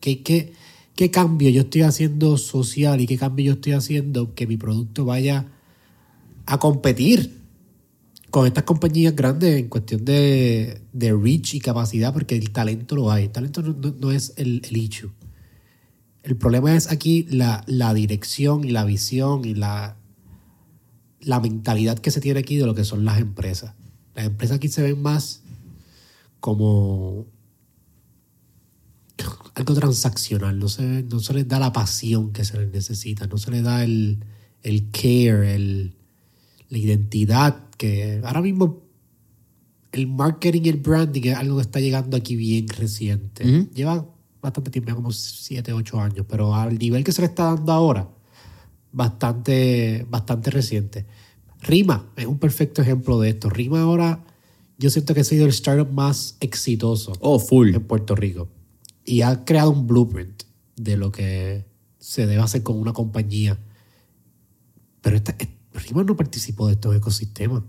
¿Qué, 0.00 0.22
qué, 0.22 0.52
qué 0.96 1.10
cambio 1.10 1.50
yo 1.50 1.62
estoy 1.62 1.82
haciendo 1.82 2.36
social 2.36 3.00
y 3.00 3.06
qué 3.06 3.16
cambio 3.16 3.46
yo 3.46 3.52
estoy 3.52 3.72
haciendo 3.72 4.34
que 4.34 4.46
mi 4.46 4.56
producto 4.56 5.04
vaya 5.04 5.46
a 6.46 6.58
competir 6.58 7.42
con 8.30 8.46
estas 8.46 8.64
compañías 8.64 9.14
grandes 9.14 9.58
en 9.58 9.68
cuestión 9.68 10.04
de, 10.04 10.80
de 10.92 11.12
reach 11.12 11.54
y 11.54 11.60
capacidad, 11.60 12.14
porque 12.14 12.34
el 12.34 12.50
talento 12.50 12.96
lo 12.96 13.10
hay. 13.10 13.24
El 13.24 13.30
talento 13.30 13.62
no, 13.62 14.10
es 14.10 14.32
el, 14.36 14.62
el. 14.70 14.90
El 16.22 16.36
problema 16.36 16.74
es 16.74 16.90
aquí 16.90 17.26
la, 17.30 17.62
la 17.66 17.92
dirección 17.92 18.64
y 18.64 18.70
la 18.70 18.84
visión 18.84 19.44
y 19.44 19.54
la, 19.54 19.96
la 21.20 21.40
mentalidad 21.40 21.98
que 21.98 22.10
se 22.10 22.20
tiene 22.20 22.40
aquí 22.40 22.56
de 22.56 22.64
lo 22.64 22.74
que 22.74 22.84
son 22.84 23.04
las 23.04 23.20
empresas. 23.20 23.74
Las 24.14 24.26
empresas 24.26 24.56
aquí 24.56 24.68
se 24.68 24.82
ven 24.82 25.02
más 25.02 25.42
como 26.40 27.26
algo 29.54 29.74
transaccional, 29.74 30.58
no 30.58 30.68
se, 30.68 31.02
no 31.02 31.20
se 31.20 31.34
les 31.34 31.48
da 31.48 31.58
la 31.58 31.72
pasión 31.72 32.32
que 32.32 32.44
se 32.44 32.58
les 32.58 32.72
necesita, 32.72 33.26
no 33.26 33.38
se 33.38 33.50
les 33.50 33.62
da 33.62 33.84
el, 33.84 34.24
el 34.62 34.90
care, 34.90 35.54
el, 35.54 35.94
la 36.68 36.78
identidad 36.78 37.68
que 37.76 38.20
ahora 38.24 38.40
mismo 38.40 38.82
el 39.92 40.06
marketing 40.06 40.62
y 40.64 40.68
el 40.70 40.78
branding 40.78 41.22
es 41.24 41.36
algo 41.36 41.56
que 41.56 41.62
está 41.62 41.80
llegando 41.80 42.16
aquí 42.16 42.34
bien 42.34 42.66
reciente. 42.68 43.68
Lleva 43.74 44.06
bastante 44.40 44.70
tiempo, 44.70 44.94
como 44.94 45.12
7, 45.12 45.72
8 45.72 46.00
años, 46.00 46.26
pero 46.28 46.54
al 46.54 46.78
nivel 46.78 47.04
que 47.04 47.12
se 47.12 47.20
le 47.20 47.28
está 47.28 47.44
dando 47.44 47.72
ahora, 47.72 48.08
bastante, 48.90 50.06
bastante 50.08 50.50
reciente. 50.50 51.06
Rima 51.60 52.06
es 52.16 52.26
un 52.26 52.38
perfecto 52.38 52.82
ejemplo 52.82 53.20
de 53.20 53.30
esto. 53.30 53.50
Rima 53.50 53.82
ahora, 53.82 54.24
yo 54.78 54.90
siento 54.90 55.14
que 55.14 55.20
ha 55.20 55.24
sido 55.24 55.44
el 55.44 55.50
startup 55.50 55.92
más 55.92 56.36
exitoso 56.40 57.12
oh, 57.20 57.38
full. 57.38 57.74
en 57.74 57.84
Puerto 57.84 58.16
Rico. 58.16 58.48
Y 59.04 59.22
ha 59.22 59.44
creado 59.44 59.70
un 59.70 59.86
blueprint 59.86 60.44
de 60.76 60.96
lo 60.96 61.10
que 61.12 61.66
se 61.98 62.26
debe 62.26 62.42
hacer 62.42 62.62
con 62.62 62.78
una 62.78 62.92
compañía. 62.92 63.58
Pero 65.00 65.18
Rima 65.72 66.04
no 66.04 66.16
participó 66.16 66.66
de 66.66 66.74
estos 66.74 66.94
ecosistemas. 66.94 67.62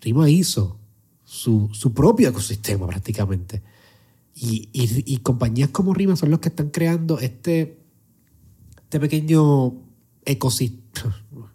Rima 0.00 0.28
hizo 0.30 0.78
su, 1.24 1.68
su 1.72 1.92
propio 1.92 2.28
ecosistema 2.28 2.86
prácticamente. 2.86 3.62
Y, 4.34 4.70
y, 4.72 5.16
compañías 5.18 5.70
como 5.70 5.92
Rima 5.94 6.14
son 6.14 6.30
los 6.30 6.38
que 6.38 6.48
están 6.48 6.70
creando 6.70 7.18
este, 7.18 7.80
este 8.84 9.00
pequeño 9.00 9.74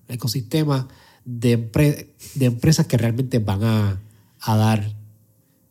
ecosistema 0.07 0.87
de, 1.23 2.11
de 2.35 2.45
empresas 2.45 2.85
que 2.85 2.97
realmente 2.97 3.39
van 3.39 3.63
a, 3.63 4.01
a, 4.41 4.57
dar 4.57 4.97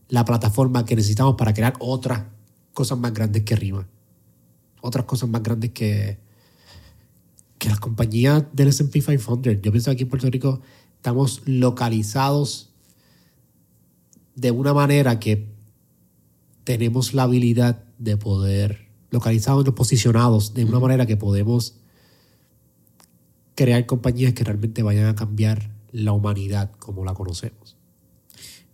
la 0.08 0.24
plataforma 0.24 0.86
que 0.86 0.96
necesitamos 0.96 1.34
para 1.36 1.52
crear 1.52 1.74
otras 1.80 2.24
cosas 2.72 2.98
más 2.98 3.12
grandes 3.12 3.42
que 3.42 3.56
Rima. 3.56 3.88
Otras 4.80 5.04
cosas 5.04 5.28
más 5.28 5.42
grandes 5.42 5.70
que, 5.72 6.18
que 7.58 7.68
las 7.68 7.80
compañías 7.80 8.44
del 8.52 8.68
SP 8.74 9.00
500. 9.00 9.60
Yo 9.62 9.72
pienso 9.72 9.90
que 9.90 9.94
aquí 9.94 10.02
en 10.02 10.08
Puerto 10.08 10.28
Rico 10.30 10.60
estamos 10.96 11.42
localizados 11.46 12.70
de 14.34 14.50
una 14.50 14.72
manera 14.72 15.18
que 15.20 15.52
tenemos 16.64 17.14
la 17.14 17.24
habilidad 17.24 17.84
de 17.98 18.16
poder, 18.16 18.88
localizados, 19.10 19.68
posicionados 19.70 20.54
de 20.54 20.64
una 20.64 20.80
manera 20.80 21.06
que 21.06 21.16
podemos 21.16 21.76
crear 23.54 23.84
compañías 23.86 24.32
que 24.32 24.44
realmente 24.44 24.82
vayan 24.82 25.06
a 25.06 25.14
cambiar 25.14 25.70
la 25.90 26.12
humanidad 26.12 26.72
como 26.78 27.04
la 27.04 27.14
conocemos. 27.14 27.76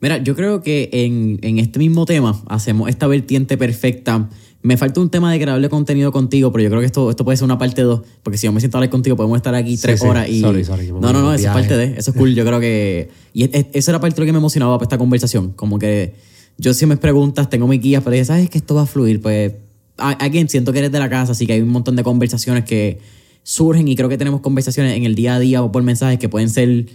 Mira, 0.01 0.19
yo 0.19 0.37
creo 0.37 0.63
que 0.63 0.89
en, 0.93 1.39
en 1.43 1.59
este 1.59 1.79
mismo 1.79 2.07
tema 2.07 2.41
hacemos 2.47 2.89
esta 2.89 3.07
vertiente 3.07 3.57
perfecta. 3.57 4.29
Me 4.63 4.77
falta 4.77 5.01
un 5.01 5.11
tema 5.11 5.33
de 5.33 5.41
creable 5.41 5.69
contenido 5.69 6.13
contigo, 6.13 6.53
pero 6.53 6.65
yo 6.65 6.71
creo 6.71 6.81
que 6.81 6.87
esto, 6.87 7.11
esto 7.11 7.25
puede 7.25 7.37
ser 7.37 7.45
una 7.45 7.59
parte 7.59 7.83
2, 7.83 8.03
porque 8.23 8.39
si 8.39 8.47
yo 8.47 8.53
me 8.53 8.61
siento 8.61 8.77
a 8.77 8.79
hablar 8.79 8.91
contigo 8.91 9.17
podemos 9.17 9.37
estar 9.37 9.55
aquí 9.55 9.77
tres 9.77 10.03
horas 10.03 10.29
y... 10.29 10.41
Sorry, 10.41 10.65
sorry, 10.65 10.89
no, 10.89 11.13
no, 11.13 11.23
no, 11.23 11.33
eso 11.33 11.47
es 11.47 11.53
parte 11.53 11.77
de, 11.77 11.97
eso 11.97 12.11
es 12.11 12.17
cool, 12.17 12.35
yo 12.35 12.45
creo 12.45 12.59
que... 12.59 13.09
Y 13.33 13.45
esa 13.45 13.91
era 13.93 14.01
parte 14.01 14.17
de 14.17 14.23
lo 14.23 14.27
que 14.27 14.33
me 14.33 14.39
emocionaba 14.39 14.77
para 14.77 14.87
esta 14.87 14.99
conversación, 14.99 15.53
como 15.53 15.79
que 15.79 16.15
yo 16.59 16.75
si 16.75 16.87
me 16.87 16.97
preguntas, 16.97 17.49
tengo 17.49 17.69
mis 17.69 17.81
guías, 17.81 18.03
pero 18.03 18.17
ya 18.17 18.25
sabes 18.25 18.51
que 18.51 18.59
esto 18.59 18.75
va 18.75 18.83
a 18.83 18.87
fluir, 18.87 19.21
pues... 19.21 19.53
Alguien, 19.97 20.49
siento 20.49 20.73
que 20.73 20.79
eres 20.79 20.93
de 20.93 20.99
la 21.01 21.09
casa, 21.09 21.33
así 21.33 21.45
que 21.47 21.55
hay 21.55 21.61
un 21.61 21.71
montón 21.71 21.97
de 21.97 22.05
conversaciones 22.05 22.65
que 22.65 22.99
surgen 23.43 23.89
y 23.89 23.97
creo 23.97 24.09
que 24.09 24.19
tenemos 24.19 24.43
conversaciones 24.43 24.97
en 24.97 25.05
el 25.05 25.17
día 25.17 25.35
a 25.35 25.39
día 25.41 25.63
o 25.63 25.73
por 25.73 25.83
mensajes 25.83 26.19
que 26.21 26.29
pueden 26.29 26.51
ser 26.51 26.87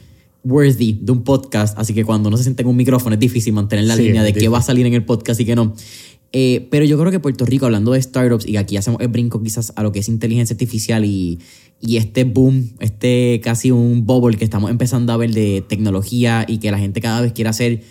worthy 0.44 1.00
de 1.02 1.12
un 1.12 1.24
podcast, 1.24 1.78
así 1.78 1.94
que 1.94 2.04
cuando 2.04 2.30
no 2.30 2.38
se 2.38 2.44
siente 2.44 2.64
en 2.64 2.68
un 2.68 2.76
micrófono 2.76 3.14
es 3.14 3.20
difícil 3.20 3.54
mantener 3.54 3.86
la 3.86 3.96
línea 3.96 4.24
de 4.24 4.34
qué 4.34 4.50
va 4.50 4.60
a 4.60 4.62
salir 4.62 4.86
en 4.86 4.94
el 4.94 5.06
podcast 5.06 5.40
y 5.40 5.46
qué 5.46 5.56
no. 5.56 5.74
Eh, 6.36 6.68
pero 6.72 6.84
yo 6.84 6.98
creo 6.98 7.12
que 7.12 7.20
Puerto 7.20 7.46
Rico, 7.46 7.66
hablando 7.66 7.92
de 7.92 8.02
startups, 8.02 8.48
y 8.48 8.58
aquí 8.58 8.76
hacemos 8.76 9.00
el 9.02 9.08
brinco 9.08 9.42
quizás 9.42 9.72
a 9.76 9.84
lo 9.84 9.92
que 9.92 10.00
es 10.00 10.10
inteligencia 10.10 10.56
artificial 10.56 11.06
y, 11.06 11.40
y 11.80 11.98
este 11.98 12.24
boom, 12.24 12.72
este 12.80 13.40
casi 13.44 13.70
un 13.70 14.06
bubble 14.06 14.36
que 14.36 14.44
estamos 14.44 14.72
empezando 14.72 15.14
a 15.14 15.18
ver 15.18 15.32
de 15.32 15.64
tecnología 15.68 16.44
y 16.48 16.58
que 16.58 16.72
la 16.72 16.80
gente 16.80 17.02
cada 17.02 17.22
vez 17.22 17.34
quiere 17.34 17.50
hacer 17.50 17.84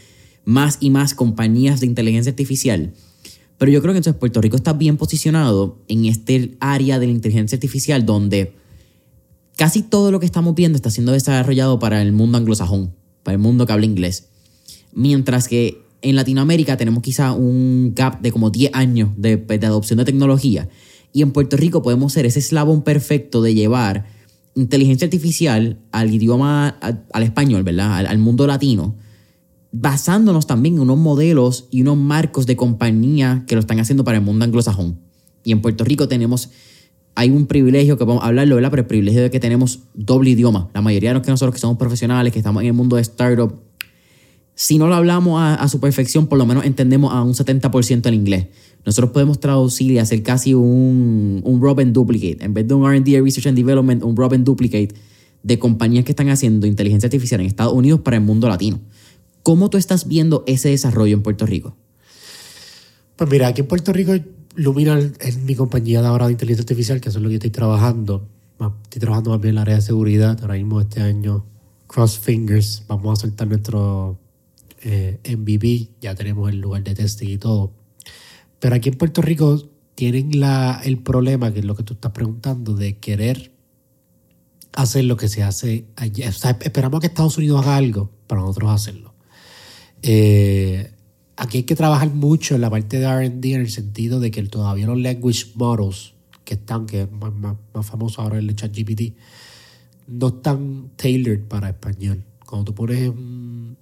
más 0.44 0.78
y 0.80 0.90
más 0.90 1.14
compañías 1.14 1.80
de 1.80 1.86
inteligencia 1.86 2.30
artificial. 2.30 2.92
Pero 3.58 3.70
yo 3.70 3.80
creo 3.80 3.94
que 3.94 3.98
entonces 3.98 4.18
Puerto 4.18 4.40
Rico 4.40 4.56
está 4.56 4.72
bien 4.72 4.96
posicionado 4.96 5.78
en 5.86 6.06
este 6.06 6.56
área 6.58 6.98
de 6.98 7.06
la 7.06 7.12
inteligencia 7.12 7.54
artificial 7.54 8.04
donde 8.04 8.54
casi 9.56 9.82
todo 9.82 10.10
lo 10.10 10.20
que 10.20 10.26
estamos 10.26 10.54
viendo 10.54 10.76
está 10.76 10.90
siendo 10.90 11.12
desarrollado 11.12 11.78
para 11.78 12.02
el 12.02 12.12
mundo 12.12 12.38
anglosajón, 12.38 12.94
para 13.22 13.34
el 13.34 13.38
mundo 13.40 13.66
que 13.66 13.72
habla 13.72 13.86
inglés. 13.86 14.28
Mientras 14.92 15.48
que 15.48 15.82
en 16.02 16.16
Latinoamérica 16.16 16.76
tenemos 16.76 17.02
quizá 17.02 17.32
un 17.32 17.92
gap 17.94 18.20
de 18.20 18.32
como 18.32 18.50
10 18.50 18.74
años 18.74 19.10
de, 19.16 19.44
adopción 19.62 19.98
de 19.98 20.04
tecnología. 20.04 20.68
Y 21.12 21.22
en 21.22 21.32
Puerto 21.32 21.56
Rico 21.56 21.82
podemos 21.82 22.12
ser 22.12 22.26
ese 22.26 22.40
eslabón 22.40 22.82
perfecto 22.82 23.42
de 23.42 23.54
llevar 23.54 24.06
inteligencia 24.54 25.06
artificial 25.06 25.78
al 25.92 26.12
idioma, 26.12 26.68
al, 26.68 27.22
español, 27.22 27.62
¿verdad? 27.62 28.06
al, 28.06 28.18
mundo 28.18 28.46
latino 28.46 28.96
basándonos 29.72 30.46
también 30.46 30.74
en 30.74 30.82
unos 30.82 30.98
modelos 30.98 31.66
y 31.70 31.80
unos 31.80 31.96
marcos 31.96 32.46
de 32.46 32.56
compañía 32.56 33.44
que 33.46 33.54
lo 33.54 33.60
están 33.60 33.80
haciendo 33.80 34.04
para 34.04 34.18
el 34.18 34.24
mundo 34.24 34.44
anglosajón. 34.44 35.00
Y 35.44 35.52
en 35.52 35.62
Puerto 35.62 35.84
Rico 35.84 36.06
tenemos, 36.08 36.50
hay 37.14 37.30
un 37.30 37.46
privilegio 37.46 37.98
que 37.98 38.04
vamos 38.04 38.22
a 38.22 38.28
hablarlo, 38.28 38.56
¿verdad? 38.56 38.70
Pero 38.70 38.82
el 38.82 38.86
privilegio 38.86 39.22
de 39.22 39.30
que 39.30 39.40
tenemos 39.40 39.80
doble 39.94 40.30
idioma. 40.30 40.70
La 40.74 40.80
mayoría 40.80 41.12
de 41.12 41.20
nosotros 41.20 41.54
que 41.54 41.60
somos 41.60 41.76
profesionales, 41.76 42.32
que 42.32 42.38
estamos 42.38 42.62
en 42.62 42.68
el 42.68 42.72
mundo 42.72 42.96
de 42.96 43.02
startup, 43.02 43.54
si 44.54 44.78
no 44.78 44.86
lo 44.86 44.94
hablamos 44.94 45.40
a, 45.40 45.66
su 45.68 45.80
perfección, 45.80 46.26
por 46.26 46.38
lo 46.38 46.46
menos 46.46 46.64
entendemos 46.64 47.12
a 47.12 47.22
un 47.22 47.34
70% 47.34 48.06
el 48.06 48.14
inglés. 48.14 48.46
Nosotros 48.84 49.12
podemos 49.12 49.40
traducir 49.40 49.90
y 49.92 49.98
hacer 49.98 50.22
casi 50.22 50.54
un, 50.54 51.40
un 51.44 51.62
Robin 51.62 51.92
Duplicate. 51.92 52.44
En 52.44 52.54
vez 52.54 52.66
de 52.68 52.74
un 52.74 52.88
RD, 52.88 53.22
Research 53.22 53.46
and 53.46 53.56
Development, 53.56 54.02
un 54.02 54.16
Robin 54.16 54.44
Duplicate 54.44 54.94
de 55.42 55.58
compañías 55.58 56.04
que 56.04 56.12
están 56.12 56.28
haciendo 56.28 56.66
inteligencia 56.66 57.06
artificial 57.06 57.40
en 57.40 57.46
Estados 57.46 57.72
Unidos 57.72 58.00
para 58.00 58.16
el 58.16 58.22
mundo 58.22 58.48
latino. 58.48 58.80
¿Cómo 59.42 59.70
tú 59.70 59.78
estás 59.78 60.06
viendo 60.06 60.44
ese 60.46 60.68
desarrollo 60.68 61.16
en 61.16 61.22
Puerto 61.22 61.46
Rico? 61.46 61.76
Pues 63.16 63.30
mira, 63.30 63.48
aquí 63.48 63.62
en 63.62 63.68
Puerto 63.68 63.92
Rico 63.92 64.14
Lumina 64.54 64.98
es 65.20 65.38
mi 65.38 65.54
compañía 65.54 66.02
de 66.02 66.08
ahora 66.08 66.26
de 66.26 66.32
inteligencia 66.32 66.62
artificial, 66.62 67.00
que 67.00 67.08
es 67.08 67.14
lo 67.14 67.22
que 67.22 67.34
yo 67.34 67.36
estoy 67.36 67.50
trabajando. 67.50 68.28
Estoy 68.84 69.00
trabajando 69.00 69.30
más 69.30 69.40
bien 69.40 69.54
en 69.54 69.58
el 69.58 69.62
área 69.62 69.74
de 69.76 69.80
seguridad. 69.80 70.38
Ahora 70.42 70.54
mismo 70.54 70.80
este 70.80 71.00
año, 71.00 71.44
cross 71.86 72.18
fingers, 72.18 72.84
vamos 72.86 73.18
a 73.18 73.22
soltar 73.22 73.48
nuestro 73.48 74.18
eh, 74.82 75.18
MVP. 75.36 75.88
Ya 76.00 76.14
tenemos 76.14 76.50
el 76.50 76.60
lugar 76.60 76.84
de 76.84 76.94
testing 76.94 77.28
y 77.28 77.38
todo. 77.38 77.72
Pero 78.60 78.76
aquí 78.76 78.90
en 78.90 78.96
Puerto 78.96 79.22
Rico 79.22 79.68
tienen 79.94 80.38
la, 80.38 80.80
el 80.84 80.98
problema, 80.98 81.52
que 81.52 81.60
es 81.60 81.64
lo 81.64 81.74
que 81.74 81.82
tú 81.82 81.94
estás 81.94 82.12
preguntando, 82.12 82.74
de 82.74 82.98
querer 82.98 83.52
hacer 84.72 85.04
lo 85.04 85.16
que 85.16 85.28
se 85.28 85.42
hace 85.42 85.86
allá. 85.96 86.28
O 86.28 86.32
sea, 86.32 86.58
esperamos 86.60 87.00
que 87.00 87.06
Estados 87.06 87.38
Unidos 87.38 87.62
haga 87.62 87.76
algo 87.76 88.10
para 88.26 88.42
nosotros 88.42 88.70
hacerlo. 88.70 89.14
Eh, 90.02 90.92
aquí 91.36 91.58
hay 91.58 91.64
que 91.64 91.76
trabajar 91.76 92.10
mucho 92.10 92.54
en 92.54 92.60
la 92.60 92.70
parte 92.70 92.98
de 92.98 93.06
RD 93.06 93.44
en 93.54 93.60
el 93.60 93.70
sentido 93.70 94.20
de 94.20 94.30
que 94.30 94.42
todavía 94.44 94.86
los 94.86 94.98
language 94.98 95.52
models 95.54 96.14
que 96.44 96.54
están, 96.54 96.86
que 96.86 97.02
es 97.02 97.12
más, 97.12 97.32
más, 97.32 97.86
famoso 97.86 98.20
ahora 98.20 98.38
el 98.38 98.54
ChatGPT, 98.54 99.14
no 100.08 100.28
están 100.28 100.90
tailored 100.96 101.44
para 101.44 101.68
español. 101.68 102.24
Cuando 102.46 102.66
tú 102.66 102.74
pones 102.74 103.08
un, 103.08 103.76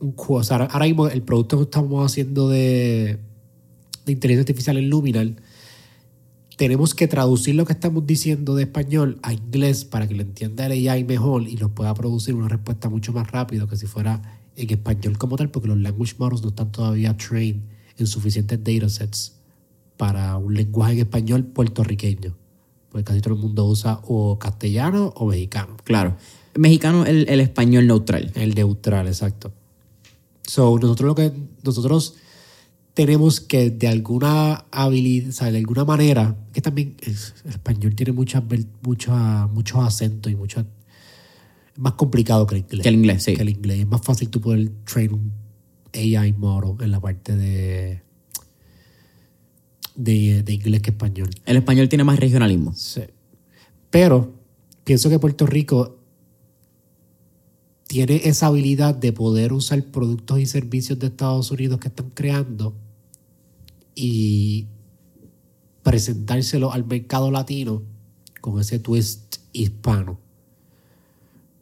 un 0.00 0.14
o 0.16 0.42
sea, 0.42 0.56
ahora 0.56 0.86
mismo 0.86 1.08
el 1.08 1.22
producto 1.22 1.58
que 1.58 1.64
estamos 1.64 2.10
haciendo 2.10 2.48
de, 2.48 3.18
de 4.06 4.12
inteligencia 4.12 4.42
artificial 4.42 4.76
en 4.76 4.88
Luminal, 4.88 5.36
tenemos 6.56 6.94
que 6.94 7.06
traducir 7.06 7.54
lo 7.54 7.64
que 7.66 7.72
estamos 7.72 8.04
diciendo 8.06 8.56
de 8.56 8.64
español 8.64 9.18
a 9.22 9.32
inglés 9.32 9.84
para 9.84 10.08
que 10.08 10.14
lo 10.14 10.22
entienda 10.22 10.66
el 10.66 10.88
AI 10.88 11.04
mejor 11.04 11.46
y 11.46 11.54
nos 11.54 11.70
pueda 11.70 11.94
producir 11.94 12.34
una 12.34 12.48
respuesta 12.48 12.88
mucho 12.88 13.12
más 13.12 13.30
rápido 13.30 13.68
que 13.68 13.76
si 13.76 13.86
fuera 13.86 14.37
en 14.58 14.70
español 14.70 15.16
como 15.18 15.36
tal, 15.36 15.50
porque 15.50 15.68
los 15.68 15.78
language 15.78 16.14
models 16.18 16.42
no 16.42 16.48
están 16.48 16.72
todavía 16.72 17.16
trained 17.16 17.62
en 17.96 18.06
suficientes 18.06 18.62
datasets 18.62 19.34
para 19.96 20.36
un 20.36 20.54
lenguaje 20.54 20.94
en 20.94 20.98
español 21.00 21.44
puertorriqueño. 21.44 22.36
Porque 22.90 23.04
casi 23.04 23.20
todo 23.20 23.34
el 23.34 23.40
mundo 23.40 23.66
usa 23.66 24.00
o 24.04 24.38
castellano 24.38 25.12
o 25.16 25.26
mexicano. 25.26 25.76
Claro. 25.84 26.16
Mexicano, 26.56 27.06
el, 27.06 27.28
el 27.28 27.40
español 27.40 27.86
neutral. 27.86 28.32
El 28.34 28.54
neutral, 28.54 29.06
exacto. 29.06 29.52
So, 30.46 30.78
nosotros 30.78 31.06
lo 31.06 31.14
que 31.14 31.32
nosotros 31.62 32.14
tenemos 32.94 33.40
que 33.40 33.70
de 33.70 33.86
alguna 33.86 34.64
habilidad, 34.72 35.28
o 35.28 35.32
sea, 35.32 35.52
de 35.52 35.58
alguna 35.58 35.84
manera, 35.84 36.36
que 36.52 36.60
también 36.60 36.96
el 37.02 37.12
español 37.48 37.94
tiene 37.94 38.12
muchas 38.12 38.42
mucha, 38.82 39.46
muchos 39.46 39.84
acentos 39.84 40.32
y 40.32 40.34
muchas 40.34 40.64
más 41.78 41.94
complicado 41.94 42.46
que 42.46 42.56
el 42.56 42.60
inglés. 42.62 42.82
Que 42.82 42.88
el 42.88 42.94
inglés, 42.96 43.22
sí. 43.22 43.34
Que 43.34 43.42
el 43.42 43.48
inglés. 43.50 43.80
Es 43.80 43.86
más 43.86 44.02
fácil 44.02 44.28
tú 44.28 44.40
poder 44.40 44.68
train 44.84 45.14
un 45.14 45.32
AI 45.94 46.32
model 46.32 46.84
en 46.84 46.90
la 46.90 47.00
parte 47.00 47.36
de, 47.36 48.02
de, 49.94 50.42
de 50.42 50.52
inglés 50.52 50.82
que 50.82 50.90
español. 50.90 51.30
El 51.46 51.56
español 51.56 51.88
tiene 51.88 52.04
más 52.04 52.18
regionalismo. 52.18 52.74
Sí. 52.74 53.02
Pero 53.90 54.34
pienso 54.84 55.08
que 55.08 55.18
Puerto 55.18 55.46
Rico 55.46 55.98
tiene 57.86 58.22
esa 58.24 58.48
habilidad 58.48 58.94
de 58.94 59.12
poder 59.12 59.52
usar 59.52 59.82
productos 59.84 60.40
y 60.40 60.46
servicios 60.46 60.98
de 60.98 61.06
Estados 61.06 61.50
Unidos 61.50 61.78
que 61.78 61.88
están 61.88 62.10
creando 62.10 62.74
y 63.94 64.66
presentárselo 65.82 66.72
al 66.72 66.84
mercado 66.84 67.30
latino 67.30 67.82
con 68.40 68.60
ese 68.60 68.78
twist 68.78 69.36
hispano. 69.52 70.20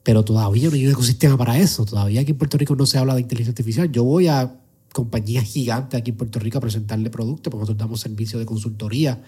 Pero 0.06 0.24
todavía 0.24 0.68
no 0.68 0.74
hay 0.76 0.86
un 0.86 0.92
ecosistema 0.92 1.36
para 1.36 1.58
eso. 1.58 1.84
Todavía 1.84 2.20
aquí 2.20 2.30
en 2.30 2.38
Puerto 2.38 2.56
Rico 2.56 2.76
no 2.76 2.86
se 2.86 2.96
habla 2.96 3.16
de 3.16 3.22
inteligencia 3.22 3.50
artificial. 3.50 3.90
Yo 3.90 4.04
voy 4.04 4.28
a 4.28 4.54
compañías 4.92 5.42
gigantes 5.42 5.98
aquí 5.98 6.12
en 6.12 6.16
Puerto 6.16 6.38
Rico 6.38 6.58
a 6.58 6.60
presentarle 6.60 7.10
productos, 7.10 7.50
porque 7.50 7.62
nosotros 7.62 7.78
damos 7.78 8.00
servicio 8.00 8.38
de 8.38 8.46
consultoría 8.46 9.20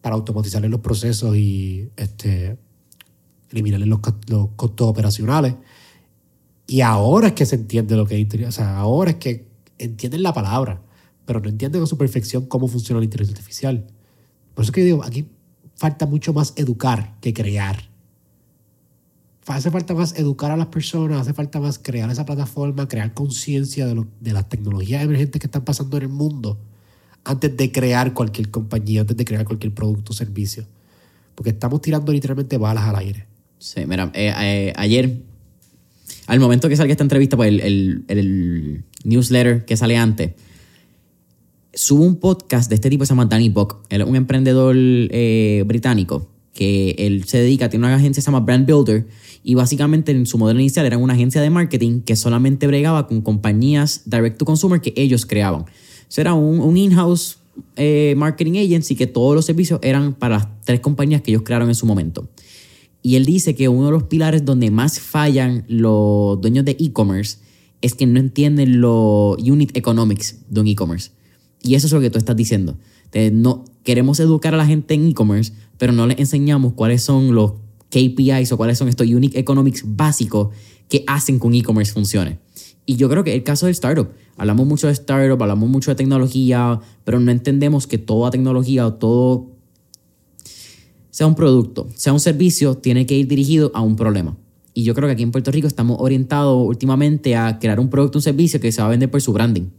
para 0.00 0.14
automatizarle 0.14 0.70
los 0.70 0.80
procesos 0.80 1.36
y 1.36 1.90
este, 1.98 2.56
eliminarle 3.50 3.84
los, 3.84 3.98
co- 3.98 4.16
los 4.28 4.48
costos 4.56 4.88
operacionales. 4.88 5.54
Y 6.66 6.80
ahora 6.80 7.28
es 7.28 7.32
que 7.34 7.44
se 7.44 7.56
entiende 7.56 7.94
lo 7.94 8.06
que 8.06 8.14
es 8.14 8.20
inteligencia. 8.22 8.64
O 8.64 8.66
sea, 8.66 8.78
ahora 8.78 9.10
es 9.10 9.16
que 9.18 9.46
entienden 9.78 10.22
la 10.22 10.32
palabra, 10.32 10.80
pero 11.26 11.40
no 11.40 11.50
entienden 11.50 11.82
a 11.82 11.86
su 11.86 11.98
perfección 11.98 12.46
cómo 12.46 12.68
funciona 12.68 13.00
la 13.00 13.04
inteligencia 13.04 13.38
artificial. 13.38 13.86
Por 14.54 14.64
eso 14.64 14.72
que 14.72 14.80
yo 14.80 14.86
digo, 14.86 15.04
aquí 15.04 15.28
falta 15.74 16.06
mucho 16.06 16.32
más 16.32 16.54
educar 16.56 17.16
que 17.20 17.34
crear. 17.34 17.94
Hace 19.46 19.70
falta 19.70 19.94
más 19.94 20.18
educar 20.18 20.50
a 20.50 20.56
las 20.56 20.66
personas, 20.66 21.20
hace 21.20 21.32
falta 21.32 21.60
más 21.60 21.78
crear 21.78 22.10
esa 22.10 22.26
plataforma, 22.26 22.88
crear 22.88 23.14
conciencia 23.14 23.86
de, 23.86 24.32
las 24.32 24.48
tecnologías 24.48 25.04
emergentes 25.04 25.40
que 25.40 25.46
están 25.46 25.64
pasando 25.64 25.96
en 25.96 26.04
el 26.04 26.08
mundo 26.08 26.58
antes 27.24 27.56
de 27.56 27.70
crear 27.70 28.12
cualquier 28.12 28.50
compañía, 28.50 29.02
antes 29.02 29.16
de 29.16 29.24
crear 29.24 29.44
cualquier 29.44 29.72
producto 29.72 30.12
o 30.12 30.14
servicio. 30.14 30.64
Porque 31.34 31.50
estamos 31.50 31.80
tirando 31.80 32.12
literalmente 32.12 32.58
balas 32.58 32.84
al 32.84 32.96
aire. 32.96 33.26
Sí, 33.58 33.86
mira, 33.86 34.10
eh, 34.14 34.32
eh, 34.36 34.72
ayer, 34.76 35.22
al 36.26 36.40
momento 36.40 36.68
que 36.68 36.76
salga 36.76 36.92
esta 36.92 37.04
entrevista, 37.04 37.36
pues 37.36 37.48
el 37.62 38.84
newsletter 39.04 39.64
que 39.64 39.76
sale 39.76 39.96
antes, 39.96 40.32
subo 41.76 42.04
un 42.04 42.16
podcast 42.16 42.68
de 42.68 42.74
este 42.74 42.90
tipo 42.90 43.02
que 43.02 43.06
se 43.06 43.12
llama 43.12 43.26
Danny 43.26 43.50
Buck. 43.50 43.84
Él 43.90 44.00
es 44.00 44.08
un 44.08 44.16
emprendedor 44.16 44.74
eh, 44.76 45.62
británico 45.66 46.28
que 46.56 46.96
él 46.98 47.24
se 47.24 47.38
dedica, 47.38 47.68
tiene 47.68 47.86
una 47.86 47.94
agencia 47.94 48.20
que 48.20 48.24
se 48.24 48.26
llama 48.26 48.40
Brand 48.40 48.66
Builder 48.66 49.06
y 49.44 49.54
básicamente 49.54 50.10
en 50.10 50.26
su 50.26 50.38
modelo 50.38 50.58
inicial 50.58 50.86
era 50.86 50.98
una 50.98 51.12
agencia 51.12 51.40
de 51.40 51.50
marketing 51.50 52.00
que 52.00 52.16
solamente 52.16 52.66
bregaba 52.66 53.06
con 53.06 53.20
compañías 53.20 54.02
direct 54.06 54.38
to 54.38 54.44
consumer 54.44 54.80
que 54.80 54.92
ellos 54.96 55.26
creaban. 55.26 55.66
Eso 56.08 56.20
era 56.20 56.34
un, 56.34 56.76
in-house 56.76 57.38
eh, 57.76 58.14
marketing 58.16 58.58
agency 58.58 58.96
que 58.96 59.06
todos 59.06 59.34
los 59.34 59.44
servicios 59.44 59.78
eran 59.82 60.14
para 60.14 60.38
las 60.38 60.48
tres 60.64 60.80
compañías 60.80 61.22
que 61.22 61.30
ellos 61.30 61.42
crearon 61.44 61.68
en 61.68 61.74
su 61.74 61.86
momento. 61.86 62.28
Y 63.02 63.14
él 63.14 63.24
dice 63.24 63.54
que 63.54 63.68
uno 63.68 63.86
de 63.86 63.92
los 63.92 64.04
pilares 64.04 64.44
donde 64.44 64.70
más 64.70 64.98
fallan 64.98 65.64
los 65.68 66.40
dueños 66.40 66.64
de 66.64 66.76
e-commerce 66.80 67.38
es 67.82 67.94
que 67.94 68.06
no 68.06 68.18
entienden 68.18 68.80
los 68.80 69.36
unit 69.38 69.76
economics 69.76 70.38
de 70.48 70.60
un 70.60 70.66
e-commerce. 70.66 71.10
Y 71.62 71.74
eso 71.74 71.86
es 71.86 71.92
lo 71.92 72.00
que 72.00 72.10
tú 72.10 72.18
estás 72.18 72.34
diciendo. 72.36 72.76
Te- 73.10 73.30
no, 73.30 73.64
queremos 73.84 74.18
educar 74.18 74.54
a 74.54 74.56
la 74.56 74.66
gente 74.66 74.94
en 74.94 75.08
e-commerce, 75.08 75.52
pero 75.78 75.92
no 75.92 76.06
les 76.06 76.18
enseñamos 76.18 76.74
cuáles 76.74 77.02
son 77.02 77.34
los 77.34 77.52
KPIs 77.90 78.52
o 78.52 78.56
cuáles 78.56 78.78
son 78.78 78.88
estos 78.88 79.06
unit 79.06 79.36
economics 79.36 79.84
básicos 79.84 80.48
que 80.88 81.04
hacen 81.06 81.40
que 81.40 81.46
un 81.46 81.54
e-commerce 81.54 81.92
funcione. 81.92 82.38
Y 82.84 82.96
yo 82.96 83.08
creo 83.08 83.24
que 83.24 83.34
el 83.34 83.42
caso 83.42 83.66
del 83.66 83.72
startup, 83.72 84.08
hablamos 84.36 84.66
mucho 84.66 84.86
de 84.86 84.92
startup, 84.92 85.40
hablamos 85.42 85.68
mucho 85.68 85.90
de 85.90 85.96
tecnología, 85.96 86.80
pero 87.04 87.18
no 87.18 87.30
entendemos 87.32 87.86
que 87.86 87.98
toda 87.98 88.30
tecnología 88.30 88.86
o 88.86 88.94
todo 88.94 89.50
sea 91.10 91.26
un 91.26 91.34
producto, 91.34 91.88
sea 91.94 92.12
un 92.12 92.20
servicio, 92.20 92.76
tiene 92.76 93.06
que 93.06 93.16
ir 93.16 93.26
dirigido 93.26 93.72
a 93.74 93.80
un 93.80 93.96
problema. 93.96 94.36
Y 94.74 94.82
yo 94.82 94.94
creo 94.94 95.08
que 95.08 95.14
aquí 95.14 95.22
en 95.22 95.32
Puerto 95.32 95.50
Rico 95.50 95.66
estamos 95.66 95.96
orientados 95.98 96.66
últimamente 96.66 97.34
a 97.34 97.58
crear 97.58 97.80
un 97.80 97.88
producto, 97.88 98.18
un 98.18 98.22
servicio 98.22 98.60
que 98.60 98.70
se 98.70 98.82
va 98.82 98.88
a 98.88 98.90
vender 98.90 99.10
por 99.10 99.22
su 99.22 99.32
branding. 99.32 99.70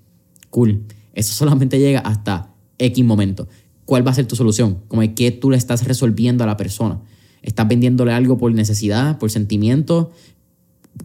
Cool. 0.49 0.83
Eso 1.13 1.33
solamente 1.35 1.77
llega 1.77 1.99
hasta 1.99 2.53
X 2.79 3.05
momento. 3.05 3.47
¿Cuál 3.87 4.05
va 4.05 4.11
a 4.11 4.13
ser 4.13 4.27
tu 4.27 4.35
solución? 4.35 4.83
Como 4.89 5.01
es 5.01 5.13
que 5.15 5.31
tú 5.31 5.49
le 5.49 5.55
estás 5.55 5.85
resolviendo 5.87 6.43
a 6.43 6.47
la 6.47 6.57
persona. 6.57 6.99
¿Estás 7.41 7.67
vendiéndole 7.69 8.11
algo 8.11 8.37
por 8.37 8.51
necesidad, 8.53 9.17
por 9.17 9.31
sentimiento? 9.31 10.11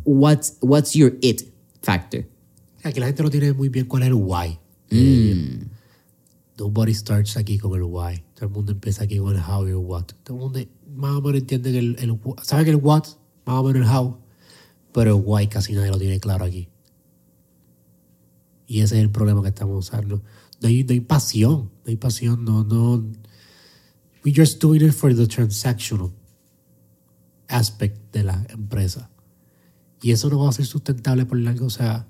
What's, 0.05 0.57
what's 0.61 0.93
your 0.95 1.17
it 1.23 1.43
factor? 1.81 2.27
Aquí 2.83 2.99
la 2.99 3.07
gente 3.07 3.23
no 3.23 3.31
tiene 3.31 3.53
muy 3.53 3.69
bien 3.69 3.87
cuál 3.87 4.03
es 4.03 4.09
el 4.09 4.15
why. 4.15 4.59
Eh, 4.91 5.61
Nobody 6.59 6.93
starts 6.93 7.37
aquí 7.37 7.57
con 7.59 7.73
el 7.77 7.85
why. 7.85 8.25
Todo 8.35 8.47
el 8.47 8.51
mundo 8.53 8.73
empieza 8.73 9.05
aquí 9.05 9.19
con 9.19 9.35
el 9.37 9.41
how 9.43 9.65
y 9.67 9.71
el 9.71 9.77
what. 9.77 10.07
Todo 10.25 10.37
el 10.37 10.43
mundo 10.43 10.61
más 10.97 11.13
o 11.13 11.23
menos 11.23 11.41
entiende 11.41 11.79
el, 11.79 11.97
el 12.01 12.11
wh- 12.21 12.43
sabe 12.43 12.65
que 12.65 12.71
el 12.71 12.77
what, 12.77 13.05
más 13.47 13.57
o 13.59 13.63
menos 13.63 13.89
el 13.89 13.97
how, 13.97 14.19
pero 14.93 15.17
el 15.17 15.23
why 15.25 15.47
casi 15.47 15.73
nadie 15.75 15.91
lo 15.93 15.99
tiene 15.99 16.19
claro 16.19 16.45
aquí. 16.45 16.69
Y 18.67 18.81
ese 18.81 18.97
es 18.97 19.03
el 19.03 19.11
problema 19.11 19.41
que 19.43 19.49
estamos 19.49 19.87
usando. 19.87 20.23
No 20.63 20.69
hay, 20.69 20.87
hay 20.89 21.01
pasión, 21.01 21.71
no 21.85 21.91
hay 21.91 21.97
pasión, 21.97 22.45
no, 22.45 22.65
no. 22.65 23.05
We 24.25 24.33
just 24.35 24.63
doing 24.63 24.83
it 24.83 24.93
for 24.93 25.15
the 25.15 25.27
transactional 25.27 26.13
aspect 27.49 28.13
de 28.13 28.23
la 28.23 28.47
empresa. 28.49 29.11
Y 30.01 30.13
eso 30.13 30.31
no 30.31 30.39
va 30.39 30.49
a 30.49 30.53
ser 30.53 30.67
sustentable 30.67 31.27
por 31.27 31.39
largo. 31.39 31.67
O 31.67 31.71
sea, 31.71 32.07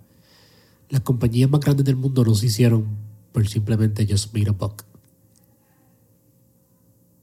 las 0.89 1.01
compañías 1.01 1.51
más 1.51 1.61
grandes 1.61 1.85
del 1.85 1.97
mundo 1.97 2.25
no 2.25 2.35
se 2.35 2.47
hicieron 2.47 2.87
por 3.33 3.49
simplemente 3.49 4.07
just 4.09 4.35
made 4.35 4.49
a 4.49 4.53
buck. 4.53 4.85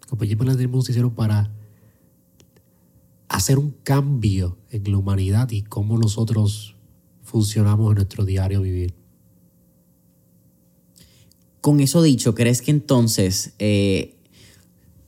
Las 0.01 0.09
compañías 0.09 0.37
más 0.37 0.45
grandes 0.45 0.59
del 0.59 0.69
mundo 0.69 0.85
se 0.85 0.91
hicieron 0.91 1.13
para 1.13 1.51
hacer 3.27 3.59
un 3.59 3.71
cambio 3.83 4.57
en 4.71 4.91
la 4.91 4.97
humanidad 4.97 5.51
y 5.51 5.61
cómo 5.61 5.97
nosotros 5.97 6.75
funcionamos 7.21 7.91
en 7.91 7.95
nuestro 7.95 8.25
diario 8.25 8.61
vivir. 8.61 8.98
Con 11.61 11.79
eso 11.79 12.01
dicho, 12.01 12.35
¿crees 12.35 12.61
que 12.61 12.71
entonces, 12.71 13.53
eh, 13.59 14.15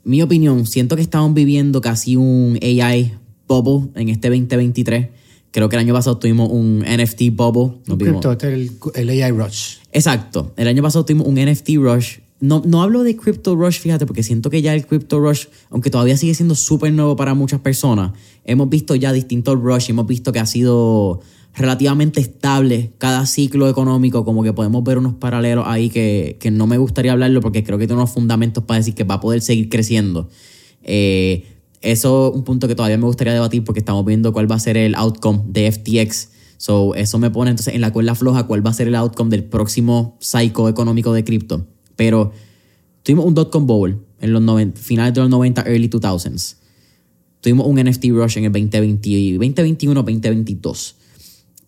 mi 0.04 0.22
opinión, 0.22 0.66
siento 0.66 0.96
que 0.96 1.02
estamos 1.02 1.34
viviendo 1.34 1.82
casi 1.82 2.16
un 2.16 2.58
AI 2.62 3.14
bubble 3.48 3.90
en 3.96 4.10
este 4.10 4.30
2023? 4.30 5.10
Creo 5.52 5.70
que 5.70 5.76
el 5.76 5.82
año 5.82 5.94
pasado 5.94 6.18
tuvimos 6.18 6.50
un 6.52 6.80
NFT 6.86 7.30
bubble. 7.32 7.78
Vimos- 7.86 7.98
Crypto, 7.98 8.32
este 8.32 8.48
es 8.54 8.72
el, 8.96 9.10
el 9.10 9.24
AI 9.24 9.32
Rush. 9.32 9.76
Exacto. 9.92 10.54
El 10.58 10.68
año 10.68 10.82
pasado 10.82 11.06
tuvimos 11.06 11.28
un 11.28 11.36
NFT 11.36 11.70
rush. 11.78 12.20
No, 12.40 12.64
no 12.66 12.82
hablo 12.82 13.04
de 13.04 13.16
crypto 13.16 13.56
rush, 13.56 13.80
fíjate, 13.80 14.08
porque 14.08 14.24
siento 14.24 14.50
que 14.50 14.64
ya 14.64 14.74
el 14.74 14.88
crypto 14.88 15.20
rush, 15.20 15.46
aunque 15.70 15.92
todavía 15.92 16.18
sigue 16.18 16.34
siendo 16.34 16.56
súper 16.56 16.92
nuevo 16.92 17.16
para 17.16 17.36
muchas 17.36 17.60
personas, 17.60 18.14
hemos 18.46 18.68
visto 18.68 18.96
ya 18.96 19.14
distintos 19.14 19.60
rush 19.62 19.92
hemos 19.92 20.08
visto 20.08 20.32
que 20.32 20.40
ha 20.40 20.48
sido 20.48 21.20
relativamente 21.54 22.22
estable 22.22 22.94
cada 22.98 23.26
ciclo 23.26 23.70
económico, 23.70 24.24
como 24.24 24.44
que 24.44 24.54
podemos 24.54 24.84
ver 24.84 24.98
unos 24.98 25.16
paralelos 25.16 25.66
ahí 25.68 25.90
que, 25.90 26.38
que 26.40 26.52
no 26.52 26.68
me 26.68 26.78
gustaría 26.78 27.12
hablarlo 27.12 27.42
porque 27.42 27.64
creo 27.64 27.78
que 27.78 27.88
tiene 27.88 28.02
unos 28.02 28.12
fundamentos 28.12 28.64
para 28.64 28.78
decir 28.80 28.96
que 28.96 29.04
va 29.04 29.16
a 29.16 29.20
poder 29.20 29.42
seguir 29.42 29.70
creciendo. 29.70 30.30
Eh, 30.84 31.46
eso 31.82 32.30
es 32.30 32.36
un 32.36 32.44
punto 32.44 32.68
que 32.68 32.76
todavía 32.76 32.98
me 32.98 33.06
gustaría 33.06 33.34
debatir 33.34 33.64
porque 33.64 33.80
estamos 33.80 34.06
viendo 34.06 34.32
cuál 34.34 34.50
va 34.50 34.56
a 34.56 34.60
ser 34.60 34.78
el 34.78 34.96
outcome 34.96 35.42
de 35.48 35.72
FTX. 35.72 36.30
So, 36.58 36.94
eso 36.94 37.18
me 37.18 37.32
pone 37.32 37.50
entonces 37.50 37.74
en 37.74 37.82
la 37.82 37.92
cuerda 37.92 38.14
floja 38.14 38.46
cuál 38.46 38.66
va 38.66 38.70
a 38.70 38.74
ser 38.74 38.88
el 38.88 38.96
outcome 38.96 39.32
del 39.32 39.44
próximo 39.44 40.18
cycle 40.22 40.70
económico 40.70 41.12
de 41.12 41.24
cripto. 41.24 41.66
Pero 41.96 42.32
tuvimos 43.04 43.26
un 43.26 43.34
dot-com 43.34 43.66
bowl 43.66 44.06
en 44.20 44.34
los 44.34 44.42
90, 44.44 44.80
finales 44.80 45.14
de 45.16 45.22
los 45.22 45.30
90, 45.30 45.64
early 45.64 45.90
2000s. 45.90 46.58
Tuvimos 47.42 47.66
un 47.66 47.78
NFT 47.78 48.06
rush 48.12 48.38
en 48.38 48.46
el 48.46 48.52
2020, 48.52 49.40
2021, 49.40 50.04
2022. 50.04 50.96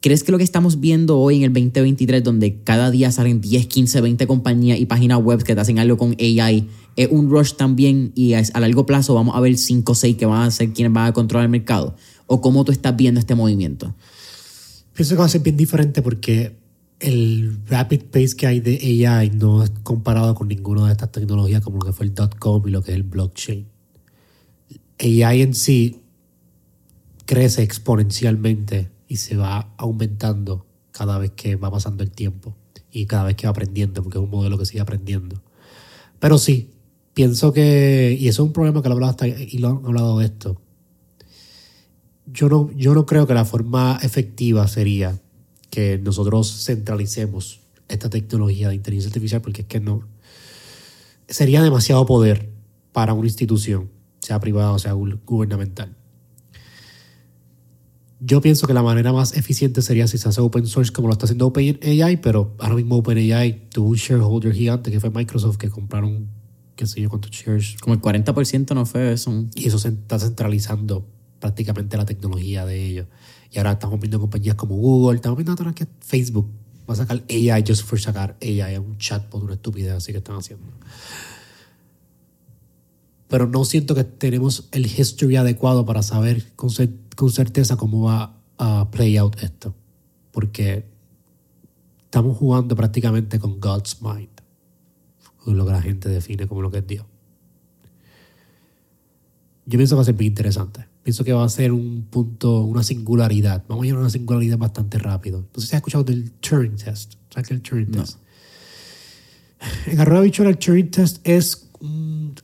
¿Crees 0.03 0.25
que 0.25 0.33
lo 0.33 0.37
que 0.37 0.43
estamos 0.43 0.81
viendo 0.81 1.17
hoy 1.17 1.37
en 1.37 1.43
el 1.43 1.53
2023, 1.53 2.21
donde 2.25 2.59
cada 2.61 2.91
día 2.91 3.09
salen 3.09 3.39
10, 3.39 3.67
15, 3.67 4.01
20 4.01 4.27
compañías 4.27 4.77
y 4.77 4.85
páginas 4.85 5.23
web 5.23 5.41
que 5.43 5.55
te 5.55 5.61
hacen 5.61 5.79
algo 5.79 5.95
con 5.95 6.13
AI, 6.19 6.67
es 6.97 7.07
un 7.09 7.29
rush 7.29 7.53
también 7.53 8.11
y 8.13 8.33
a 8.33 8.59
largo 8.59 8.85
plazo 8.85 9.13
vamos 9.13 9.33
a 9.33 9.39
ver 9.39 9.57
5 9.57 9.89
o 9.89 9.95
6 9.95 10.17
que 10.17 10.25
van 10.25 10.41
a 10.41 10.51
ser 10.51 10.73
quienes 10.73 10.91
van 10.91 11.07
a 11.07 11.13
controlar 11.13 11.45
el 11.45 11.51
mercado? 11.51 11.95
¿O 12.27 12.41
cómo 12.41 12.65
tú 12.65 12.73
estás 12.73 12.97
viendo 12.97 13.21
este 13.21 13.33
movimiento? 13.33 13.95
Pienso 14.93 15.15
que 15.15 15.19
va 15.19 15.25
a 15.25 15.29
ser 15.29 15.39
bien 15.39 15.55
diferente 15.55 16.01
porque 16.01 16.57
el 16.99 17.59
rapid 17.69 18.01
pace 18.11 18.35
que 18.35 18.45
hay 18.45 18.59
de 18.59 19.07
AI 19.07 19.29
no 19.29 19.63
es 19.63 19.71
comparado 19.83 20.35
con 20.35 20.49
ninguna 20.49 20.87
de 20.87 20.91
estas 20.91 21.13
tecnologías 21.13 21.61
como 21.61 21.77
lo 21.77 21.85
que 21.85 21.93
fue 21.93 22.07
el 22.07 22.13
.com 22.39 22.61
y 22.67 22.71
lo 22.71 22.83
que 22.83 22.91
es 22.91 22.97
el 22.97 23.03
blockchain. 23.03 23.65
AI 24.99 25.41
en 25.43 25.53
sí 25.53 26.01
crece 27.25 27.63
exponencialmente 27.63 28.91
y 29.13 29.17
se 29.17 29.37
va 29.37 29.71
aumentando 29.77 30.65
cada 30.91 31.19
vez 31.19 31.29
que 31.35 31.55
va 31.55 31.69
pasando 31.69 32.01
el 32.01 32.09
tiempo 32.09 32.57
y 32.91 33.05
cada 33.05 33.25
vez 33.25 33.35
que 33.35 33.45
va 33.45 33.51
aprendiendo, 33.51 34.01
porque 34.01 34.17
es 34.17 34.23
un 34.23 34.31
modelo 34.31 34.57
que 34.57 34.65
sigue 34.65 34.81
aprendiendo. 34.81 35.39
Pero 36.17 36.39
sí, 36.39 36.71
pienso 37.13 37.53
que, 37.53 38.17
y 38.19 38.27
eso 38.27 38.41
es 38.41 38.47
un 38.47 38.53
problema 38.53 38.81
que 38.81 38.89
lo 38.89 38.95
hablado 38.95 39.11
hasta, 39.11 39.27
y 39.27 39.59
lo 39.59 39.67
han 39.67 39.85
hablado 39.85 40.17
de 40.17 40.25
esto, 40.25 40.59
yo 42.25 42.49
no, 42.49 42.71
yo 42.75 42.95
no 42.95 43.05
creo 43.05 43.27
que 43.27 43.35
la 43.35 43.45
forma 43.45 43.99
efectiva 44.01 44.67
sería 44.67 45.21
que 45.69 45.99
nosotros 45.99 46.65
centralicemos 46.65 47.59
esta 47.89 48.09
tecnología 48.09 48.69
de 48.69 48.75
inteligencia 48.75 49.09
artificial 49.09 49.41
porque 49.41 49.61
es 49.61 49.67
que 49.67 49.79
no 49.79 50.07
sería 51.27 51.61
demasiado 51.61 52.03
poder 52.07 52.49
para 52.93 53.13
una 53.13 53.27
institución, 53.27 53.91
sea 54.17 54.39
privada 54.39 54.71
o 54.71 54.79
sea 54.79 54.93
gubernamental. 54.93 55.95
Yo 58.25 58.39
pienso 58.39 58.67
que 58.67 58.73
la 58.73 58.81
manera 58.81 59.11
más 59.11 59.35
eficiente 59.35 59.81
sería 59.81 60.07
si 60.07 60.17
se 60.17 60.29
hace 60.29 60.39
open 60.39 60.65
source 60.65 60.93
como 60.93 61.09
lo 61.09 61.13
está 61.13 61.25
haciendo 61.25 61.47
OpenAI, 61.47 62.21
pero 62.21 62.55
ahora 62.57 62.75
mismo 62.75 62.95
OpenAI 62.95 63.69
tuvo 63.69 63.89
un 63.89 63.97
shareholder 63.97 64.53
gigante 64.53 64.91
que 64.91 65.01
fue 65.01 65.09
Microsoft 65.09 65.57
que 65.57 65.69
compraron 65.69 66.29
qué 66.77 66.87
sé 66.87 67.01
yo 67.01 67.09
cuántos 67.09 67.31
shares. 67.31 67.75
Como 67.81 67.95
el 67.95 68.01
40% 68.01 68.73
no 68.75 68.85
fue 68.85 69.11
eso. 69.11 69.45
Y 69.55 69.67
eso 69.67 69.77
se 69.77 69.89
está 69.89 70.19
centralizando 70.19 71.05
prácticamente 71.39 71.97
la 71.97 72.05
tecnología 72.05 72.65
de 72.65 72.85
ellos. 72.85 73.07
Y 73.51 73.57
ahora 73.57 73.73
estamos 73.73 73.99
viendo 73.99 74.21
compañías 74.21 74.55
como 74.55 74.75
Google, 74.75 75.17
estamos 75.17 75.37
viendo 75.37 75.55
también 75.55 75.75
que 75.75 75.87
Facebook 75.99 76.49
va 76.89 76.93
a 76.93 76.97
sacar 76.97 77.23
AI 77.29 77.63
just 77.67 77.83
for 77.83 77.99
sacar 77.99 78.37
AI, 78.41 78.77
un 78.77 78.97
chatbot, 78.97 79.43
una 79.43 79.55
estupidez 79.55 79.91
así 79.91 80.13
que 80.13 80.19
están 80.19 80.37
haciendo. 80.37 80.65
Pero 83.33 83.47
no 83.47 83.65
siento 83.65 83.95
que 83.95 84.03
tenemos 84.03 84.69
el 84.73 84.85
history 84.85 85.37
adecuado 85.37 85.87
para 85.87 86.03
saber 86.03 86.53
con, 86.55 86.69
con 87.15 87.31
certeza 87.31 87.77
cómo 87.77 88.03
va 88.03 88.37
a 88.59 88.91
play 88.91 89.17
out 89.17 89.41
esto. 89.41 89.73
Porque 90.29 90.85
estamos 92.03 92.37
jugando 92.37 92.75
prácticamente 92.75 93.39
con 93.39 93.59
God's 93.59 94.03
mind, 94.03 94.29
lo 95.47 95.65
que 95.65 95.71
la 95.71 95.81
gente 95.81 96.09
define 96.09 96.45
como 96.45 96.61
lo 96.61 96.69
que 96.69 96.77
es 96.77 96.85
Dios. 96.85 97.07
Yo 99.65 99.79
pienso 99.79 99.95
que 99.95 99.97
va 99.97 100.01
a 100.03 100.05
ser 100.05 100.13
bien 100.13 100.31
interesante 100.33 100.85
pienso 101.01 101.23
que 101.23 101.33
va 101.33 101.43
a 101.43 101.49
ser 101.49 101.71
un 101.71 102.07
punto, 102.11 102.61
una 102.61 102.83
singularidad. 102.83 103.63
Vamos 103.67 103.81
a 103.81 103.85
llegar 103.85 103.97
a 103.97 104.01
una 104.01 104.09
singularidad 104.11 104.59
bastante 104.59 104.99
rápido. 104.99 105.45
No 105.53 105.59
sé 105.59 105.67
si 105.67 105.75
has 105.75 105.79
escuchado 105.79 106.03
del 106.03 106.31
Turing 106.33 106.75
Test. 106.75 107.15
¿Sabes 107.31 107.47
qué 107.47 107.53
es 107.55 107.57
el 107.57 107.61
Turing 107.63 107.91
Test? 107.91 108.19
En 109.87 109.99
Arroyo 109.99 110.21
Bichuela, 110.21 110.51
el 110.51 110.57
Turing 110.59 110.91
Test 110.91 111.27
es 111.27 111.62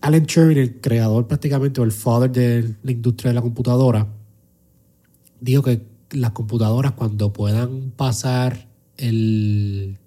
Alan 0.02 0.26
Turing, 0.26 0.58
el 0.58 0.80
creador 0.80 1.28
prácticamente 1.28 1.82
o 1.82 1.84
el 1.84 1.92
father 1.92 2.32
de 2.32 2.76
la 2.84 2.92
industria 2.92 3.30
de 3.30 3.36
la 3.36 3.42
computadora, 3.42 4.08
dijo 5.42 5.64
que 5.64 5.82
las 6.12 6.32
computadoras 6.32 6.94
cuando 6.94 7.32
puedan 7.34 7.92
pasar 7.92 8.70
el 8.98 9.98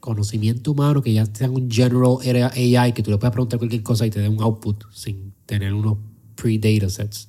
conocimiento 0.00 0.72
humano, 0.72 1.02
que 1.02 1.12
ya 1.12 1.24
sean 1.26 1.52
un 1.52 1.70
general 1.70 2.18
AI, 2.54 2.92
que 2.92 3.02
tú 3.02 3.10
le 3.10 3.16
puedas 3.16 3.32
preguntar 3.32 3.58
cualquier 3.58 3.82
cosa 3.82 4.06
y 4.06 4.10
te 4.10 4.20
dé 4.20 4.28
un 4.28 4.42
output 4.42 4.84
sin 4.92 5.32
tener 5.46 5.72
unos 5.72 5.96
pre-datasets. 6.34 7.28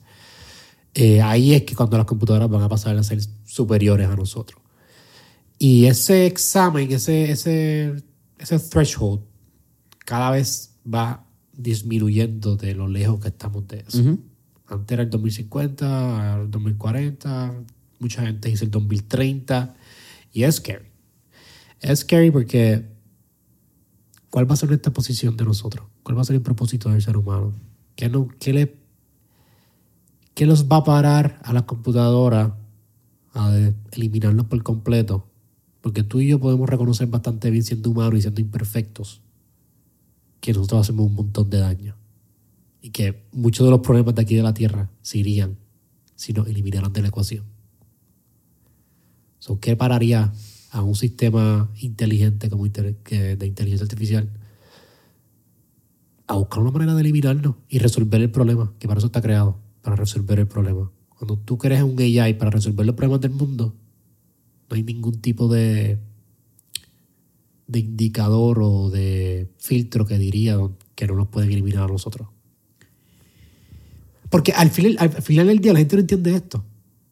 Eh, 0.93 1.21
ahí 1.21 1.53
es 1.53 1.63
que 1.63 1.75
cuando 1.75 1.97
las 1.97 2.05
computadoras 2.05 2.49
van 2.49 2.63
a 2.63 2.69
pasar 2.69 2.97
a 2.97 3.03
ser 3.03 3.19
superiores 3.45 4.07
a 4.09 4.15
nosotros. 4.15 4.61
Y 5.57 5.85
ese 5.85 6.25
examen, 6.25 6.91
ese, 6.91 7.31
ese, 7.31 8.03
ese 8.39 8.59
threshold, 8.59 9.21
cada 10.05 10.29
vez 10.31 10.75
va 10.91 11.25
disminuyendo 11.51 12.55
de 12.55 12.75
lo 12.75 12.87
lejos 12.87 13.19
que 13.19 13.29
estamos 13.29 13.67
de 13.67 13.83
eso. 13.87 14.17
Antes 14.67 14.93
era 14.93 15.03
el 15.03 15.09
2050, 15.09 16.41
el 16.41 16.51
2040, 16.51 17.53
mucha 17.99 18.25
gente 18.25 18.49
dice 18.49 18.65
el 18.65 18.71
2030, 18.71 19.75
y 20.31 20.43
es 20.43 20.55
scary. 20.55 20.85
Es 21.81 21.99
scary 21.99 22.31
porque 22.31 22.85
¿cuál 24.29 24.49
va 24.49 24.53
a 24.53 24.57
ser 24.57 24.69
nuestra 24.69 24.93
posición 24.93 25.35
de 25.37 25.43
nosotros? 25.43 25.87
¿Cuál 26.03 26.17
va 26.17 26.21
a 26.21 26.25
ser 26.25 26.35
el 26.35 26.41
propósito 26.41 26.89
del 26.89 27.01
ser 27.01 27.17
humano? 27.17 27.53
¿Qué, 27.95 28.09
no, 28.09 28.27
qué 28.39 28.53
le 28.53 28.75
¿Qué 30.33 30.45
los 30.45 30.65
va 30.65 30.77
a 30.77 30.83
parar 30.83 31.39
a 31.43 31.53
la 31.53 31.65
computadora 31.65 32.57
a 33.33 33.57
eliminarlos 33.93 34.47
por 34.47 34.61
completo? 34.63 35.25
Porque 35.79 36.03
tú 36.03 36.19
y 36.19 36.27
yo 36.27 36.39
podemos 36.39 36.69
reconocer 36.69 37.07
bastante 37.07 37.49
bien 37.49 37.63
siendo 37.63 37.91
humanos 37.91 38.19
y 38.19 38.21
siendo 38.23 38.41
imperfectos 38.41 39.21
que 40.45 40.53
nosotros 40.53 40.81
hacemos 40.81 41.07
un 41.07 41.15
montón 41.15 41.49
de 41.49 41.59
daño. 41.59 41.95
Y 42.81 42.91
que 42.91 43.25
muchos 43.31 43.65
de 43.65 43.71
los 43.71 43.81
problemas 43.81 44.15
de 44.15 44.21
aquí 44.21 44.35
de 44.35 44.43
la 44.43 44.53
Tierra 44.53 44.91
se 45.01 45.17
irían 45.17 45.57
si 46.15 46.33
nos 46.33 46.47
eliminaran 46.47 46.93
de 46.93 47.01
la 47.01 47.07
ecuación. 47.09 47.45
¿Qué 49.61 49.75
pararía 49.75 50.33
a 50.71 50.81
un 50.81 50.95
sistema 50.95 51.69
inteligente 51.79 52.49
como 52.49 52.67
de 52.67 53.37
inteligencia 53.45 53.83
artificial 53.83 54.29
a 56.27 56.35
buscar 56.35 56.61
una 56.61 56.71
manera 56.71 56.95
de 56.95 57.01
eliminarnos 57.01 57.55
y 57.69 57.77
resolver 57.77 58.21
el 58.21 58.31
problema, 58.31 58.73
que 58.79 58.87
para 58.87 58.97
eso 58.97 59.07
está 59.07 59.21
creado? 59.21 59.59
para 59.85 59.95
resolver 59.95 60.39
el 60.39 60.47
problema. 60.47 60.91
Cuando 61.09 61.37
tú 61.37 61.59
crees 61.59 61.83
un 61.83 61.97
AI 61.99 62.33
para 62.33 62.49
resolver 62.49 62.85
los 62.87 62.95
problemas 62.95 63.21
del 63.21 63.31
mundo, 63.31 63.75
no 64.67 64.75
hay 64.75 64.81
ningún 64.81 65.21
tipo 65.21 65.47
de, 65.47 65.99
de 67.67 67.79
indicador 67.79 68.59
o 68.61 68.89
de 68.89 69.49
filtro 69.57 70.05
que 70.05 70.17
diría 70.17 70.57
que 70.93 71.07
no 71.07 71.15
nos 71.15 71.27
pueden 71.27 71.51
eliminar 71.51 71.83
a 71.83 71.87
nosotros. 71.87 72.27
Porque 74.29 74.51
al 74.51 74.69
final, 74.69 74.97
al 74.99 75.09
final 75.21 75.47
del 75.47 75.59
día 75.59 75.73
la 75.73 75.79
gente 75.79 75.95
no 75.95 76.01
entiende 76.01 76.35
esto. 76.35 76.63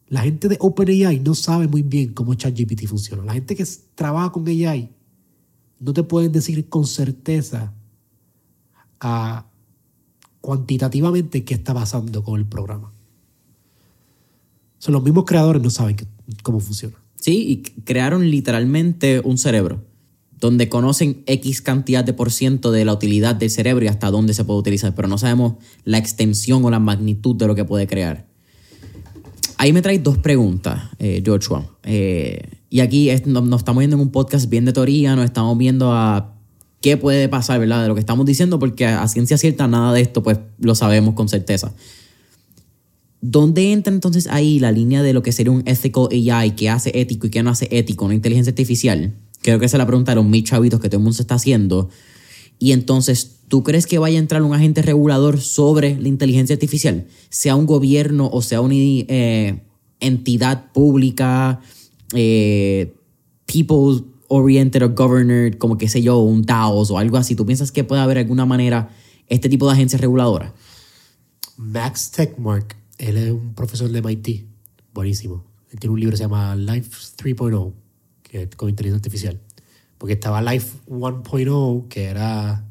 La 0.08 0.22
gente 0.22 0.48
de 0.48 0.58
OpenAI 0.60 1.20
no 1.20 1.34
sabe 1.34 1.68
muy 1.68 1.82
bien 1.82 2.14
cómo 2.14 2.34
ChatGPT 2.34 2.86
funciona. 2.86 3.24
La 3.24 3.34
gente 3.34 3.56
que 3.56 3.66
trabaja 3.96 4.32
con 4.32 4.48
AI 4.48 4.90
no 5.80 5.94
te 5.94 6.04
pueden 6.04 6.32
decir 6.32 6.70
con 6.70 6.86
certeza 6.86 7.74
a 9.00 9.48
cuantitativamente 10.42 11.44
qué 11.44 11.56
está 11.56 11.74
pasando 11.74 12.24
con 12.24 12.40
el 12.40 12.46
programa. 12.46 12.92
Son 14.78 14.94
los 14.94 15.04
mismos 15.04 15.24
creadores 15.26 15.62
no 15.62 15.70
saben 15.70 15.96
cómo 16.44 16.60
funciona. 16.60 16.98
Sí, 17.16 17.46
y 17.50 17.82
crearon 17.84 18.30
literalmente 18.30 19.22
un 19.24 19.38
cerebro 19.38 19.93
donde 20.40 20.70
conocen 20.70 21.24
X 21.26 21.62
cantidad 21.62 22.04
de 22.04 22.14
por 22.14 22.32
ciento 22.32 22.72
de 22.72 22.86
la 22.86 22.94
utilidad 22.94 23.36
del 23.36 23.50
cerebro 23.50 23.86
y 23.86 23.88
hasta 23.88 24.12
dónde 24.12 24.34
se 24.34 24.44
puede 24.44 24.60
utilizar, 24.60 24.94
pero 24.96 25.08
no 25.08 25.18
sabemos 25.18 25.54
la 25.86 25.98
extensión 25.98 26.64
o 26.66 26.70
la 26.70 26.80
magnitud 26.80 27.36
de 27.36 27.48
lo 27.48 27.56
que 27.56 27.66
puede 27.66 27.88
crear. 27.88 28.28
Ahí 29.58 29.72
me 29.72 29.82
traes 29.82 30.04
dos 30.04 30.18
preguntas, 30.18 30.82
eh, 31.00 31.24
Joshua. 31.26 31.66
Eh, 31.84 32.42
y 32.70 32.82
aquí 32.82 33.10
nos 33.26 33.60
estamos 33.60 33.80
viendo 33.80 33.96
en 33.96 34.02
un 34.02 34.12
podcast 34.12 34.50
bien 34.50 34.66
de 34.66 34.74
teoría, 34.74 35.16
nos 35.16 35.26
estamos 35.26 35.58
viendo 35.58 35.94
a 35.94 36.34
qué 36.82 36.98
puede 36.98 37.30
pasar, 37.30 37.60
¿verdad? 37.60 37.82
De 37.82 37.88
lo 37.88 37.94
que 37.94 38.02
estamos 38.02 38.26
diciendo, 38.26 38.60
porque 38.60 38.86
a 38.86 39.08
ciencia 39.08 39.38
cierta 39.38 39.68
nada 39.68 39.94
de 39.94 40.02
esto 40.02 40.22
pues 40.22 40.40
lo 40.60 40.76
sabemos 40.76 41.14
con 41.14 41.30
certeza. 41.30 41.74
¿Dónde 43.22 43.72
entra 43.72 43.94
entonces 43.94 44.28
ahí 44.28 44.60
la 44.60 44.74
línea 44.74 45.02
de 45.02 45.14
lo 45.14 45.24
que 45.24 45.32
sería 45.32 45.54
un 45.54 45.64
ethical 45.66 46.10
AI, 46.12 46.52
qué 46.52 46.70
hace 46.70 46.92
ético 47.00 47.28
y 47.28 47.30
qué 47.30 47.42
no 47.42 47.52
hace 47.52 47.70
ético, 47.72 48.04
una 48.04 48.16
inteligencia 48.16 48.52
artificial? 48.52 49.14
Creo 49.44 49.60
que 49.60 49.66
esa 49.66 49.78
es 49.78 49.80
la 49.80 49.86
pregunta 49.86 50.16
de 50.16 50.24
mil 50.24 50.44
chavitos 50.44 50.80
que 50.80 50.90
todo 50.90 50.98
el 50.98 51.04
mundo 51.04 51.16
se 51.16 51.22
está 51.22 51.36
haciendo. 51.36 51.90
Y 52.60 52.72
entonces, 52.72 53.42
¿tú 53.50 53.62
crees 53.62 53.86
que 53.86 54.00
vaya 54.00 54.18
a 54.18 54.22
entrar 54.22 54.42
un 54.42 54.54
agente 54.54 54.82
regulador 54.82 55.40
sobre 55.40 56.00
la 56.00 56.08
inteligencia 56.08 56.54
artificial? 56.56 57.08
Sea 57.30 57.56
un 57.56 57.66
gobierno 57.66 58.30
o 58.32 58.42
sea 58.42 58.62
una 58.62 58.74
eh, 58.76 59.62
entidad 60.00 60.72
pública, 60.72 61.60
eh, 62.14 62.96
people 63.46 64.06
oriented 64.30 64.82
or 64.82 64.96
governed, 64.96 65.58
como 65.58 65.78
que 65.78 65.90
sé 65.90 66.02
yo, 66.02 66.20
un 66.20 66.44
DAOs 66.44 66.90
o 66.90 66.98
algo 66.98 67.18
así. 67.18 67.36
¿Tú 67.36 67.46
piensas 67.46 67.72
que 67.72 67.84
puede 67.84 68.02
haber 68.02 68.18
alguna 68.18 68.46
manera 68.46 68.90
este 69.28 69.50
tipo 69.50 69.68
de 69.68 69.74
agencias 69.74 70.00
reguladoras? 70.00 70.54
Max 71.58 72.12
Techmark, 72.12 72.76
él 72.98 73.18
es 73.18 73.32
un 73.32 73.54
profesor 73.54 73.92
de 73.92 74.02
MIT, 74.02 74.46
buenísimo. 74.94 75.44
Él 75.70 75.80
tiene 75.80 75.94
un 75.94 76.00
libro 76.00 76.12
que 76.12 76.18
se 76.18 76.24
llama 76.24 76.56
Life 76.56 76.90
3.0, 77.18 77.74
es 78.42 78.56
con 78.56 78.70
inteligencia 78.70 78.98
artificial. 78.98 79.40
Porque 79.98 80.14
estaba 80.14 80.42
Life 80.42 80.80
1.0, 80.88 81.88
que 81.88 82.06
era 82.06 82.66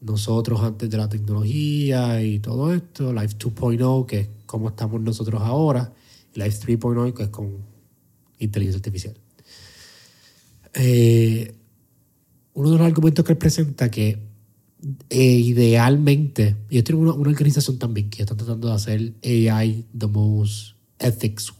nosotros 0.00 0.60
antes 0.60 0.90
de 0.90 0.96
la 0.96 1.08
tecnología 1.08 2.22
y 2.22 2.38
todo 2.40 2.72
esto. 2.72 3.12
Life 3.12 3.36
2.0, 3.38 4.06
que 4.06 4.20
es 4.20 4.28
cómo 4.46 4.68
estamos 4.68 5.00
nosotros 5.00 5.40
ahora. 5.42 5.92
Life 6.34 6.66
3.0, 6.66 7.14
que 7.14 7.22
es 7.24 7.28
con 7.28 7.56
inteligencia 8.38 8.78
artificial. 8.78 9.14
Eh, 10.74 11.54
uno 12.54 12.70
de 12.70 12.78
los 12.78 12.86
argumentos 12.86 13.24
que 13.24 13.32
él 13.32 13.38
presenta 13.38 13.90
que 13.90 14.18
eh, 15.10 15.22
idealmente, 15.22 16.56
y 16.70 16.78
esto 16.78 16.92
es 16.92 16.98
una, 16.98 17.12
una, 17.12 17.30
organización 17.30 17.78
también 17.78 18.10
que 18.10 18.22
está 18.22 18.36
tratando 18.36 18.68
de 18.68 18.74
hacer 18.74 19.12
AI 19.24 19.84
the 19.96 20.06
most 20.06 20.76
ethics, 20.98 21.52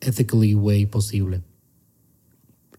ethically 0.00 0.54
way 0.54 0.86
posible. 0.86 1.42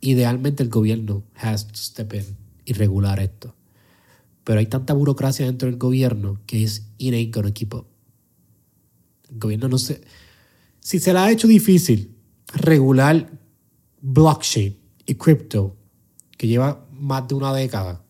Idealmente 0.05 0.63
el 0.63 0.69
gobierno 0.69 1.23
has 1.35 1.65
to 1.65 1.77
step 1.77 2.13
in 2.13 2.25
y 2.65 2.73
regular 2.73 3.21
esto. 3.21 3.55
Pero 4.43 4.59
hay 4.59 4.65
tanta 4.65 4.93
burocracia 4.93 5.45
dentro 5.45 5.69
del 5.69 5.77
gobierno 5.77 6.41
que 6.45 6.65
es 6.65 6.89
it 6.97 7.13
ain't 7.13 7.33
gonna 7.33 7.53
keep 7.53 7.73
up. 7.73 7.85
El 9.31 9.39
gobierno 9.39 9.69
no 9.69 9.77
se... 9.77 10.01
Si 10.81 10.99
se 10.99 11.13
le 11.13 11.19
ha 11.19 11.31
hecho 11.31 11.47
difícil 11.47 12.17
regular 12.53 13.31
blockchain 14.01 14.77
y 15.05 15.15
crypto, 15.15 15.77
que 16.37 16.47
lleva 16.47 16.85
más 16.91 17.25
de 17.29 17.35
una 17.35 17.53
década, 17.53 18.03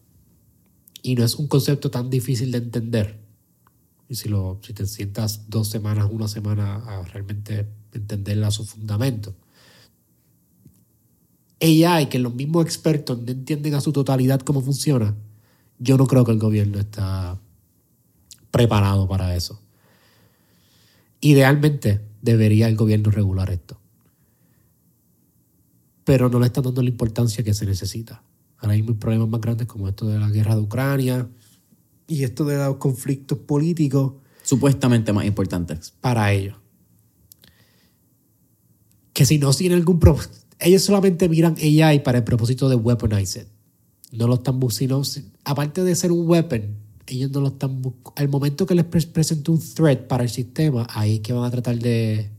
y 1.03 1.13
no 1.13 1.23
es 1.23 1.35
un 1.35 1.47
concepto 1.47 1.91
tan 1.91 2.09
difícil 2.09 2.51
de 2.51 2.57
entender. 2.57 3.19
Y 4.09 4.15
si, 4.15 4.29
lo, 4.29 4.59
si 4.63 4.73
te 4.73 4.87
sientas 4.87 5.47
dos 5.47 5.67
semanas, 5.67 6.09
una 6.11 6.27
semana 6.27 6.77
a 6.77 7.03
realmente 7.03 7.67
entenderla 7.91 8.47
a 8.47 8.51
su 8.51 8.65
fundamento. 8.65 9.35
AI, 11.63 12.09
que 12.09 12.19
los 12.19 12.35
mismos 12.35 12.65
expertos 12.65 13.21
no 13.21 13.31
entienden 13.31 13.73
a 13.73 13.81
su 13.81 13.93
totalidad 13.93 14.41
cómo 14.41 14.61
funciona, 14.61 15.15
yo 15.79 15.97
no 15.97 16.05
creo 16.07 16.25
que 16.25 16.31
el 16.31 16.39
gobierno 16.39 16.77
está 16.77 17.39
preparado 18.51 19.07
para 19.07 19.35
eso. 19.35 19.61
Idealmente 21.21 22.01
debería 22.21 22.67
el 22.67 22.75
gobierno 22.75 23.11
regular 23.11 23.49
esto. 23.49 23.79
Pero 26.03 26.29
no 26.29 26.39
le 26.39 26.47
están 26.47 26.65
dando 26.65 26.81
la 26.81 26.89
importancia 26.89 27.43
que 27.43 27.53
se 27.53 27.65
necesita. 27.65 28.21
Ahora 28.57 28.73
hay 28.73 28.83
problemas 28.83 29.29
más 29.29 29.39
grandes 29.39 29.67
como 29.67 29.87
esto 29.87 30.05
de 30.05 30.19
la 30.19 30.29
guerra 30.29 30.55
de 30.55 30.61
Ucrania 30.61 31.29
y 32.07 32.23
esto 32.23 32.43
de 32.43 32.57
los 32.57 32.75
conflictos 32.75 33.37
políticos. 33.37 34.13
Supuestamente 34.43 35.13
más 35.13 35.25
importantes. 35.25 35.93
Para 36.01 36.33
ellos. 36.33 36.57
Que 39.13 39.25
si 39.25 39.37
no 39.37 39.53
tienen 39.53 39.79
algún 39.79 39.99
propósito, 39.99 40.42
ellos 40.59 40.83
solamente 40.83 41.27
miran 41.29 41.55
AI 41.57 41.99
para 41.99 42.19
el 42.19 42.23
propósito 42.23 42.69
de 42.69 42.75
weaponize 42.75 43.47
No 44.11 44.27
lo 44.27 44.35
están 44.35 44.59
buscando. 44.59 45.01
Aparte 45.43 45.83
de 45.83 45.95
ser 45.95 46.11
un 46.11 46.27
weapon, 46.27 46.77
ellos 47.07 47.31
no 47.31 47.41
lo 47.41 47.47
están 47.49 47.81
buscando. 47.81 48.13
Al 48.15 48.29
momento 48.29 48.65
que 48.65 48.75
les 48.75 48.85
presente 48.85 49.51
un 49.51 49.59
threat 49.59 50.07
para 50.07 50.23
el 50.23 50.29
sistema, 50.29 50.87
ahí 50.89 51.15
es 51.15 51.19
que 51.21 51.33
van 51.33 51.45
a 51.45 51.51
tratar 51.51 51.77
de, 51.79 52.29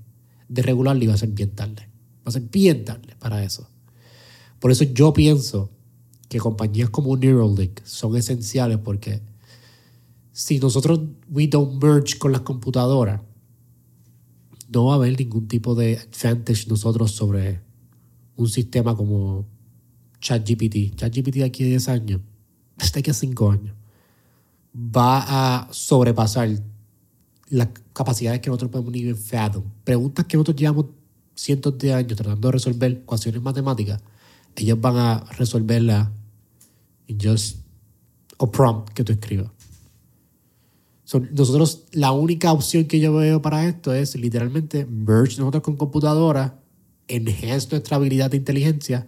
de 0.48 0.62
regularlo 0.62 1.02
y 1.02 1.06
va 1.06 1.14
a 1.14 1.18
ser 1.18 1.30
bien 1.30 1.50
tarde. 1.50 1.88
Va 2.18 2.28
a 2.28 2.30
ser 2.30 2.42
bien 2.42 2.84
tarde 2.84 3.14
para 3.18 3.42
eso. 3.42 3.68
Por 4.60 4.70
eso 4.70 4.84
yo 4.84 5.12
pienso 5.12 5.70
que 6.28 6.38
compañías 6.38 6.90
como 6.90 7.16
Neuralink 7.16 7.80
son 7.84 8.16
esenciales 8.16 8.78
porque 8.78 9.20
si 10.32 10.58
nosotros 10.58 11.00
we 11.30 11.46
don't 11.46 11.82
merge 11.82 12.18
con 12.18 12.32
las 12.32 12.40
computadoras, 12.40 13.20
no 14.68 14.86
va 14.86 14.94
a 14.94 14.96
haber 14.96 15.18
ningún 15.18 15.46
tipo 15.46 15.74
de 15.74 15.98
advantage 15.98 16.66
nosotros 16.68 17.12
sobre 17.12 17.60
un 18.36 18.48
sistema 18.48 18.96
como 18.96 19.46
ChatGPT. 20.20 20.96
ChatGPT 20.96 21.34
de 21.36 21.44
aquí 21.44 21.64
a 21.64 21.66
10 21.66 21.88
años, 21.88 22.20
hasta 22.78 23.00
aquí 23.00 23.10
a 23.10 23.14
5 23.14 23.50
años, 23.50 23.74
va 24.74 25.62
a 25.62 25.68
sobrepasar 25.72 26.48
las 27.50 27.68
capacidades 27.92 28.40
que 28.40 28.50
nosotros 28.50 28.70
podemos 28.70 28.92
ni 28.92 29.12
Fathom. 29.14 29.64
Preguntas 29.84 30.24
que 30.26 30.36
nosotros 30.36 30.56
llevamos 30.56 30.86
cientos 31.34 31.78
de 31.78 31.92
años 31.92 32.16
tratando 32.16 32.48
de 32.48 32.52
resolver 32.52 32.92
ecuaciones 32.92 33.42
matemáticas, 33.42 34.00
ellos 34.56 34.80
van 34.80 34.96
a 34.96 35.24
resolverlas 35.36 36.08
just 37.20 37.58
o 38.38 38.50
prompt 38.50 38.92
que 38.92 39.04
tú 39.04 39.12
escribas. 39.12 39.50
nosotros, 41.32 41.84
la 41.92 42.12
única 42.12 42.52
opción 42.52 42.86
que 42.86 42.98
yo 42.98 43.14
veo 43.14 43.42
para 43.42 43.66
esto 43.66 43.92
es 43.92 44.16
literalmente 44.16 44.86
merge 44.86 45.38
nosotros 45.38 45.62
con 45.62 45.76
computadora, 45.76 46.60
enhance 47.08 47.68
nuestra 47.70 47.96
habilidad 47.96 48.30
de 48.30 48.38
inteligencia 48.38 49.06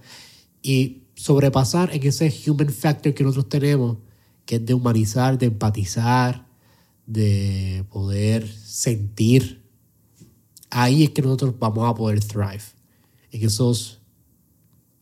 y 0.63 1.03
sobrepasar 1.15 1.95
en 1.95 2.07
ese 2.07 2.33
human 2.47 2.71
factor 2.71 3.15
que 3.15 3.25
nosotros 3.25 3.49
tenemos, 3.49 3.99
que 4.45 4.57
es 4.57 4.67
de 4.67 4.75
humanizar, 4.75 5.39
de 5.39 5.47
empatizar, 5.47 6.47
de 7.07 7.85
poder 7.91 8.47
sentir. 8.49 9.63
Ahí 10.71 11.05
es 11.05 11.11
que 11.11 11.23
nosotros 11.23 11.55
vamos 11.59 11.89
a 11.89 11.95
poder 11.95 12.23
thrive. 12.23 12.63
En 13.31 13.45
esos 13.45 14.01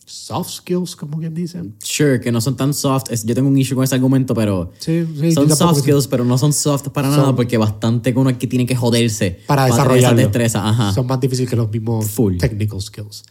soft 0.07 0.51
skills, 0.51 0.97
como 0.97 1.19
quien 1.19 1.35
dicen. 1.35 1.75
Sure, 1.83 2.21
que 2.21 2.31
no 2.31 2.41
son 2.41 2.57
tan 2.57 2.75
soft. 2.75 3.11
Yo 3.25 3.35
tengo 3.35 3.49
un 3.49 3.57
issue 3.57 3.75
con 3.75 3.85
ese 3.85 3.95
argumento, 3.95 4.35
pero 4.35 4.73
son 4.79 5.57
soft 5.57 5.81
skills, 5.81 6.09
pero 6.09 6.25
no 6.25 6.39
son 6.39 6.53
soft 6.53 6.89
para 6.89 7.09
nada 7.09 7.35
porque 7.35 7.57
bastante 7.57 8.13
con 8.13 8.27
uno 8.27 8.39
que 8.39 8.47
tiene 8.47 8.67
que 8.67 8.77
joderse 8.77 9.41
para, 9.47 9.67
desarrollar 9.67 10.15
destreza. 10.15 10.69
Ajá. 10.69 10.93
Son 10.93 11.07
más 11.07 11.21
difíciles 11.21 11.49
que 11.49 11.57
los 11.57 11.71
mismos 11.71 12.11
Full. 12.11 12.39
technical 12.39 12.81
skills. 12.81 13.25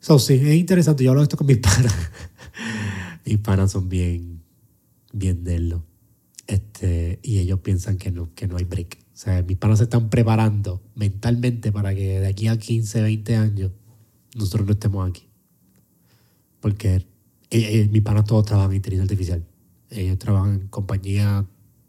So, 0.00 0.18
sí, 0.18 0.34
es 0.34 0.54
interesante. 0.54 1.04
Yo 1.04 1.10
hablo 1.10 1.22
de 1.22 1.24
esto 1.24 1.36
con 1.36 1.46
mis 1.46 1.58
panas. 1.58 1.94
mis 3.24 3.38
panas 3.38 3.72
son 3.72 3.88
bien, 3.88 4.42
bien 5.12 5.42
lo 5.68 5.84
Este, 6.46 7.18
y 7.22 7.38
ellos 7.38 7.60
piensan 7.60 7.98
que 7.98 8.10
no, 8.10 8.32
que 8.34 8.46
no 8.46 8.56
hay 8.56 8.64
break. 8.64 8.98
O 9.12 9.20
sea, 9.20 9.42
mis 9.42 9.56
panas 9.56 9.78
se 9.78 9.84
están 9.84 10.10
preparando 10.10 10.80
mentalmente 10.94 11.72
para 11.72 11.94
que 11.94 12.20
de 12.20 12.26
aquí 12.28 12.46
a 12.46 12.56
15, 12.56 13.02
20 13.02 13.36
años 13.36 13.72
nosotros 14.36 14.64
no 14.64 14.72
estemos 14.72 15.08
aquí 15.08 15.27
porque 16.60 16.96
eh, 16.96 17.04
eh, 17.50 17.88
mis 17.90 18.02
panas 18.02 18.24
todos 18.24 18.44
trabajan 18.44 18.72
en 18.72 18.76
inteligencia 18.76 19.04
artificial. 19.04 19.44
Ellos 19.90 20.18
trabajan 20.18 20.54
en 20.54 20.68
compañías 20.68 21.44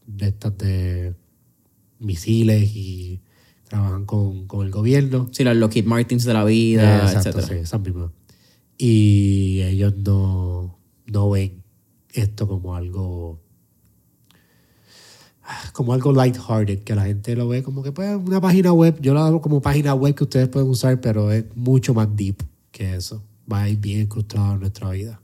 de 0.06 0.28
estas 0.28 0.58
de 0.58 1.16
misiles 2.00 2.72
y 2.74 3.22
trabajan 3.68 4.06
con, 4.06 4.48
con 4.48 4.66
el 4.66 4.72
gobierno. 4.72 5.28
Sí, 5.32 5.44
los 5.44 5.56
Lockheed 5.56 5.86
Martins 5.86 6.24
de 6.24 6.34
la 6.34 6.44
vida, 6.44 7.12
Exacto, 7.12 7.42
sí, 7.42 7.56
esas 7.56 7.82
mismas. 7.82 8.12
Y 8.78 9.62
ellos 9.64 9.96
no, 9.98 10.80
no 11.06 11.30
ven 11.30 11.62
esto 12.14 12.48
como 12.48 12.76
algo 12.76 13.42
como 15.74 15.94
algo 15.94 16.14
lighthearted, 16.14 16.84
que 16.84 16.94
la 16.94 17.06
gente 17.06 17.36
lo 17.36 17.48
ve 17.48 17.64
como 17.64 17.82
que 17.82 17.92
pues 17.92 18.16
una 18.16 18.40
página 18.40 18.72
web, 18.72 19.00
yo 19.02 19.16
lo 19.16 19.22
hago 19.22 19.42
como 19.42 19.62
página 19.62 19.96
web 19.96 20.14
que 20.14 20.24
ustedes 20.24 20.48
pueden 20.48 20.70
usar, 20.70 21.02
pero 21.02 21.32
es 21.32 21.46
mucho 21.56 21.96
más 21.96 22.16
deep 22.16 22.44
que 22.72 22.96
eso 22.96 23.24
va 23.52 23.64
a 23.64 23.70
ir 23.70 23.78
bien 23.78 24.02
incrustado 24.02 24.54
en 24.54 24.60
nuestra 24.60 24.90
vida. 24.92 25.22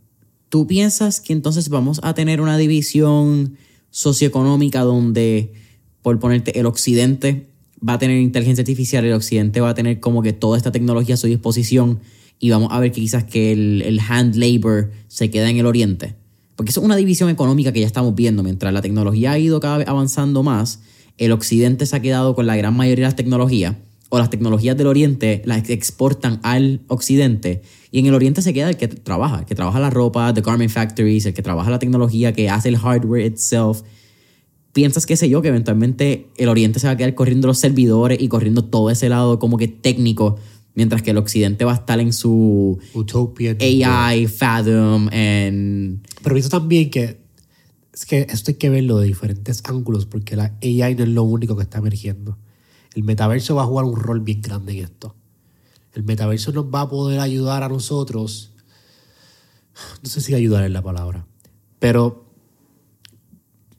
¿Tú 0.49 0.67
piensas 0.67 1.21
que 1.21 1.33
entonces 1.33 1.69
vamos 1.69 1.99
a 2.03 2.13
tener 2.13 2.41
una 2.41 2.57
división 2.57 3.57
socioeconómica 3.89 4.81
donde, 4.81 5.53
por 6.01 6.19
ponerte, 6.19 6.59
el 6.59 6.65
occidente 6.65 7.49
va 7.87 7.93
a 7.93 7.99
tener 7.99 8.19
inteligencia 8.19 8.61
artificial, 8.61 9.05
el 9.05 9.13
occidente 9.13 9.61
va 9.61 9.69
a 9.69 9.73
tener 9.73 9.99
como 9.99 10.21
que 10.21 10.33
toda 10.33 10.57
esta 10.57 10.71
tecnología 10.71 11.15
a 11.15 11.17
su 11.17 11.27
disposición 11.27 11.99
y 12.39 12.49
vamos 12.49 12.69
a 12.71 12.79
ver 12.79 12.91
que 12.91 13.01
quizás 13.01 13.23
que 13.23 13.51
el, 13.51 13.81
el 13.81 13.99
hand 13.99 14.35
labor 14.35 14.91
se 15.07 15.29
queda 15.29 15.49
en 15.49 15.57
el 15.57 15.65
oriente? 15.65 16.15
Porque 16.55 16.71
eso 16.71 16.79
es 16.79 16.85
una 16.85 16.95
división 16.95 17.29
económica 17.29 17.73
que 17.73 17.81
ya 17.81 17.87
estamos 17.87 18.15
viendo. 18.15 18.43
Mientras 18.43 18.73
la 18.73 18.81
tecnología 18.81 19.33
ha 19.33 19.39
ido 19.39 19.59
cada 19.59 19.79
vez 19.79 19.87
avanzando 19.87 20.41
más, 20.41 20.79
el 21.17 21.31
occidente 21.31 21.85
se 21.85 21.95
ha 21.95 22.01
quedado 22.01 22.35
con 22.35 22.47
la 22.47 22.55
gran 22.55 22.75
mayoría 22.75 23.03
de 23.03 23.09
las 23.09 23.15
tecnologías 23.15 23.75
o 24.09 24.19
las 24.19 24.29
tecnologías 24.29 24.77
del 24.77 24.87
Oriente 24.87 25.41
las 25.45 25.69
exportan 25.69 26.39
al 26.43 26.81
Occidente 26.87 27.61
y 27.95 27.99
en 27.99 28.07
el 28.07 28.13
Oriente 28.13 28.41
se 28.41 28.53
queda 28.53 28.69
el 28.69 28.77
que 28.77 28.87
trabaja, 28.87 29.39
el 29.39 29.45
que 29.45 29.55
trabaja 29.55 29.79
la 29.79 29.89
ropa, 29.89 30.33
the 30.33 30.41
garment 30.41 30.69
factories, 30.69 31.25
el 31.25 31.33
que 31.33 31.41
trabaja 31.41 31.69
la 31.69 31.79
tecnología, 31.79 32.33
que 32.33 32.49
hace 32.49 32.67
el 32.67 32.77
hardware 32.77 33.25
itself. 33.25 33.83
Piensas, 34.73 35.05
qué 35.05 35.15
sé 35.15 35.29
yo, 35.29 35.41
que 35.41 35.47
eventualmente 35.47 36.27
el 36.35 36.49
Oriente 36.49 36.79
se 36.79 36.87
va 36.87 36.93
a 36.93 36.97
quedar 36.97 37.15
corriendo 37.15 37.47
los 37.47 37.57
servidores 37.57 38.21
y 38.21 38.27
corriendo 38.27 38.65
todo 38.65 38.89
ese 38.89 39.07
lado 39.07 39.39
como 39.39 39.57
que 39.57 39.69
técnico, 39.69 40.35
mientras 40.73 41.01
que 41.03 41.11
el 41.11 41.17
Occidente 41.17 41.63
va 41.63 41.71
a 41.71 41.75
estar 41.75 42.01
en 42.01 42.11
su 42.11 42.77
Utopia, 42.93 43.55
AI, 43.61 44.27
Fathom, 44.27 45.07
and... 45.13 46.05
Pero 46.21 46.35
pienso 46.35 46.49
también 46.49 46.89
que 46.89 47.17
es 47.93 48.05
que 48.05 48.27
esto 48.29 48.51
hay 48.51 48.55
que 48.55 48.69
verlo 48.69 48.99
de 48.99 49.07
diferentes 49.07 49.63
ángulos 49.63 50.05
porque 50.05 50.35
la 50.35 50.53
AI 50.61 50.95
no 50.95 51.03
es 51.05 51.09
lo 51.11 51.23
único 51.23 51.55
que 51.55 51.63
está 51.63 51.77
emergiendo 51.77 52.37
el 52.95 53.03
metaverso 53.03 53.55
va 53.55 53.63
a 53.63 53.65
jugar 53.65 53.85
un 53.85 53.97
rol 53.97 54.21
bien 54.21 54.41
grande 54.41 54.71
en 54.77 54.85
esto. 54.85 55.15
El 55.93 56.03
metaverso 56.03 56.51
nos 56.53 56.65
va 56.65 56.81
a 56.81 56.89
poder 56.89 57.19
ayudar 57.19 57.61
a 57.61 57.69
nosotros. 57.69 58.53
No 60.01 60.09
sé 60.09 60.21
si 60.21 60.33
ayudar 60.33 60.63
es 60.63 60.71
la 60.71 60.81
palabra, 60.81 61.27
pero 61.79 62.25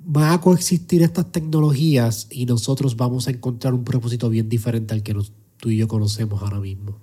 va 0.07 0.35
a 0.35 0.41
coexistir 0.41 1.03
estas 1.03 1.33
tecnologías 1.33 2.29
y 2.31 2.45
nosotros 2.45 2.97
vamos 2.97 3.27
a 3.27 3.31
encontrar 3.31 3.73
un 3.73 3.85
propósito 3.85 4.29
bien 4.29 4.51
diferente 4.51 4.93
al 4.93 5.03
que 5.03 5.17
tú 5.57 5.71
y 5.71 5.79
yo 5.79 5.89
conocemos 5.89 6.43
ahora 6.43 6.61
mismo. 6.61 6.99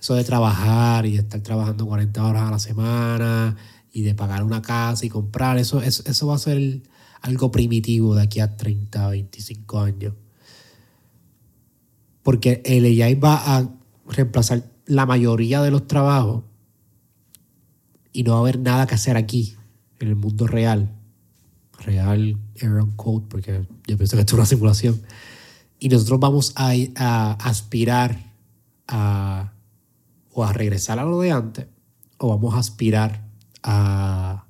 Eso 0.00 0.14
de 0.14 0.24
trabajar 0.24 1.06
y 1.06 1.12
de 1.12 1.18
estar 1.18 1.40
trabajando 1.42 1.86
40 1.86 2.26
horas 2.26 2.42
a 2.42 2.50
la 2.50 2.58
semana 2.58 3.56
y 3.92 4.02
de 4.02 4.16
pagar 4.16 4.42
una 4.42 4.60
casa 4.60 5.06
y 5.06 5.08
comprar, 5.08 5.58
eso, 5.58 5.80
eso, 5.80 6.26
va 6.26 6.34
a 6.34 6.38
ser 6.38 6.82
algo 7.20 7.52
primitivo 7.52 8.16
de 8.16 8.22
aquí 8.22 8.40
a 8.40 8.56
30, 8.56 9.08
25 9.08 9.80
años. 9.80 10.14
Porque 12.22 12.62
el 12.64 12.84
AI 12.84 13.14
va 13.14 13.56
a 13.56 13.68
reemplazar 14.06 14.70
la 14.86 15.06
mayoría 15.06 15.62
de 15.62 15.70
los 15.70 15.86
trabajos 15.86 16.44
y 18.12 18.22
no 18.22 18.32
va 18.32 18.38
a 18.38 18.40
haber 18.40 18.58
nada 18.58 18.86
que 18.86 18.94
hacer 18.94 19.16
aquí, 19.16 19.56
en 19.98 20.08
el 20.08 20.16
mundo 20.16 20.46
real. 20.46 20.94
Real 21.78 22.38
error 22.54 22.88
code, 22.96 23.26
porque 23.28 23.66
yo 23.86 23.96
pienso 23.96 24.16
que 24.16 24.20
esto 24.20 24.34
es 24.34 24.38
una 24.38 24.46
simulación. 24.46 25.02
Y 25.78 25.88
nosotros 25.88 26.20
vamos 26.20 26.52
a 26.56 27.32
aspirar 27.40 28.32
a 28.86 29.52
o 30.32 30.44
a 30.44 30.52
regresar 30.52 30.98
a 30.98 31.04
lo 31.04 31.20
de 31.20 31.30
antes 31.30 31.66
o 32.18 32.28
vamos 32.28 32.54
a 32.54 32.58
aspirar 32.58 33.28
a 33.62 34.46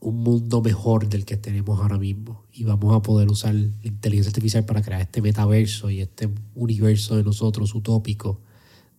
un 0.00 0.22
mundo 0.22 0.62
mejor 0.62 1.08
del 1.08 1.24
que 1.24 1.36
tenemos 1.36 1.80
ahora 1.80 1.98
mismo 1.98 2.41
y 2.52 2.64
vamos 2.64 2.94
a 2.94 3.02
poder 3.02 3.28
usar 3.28 3.54
la 3.54 3.70
inteligencia 3.82 4.30
artificial 4.30 4.64
para 4.64 4.82
crear 4.82 5.00
este 5.00 5.22
metaverso 5.22 5.90
y 5.90 6.00
este 6.00 6.28
universo 6.54 7.16
de 7.16 7.24
nosotros 7.24 7.74
utópico 7.74 8.40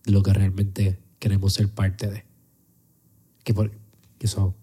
de 0.04 0.12
lo 0.12 0.22
que 0.22 0.32
realmente 0.32 0.98
queremos 1.18 1.52
ser 1.54 1.68
parte 1.68 2.10
de. 2.10 2.24
Que, 3.44 3.54
por, 3.54 3.70
eso 4.18 4.54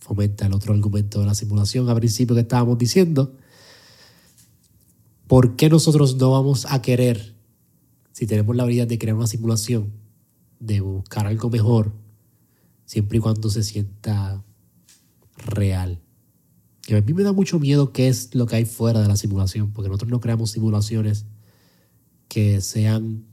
fomenta 0.00 0.46
el 0.46 0.52
otro 0.52 0.74
argumento 0.74 1.20
de 1.20 1.26
la 1.26 1.34
simulación 1.34 1.88
al 1.88 1.96
principio 1.96 2.34
que 2.34 2.42
estábamos 2.42 2.78
diciendo. 2.78 3.36
¿Por 5.26 5.56
qué 5.56 5.68
nosotros 5.68 6.16
no 6.16 6.32
vamos 6.32 6.66
a 6.68 6.82
querer, 6.82 7.34
si 8.12 8.26
tenemos 8.26 8.56
la 8.56 8.64
habilidad 8.64 8.86
de 8.86 8.98
crear 8.98 9.16
una 9.16 9.26
simulación, 9.26 9.92
de 10.58 10.80
buscar 10.80 11.26
algo 11.26 11.50
mejor, 11.50 11.92
siempre 12.84 13.18
y 13.18 13.20
cuando 13.20 13.50
se 13.50 13.62
sienta 13.62 14.42
real. 15.36 16.00
Que 16.88 16.96
a 16.96 17.02
mí 17.02 17.12
me 17.12 17.22
da 17.22 17.34
mucho 17.34 17.58
miedo 17.58 17.92
qué 17.92 18.08
es 18.08 18.34
lo 18.34 18.46
que 18.46 18.56
hay 18.56 18.64
fuera 18.64 19.02
de 19.02 19.08
la 19.08 19.16
simulación, 19.16 19.72
porque 19.72 19.90
nosotros 19.90 20.10
no 20.10 20.20
creamos 20.20 20.52
simulaciones 20.52 21.26
que 22.28 22.62
sean 22.62 23.26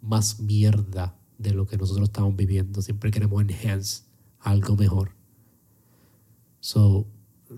más 0.00 0.40
mierda 0.40 1.14
de 1.36 1.52
lo 1.52 1.66
que 1.66 1.76
nosotros 1.76 2.08
estamos 2.08 2.34
viviendo. 2.34 2.80
Siempre 2.80 3.10
queremos 3.10 3.42
enhance 3.42 4.04
algo 4.40 4.76
mejor. 4.76 5.10
So, 6.60 7.06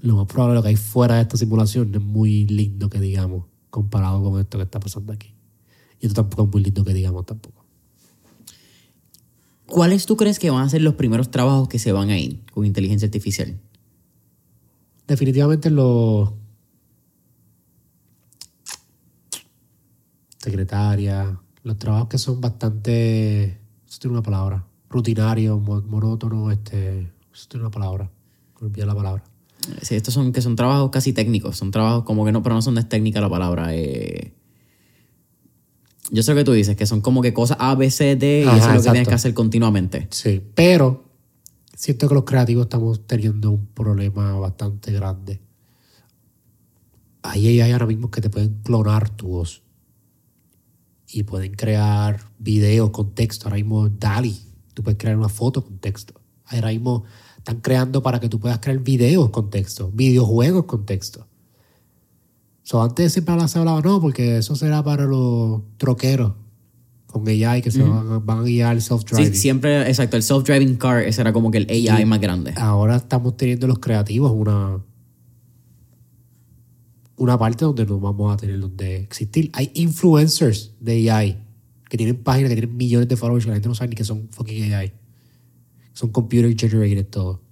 lo 0.02 0.16
más 0.16 0.26
probable 0.26 0.56
lo 0.56 0.62
que 0.62 0.70
hay 0.70 0.76
fuera 0.76 1.14
de 1.14 1.22
esta 1.22 1.36
simulación 1.36 1.94
es 1.94 2.02
muy 2.02 2.48
lindo 2.48 2.90
que 2.90 2.98
digamos, 2.98 3.44
comparado 3.70 4.20
con 4.20 4.40
esto 4.40 4.58
que 4.58 4.64
está 4.64 4.80
pasando 4.80 5.12
aquí. 5.12 5.36
Y 6.00 6.06
esto 6.06 6.20
tampoco 6.20 6.48
es 6.48 6.52
muy 6.52 6.64
lindo 6.64 6.82
que 6.82 6.94
digamos 6.94 7.26
tampoco. 7.26 7.64
¿Cuáles 9.66 10.04
tú 10.04 10.16
crees 10.16 10.40
que 10.40 10.50
van 10.50 10.64
a 10.64 10.68
ser 10.68 10.82
los 10.82 10.94
primeros 10.94 11.30
trabajos 11.30 11.68
que 11.68 11.78
se 11.78 11.92
van 11.92 12.10
a 12.10 12.18
ir 12.18 12.44
con 12.52 12.66
inteligencia 12.66 13.06
artificial? 13.06 13.60
Definitivamente 15.08 15.70
los 15.70 16.30
secretaria, 20.36 21.40
los 21.64 21.78
trabajos 21.78 22.08
que 22.08 22.18
son 22.18 22.40
bastante, 22.40 23.58
eso 23.88 23.98
tiene 23.98 24.12
una 24.12 24.22
palabra, 24.22 24.64
rutinarios, 24.88 25.60
monótonos, 25.60 26.52
este, 26.52 27.10
eso 27.32 27.46
tiene 27.48 27.64
una 27.64 27.72
palabra, 27.72 28.10
me 28.60 28.86
la 28.86 28.94
palabra. 28.94 29.24
Sí, 29.82 29.96
estos 29.96 30.14
son 30.14 30.32
que 30.32 30.40
son 30.40 30.54
trabajos 30.54 30.90
casi 30.90 31.12
técnicos, 31.12 31.56
son 31.56 31.70
trabajos 31.70 32.04
como 32.04 32.24
que 32.24 32.30
no, 32.30 32.42
pero 32.42 32.54
no 32.54 32.62
son 32.62 32.76
de 32.76 32.84
técnica 32.84 33.20
la 33.20 33.28
palabra. 33.28 33.74
Eh. 33.74 34.32
Yo 36.10 36.22
sé 36.22 36.32
lo 36.32 36.38
que 36.38 36.44
tú 36.44 36.52
dices, 36.52 36.76
que 36.76 36.86
son 36.86 37.00
como 37.00 37.20
que 37.20 37.34
cosas 37.34 37.58
A, 37.60 37.74
B, 37.74 37.90
C, 37.90 38.14
D, 38.16 38.44
y 38.46 38.48
eso 38.48 38.70
es 38.70 38.76
lo 38.76 38.82
que 38.82 38.90
tienes 38.90 39.08
que 39.08 39.14
hacer 39.14 39.34
continuamente. 39.34 40.06
Sí, 40.10 40.40
pero 40.54 41.07
siento 41.78 42.08
que 42.08 42.14
los 42.16 42.24
creativos 42.24 42.64
estamos 42.64 43.06
teniendo 43.06 43.52
un 43.52 43.66
problema 43.66 44.36
bastante 44.40 44.90
grande. 44.90 45.40
Hay 47.22 47.60
ahora 47.60 47.86
mismo 47.86 48.10
que 48.10 48.20
te 48.20 48.30
pueden 48.30 48.60
clonar 48.64 49.10
tu 49.10 49.28
voz 49.28 49.62
y 51.06 51.22
pueden 51.22 51.54
crear 51.54 52.20
videos 52.40 52.90
con 52.90 53.14
texto. 53.14 53.46
Ahora 53.46 53.58
mismo 53.58 53.88
DALI, 53.88 54.36
tú 54.74 54.82
puedes 54.82 54.98
crear 54.98 55.16
una 55.16 55.28
foto 55.28 55.64
con 55.64 55.78
texto. 55.78 56.20
Ahora 56.46 56.70
mismo 56.70 57.04
están 57.36 57.60
creando 57.60 58.02
para 58.02 58.18
que 58.18 58.28
tú 58.28 58.40
puedas 58.40 58.58
crear 58.58 58.80
videos 58.80 59.30
con 59.30 59.48
texto, 59.48 59.92
videojuegos 59.92 60.64
con 60.64 60.84
texto. 60.84 61.28
So, 62.64 62.82
antes 62.82 63.12
siempre 63.12 63.46
se 63.46 63.56
hablaba, 63.56 63.80
no, 63.82 64.00
porque 64.00 64.38
eso 64.38 64.56
será 64.56 64.82
para 64.82 65.04
los 65.04 65.62
troqueros 65.76 66.32
con 67.08 67.26
AI 67.26 67.62
que 67.62 67.70
se 67.70 67.82
van, 67.82 68.22
a 68.28 68.42
guiar 68.42 68.76
el 68.76 68.82
self-driving. 68.82 69.32
Sí, 69.32 69.34
siempre, 69.34 69.88
exacto, 69.88 70.16
el 70.16 70.22
self-driving 70.22 70.76
car, 70.76 71.02
ese 71.02 71.22
era 71.22 71.32
como 71.32 71.50
que 71.50 71.58
el 71.58 71.88
AI 71.88 72.04
más 72.04 72.20
grande. 72.20 72.52
Ahora 72.56 72.96
estamos 72.96 73.36
teniendo 73.36 73.66
los 73.66 73.78
creativos 73.78 74.30
una, 74.30 74.78
una 77.16 77.38
parte 77.38 77.64
donde 77.64 77.86
no 77.86 77.98
vamos 77.98 78.34
a 78.34 78.36
tener 78.36 78.60
donde 78.60 78.96
existir. 78.96 79.50
Hay 79.54 79.70
influencers 79.74 80.74
de 80.80 81.10
AI 81.10 81.38
que 81.88 81.96
tienen 81.96 82.16
páginas 82.16 82.50
que 82.50 82.56
tienen 82.56 82.76
millones 82.76 83.08
de 83.08 83.16
followers 83.16 83.46
que 83.46 83.50
la 83.50 83.56
gente 83.56 83.68
no 83.68 83.74
sabe 83.74 83.88
ni 83.88 83.96
que 83.96 84.04
son 84.04 84.28
fucking 84.30 84.74
AI. 84.74 84.92
Son 85.94 86.10
computer 86.10 86.54
generated 86.54 87.06
todo. 87.06 87.42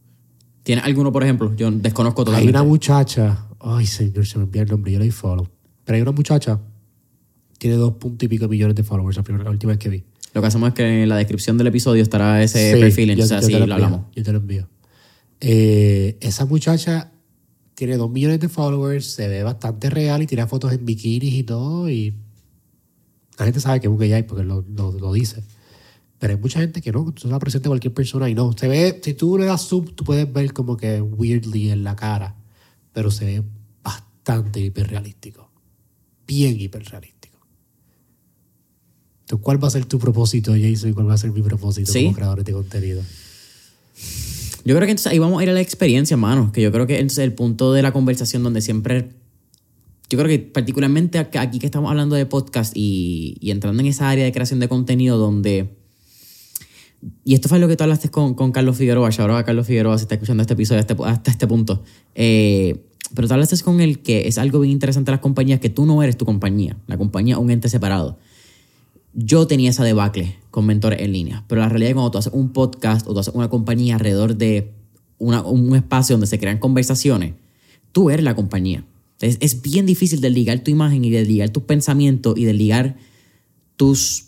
¿Tiene 0.64 0.82
alguno, 0.82 1.10
por 1.10 1.22
ejemplo? 1.22 1.56
Yo 1.56 1.70
desconozco 1.70 2.26
todo. 2.26 2.36
Hay 2.36 2.46
una 2.46 2.62
muchacha, 2.62 3.48
ay 3.58 3.86
señor, 3.86 4.26
se 4.26 4.36
me 4.36 4.44
envía 4.44 4.62
el 4.62 4.68
nombre, 4.68 4.92
yo 4.92 4.98
le 4.98 5.10
follow. 5.10 5.48
Pero 5.84 5.96
hay 5.96 6.02
una 6.02 6.12
muchacha 6.12 6.60
tiene 7.58 7.76
dos 7.76 7.94
puntos 7.94 8.24
y 8.24 8.28
pico 8.28 8.48
millones 8.48 8.76
de 8.76 8.82
followers, 8.82 9.16
la, 9.16 9.50
última 9.50 9.72
vez 9.72 9.78
que 9.78 9.88
vi. 9.88 10.04
Lo 10.34 10.40
que 10.40 10.46
hacemos 10.46 10.68
es 10.68 10.74
que 10.74 11.02
en 11.02 11.08
la 11.08 11.16
descripción 11.16 11.56
del 11.56 11.68
episodio 11.68 12.02
estará 12.02 12.42
ese 12.42 12.76
perfil, 12.78 13.10
entonces 13.10 13.38
así 13.38 13.52
lo, 13.52 13.62
hablamos. 13.62 14.02
Yo 14.14 14.22
te 14.22 14.32
lo 14.32 14.38
envío. 14.38 14.68
Eh, 15.40 16.18
esa 16.20 16.44
muchacha 16.44 17.12
tiene 17.74 17.96
dos 17.96 18.10
millones 18.10 18.40
de 18.40 18.48
followers, 18.48 19.06
se 19.06 19.28
ve 19.28 19.42
bastante 19.42 19.90
real 19.90 20.22
y 20.22 20.26
tira 20.26 20.46
fotos 20.46 20.72
en 20.72 20.84
bikinis 20.84 21.34
y 21.34 21.42
todo. 21.42 21.88
Y 21.88 22.14
la 23.38 23.44
gente 23.44 23.60
sabe 23.60 23.80
que 23.80 23.86
es 23.86 23.90
un 23.90 23.98
gay 23.98 24.22
porque 24.22 24.44
lo, 24.44 24.64
lo, 24.66 25.12
dice. 25.12 25.42
Pero 26.18 26.34
hay 26.34 26.40
mucha 26.40 26.60
gente 26.60 26.80
que 26.80 26.90
no, 26.92 27.12
tú 27.12 27.28
la 27.28 27.38
presenta 27.38 27.68
cualquier 27.68 27.92
persona 27.92 28.28
y 28.28 28.34
no. 28.34 28.52
Se 28.56 28.66
ve, 28.68 29.00
si 29.02 29.14
tú 29.14 29.36
le 29.38 29.44
das 29.44 29.62
sub, 29.62 29.94
tú 29.94 30.04
puedes 30.04 30.30
ver 30.32 30.52
como 30.52 30.76
que 30.76 31.00
weirdly 31.00 31.70
en 31.70 31.84
la 31.84 31.94
cara, 31.94 32.36
pero 32.92 33.10
se 33.10 33.26
ve 33.26 33.42
bastante 33.82 34.60
hiperrealístico. 34.60 35.50
Bien 36.26 36.58
hiperrealístico. 36.58 37.15
¿Cuál 39.40 39.62
va 39.62 39.68
a 39.68 39.70
ser 39.70 39.84
tu 39.84 39.98
propósito, 39.98 40.52
Jason? 40.52 40.90
¿Y 40.90 40.92
cuál 40.92 41.08
va 41.08 41.14
a 41.14 41.18
ser 41.18 41.32
mi 41.32 41.42
propósito 41.42 41.92
como 41.92 42.12
creador 42.12 42.44
de 42.44 42.52
contenido? 42.52 43.02
Yo 44.64 44.74
creo 44.74 44.86
que 44.86 44.92
entonces 44.92 45.12
ahí 45.12 45.18
vamos 45.18 45.40
a 45.40 45.42
ir 45.42 45.50
a 45.50 45.52
la 45.52 45.60
experiencia, 45.60 46.14
hermano. 46.14 46.52
Que 46.52 46.60
yo 46.60 46.72
creo 46.72 46.86
que 46.86 46.98
es 46.98 47.18
el 47.18 47.32
punto 47.32 47.72
de 47.72 47.82
la 47.82 47.92
conversación 47.92 48.42
donde 48.42 48.60
siempre. 48.60 49.10
Yo 50.08 50.18
creo 50.18 50.28
que 50.28 50.38
particularmente 50.38 51.18
aquí 51.18 51.58
que 51.58 51.66
estamos 51.66 51.90
hablando 51.90 52.14
de 52.14 52.26
podcast 52.26 52.72
y, 52.76 53.38
entrando 53.42 53.80
en 53.82 53.88
esa 53.88 54.08
área 54.08 54.24
de 54.24 54.32
creación 54.32 54.60
de 54.60 54.68
contenido 54.68 55.18
donde. 55.18 55.76
Y 57.24 57.34
esto 57.34 57.48
fue 57.48 57.58
lo 57.58 57.68
que 57.68 57.76
tú 57.76 57.84
hablaste 57.84 58.08
con, 58.08 58.34
con 58.34 58.52
Carlos 58.52 58.76
Figueroa. 58.76 59.10
Ahora 59.18 59.44
Carlos 59.44 59.66
Figueroa 59.66 59.98
se 59.98 60.04
está 60.04 60.14
escuchando 60.14 60.40
este 60.40 60.54
episodio 60.54 60.80
hasta, 60.80 60.96
hasta 61.04 61.30
este 61.30 61.46
punto. 61.46 61.82
Eh, 62.14 62.84
pero 63.14 63.28
tú 63.28 63.34
hablaste 63.34 63.56
con 63.60 63.80
él 63.80 64.00
que 64.00 64.26
es 64.26 64.38
algo 64.38 64.60
bien 64.60 64.72
interesante 64.72 65.12
las 65.12 65.20
compañías, 65.20 65.60
que 65.60 65.70
tú 65.70 65.86
no 65.86 66.02
eres 66.02 66.16
tu 66.16 66.24
compañía. 66.24 66.76
La 66.86 66.98
compañía 66.98 67.34
es 67.34 67.40
un 67.40 67.50
ente 67.50 67.68
separado 67.68 68.18
yo 69.16 69.46
tenía 69.46 69.70
esa 69.70 69.82
debacle 69.82 70.36
con 70.50 70.66
mentores 70.66 71.00
en 71.00 71.12
línea, 71.12 71.44
pero 71.48 71.62
la 71.62 71.70
realidad 71.70 71.88
es 71.88 71.92
que 71.92 71.94
cuando 71.94 72.10
tú 72.10 72.18
haces 72.18 72.32
un 72.34 72.52
podcast 72.52 73.06
o 73.08 73.14
tú 73.14 73.20
haces 73.20 73.34
una 73.34 73.48
compañía 73.48 73.94
alrededor 73.94 74.36
de 74.36 74.72
un 75.18 75.74
espacio 75.74 76.14
donde 76.14 76.26
se 76.26 76.38
crean 76.38 76.58
conversaciones, 76.58 77.34
tú 77.92 78.10
eres 78.10 78.22
la 78.22 78.36
compañía. 78.36 78.84
Es, 79.20 79.62
bien 79.62 79.86
difícil 79.86 80.20
desligar 80.20 80.60
tu 80.60 80.70
imagen 80.70 81.02
y 81.02 81.10
desligar 81.10 81.48
tus 81.48 81.62
pensamientos 81.62 82.36
y 82.36 82.44
desligar 82.44 82.98
tus, 83.76 84.26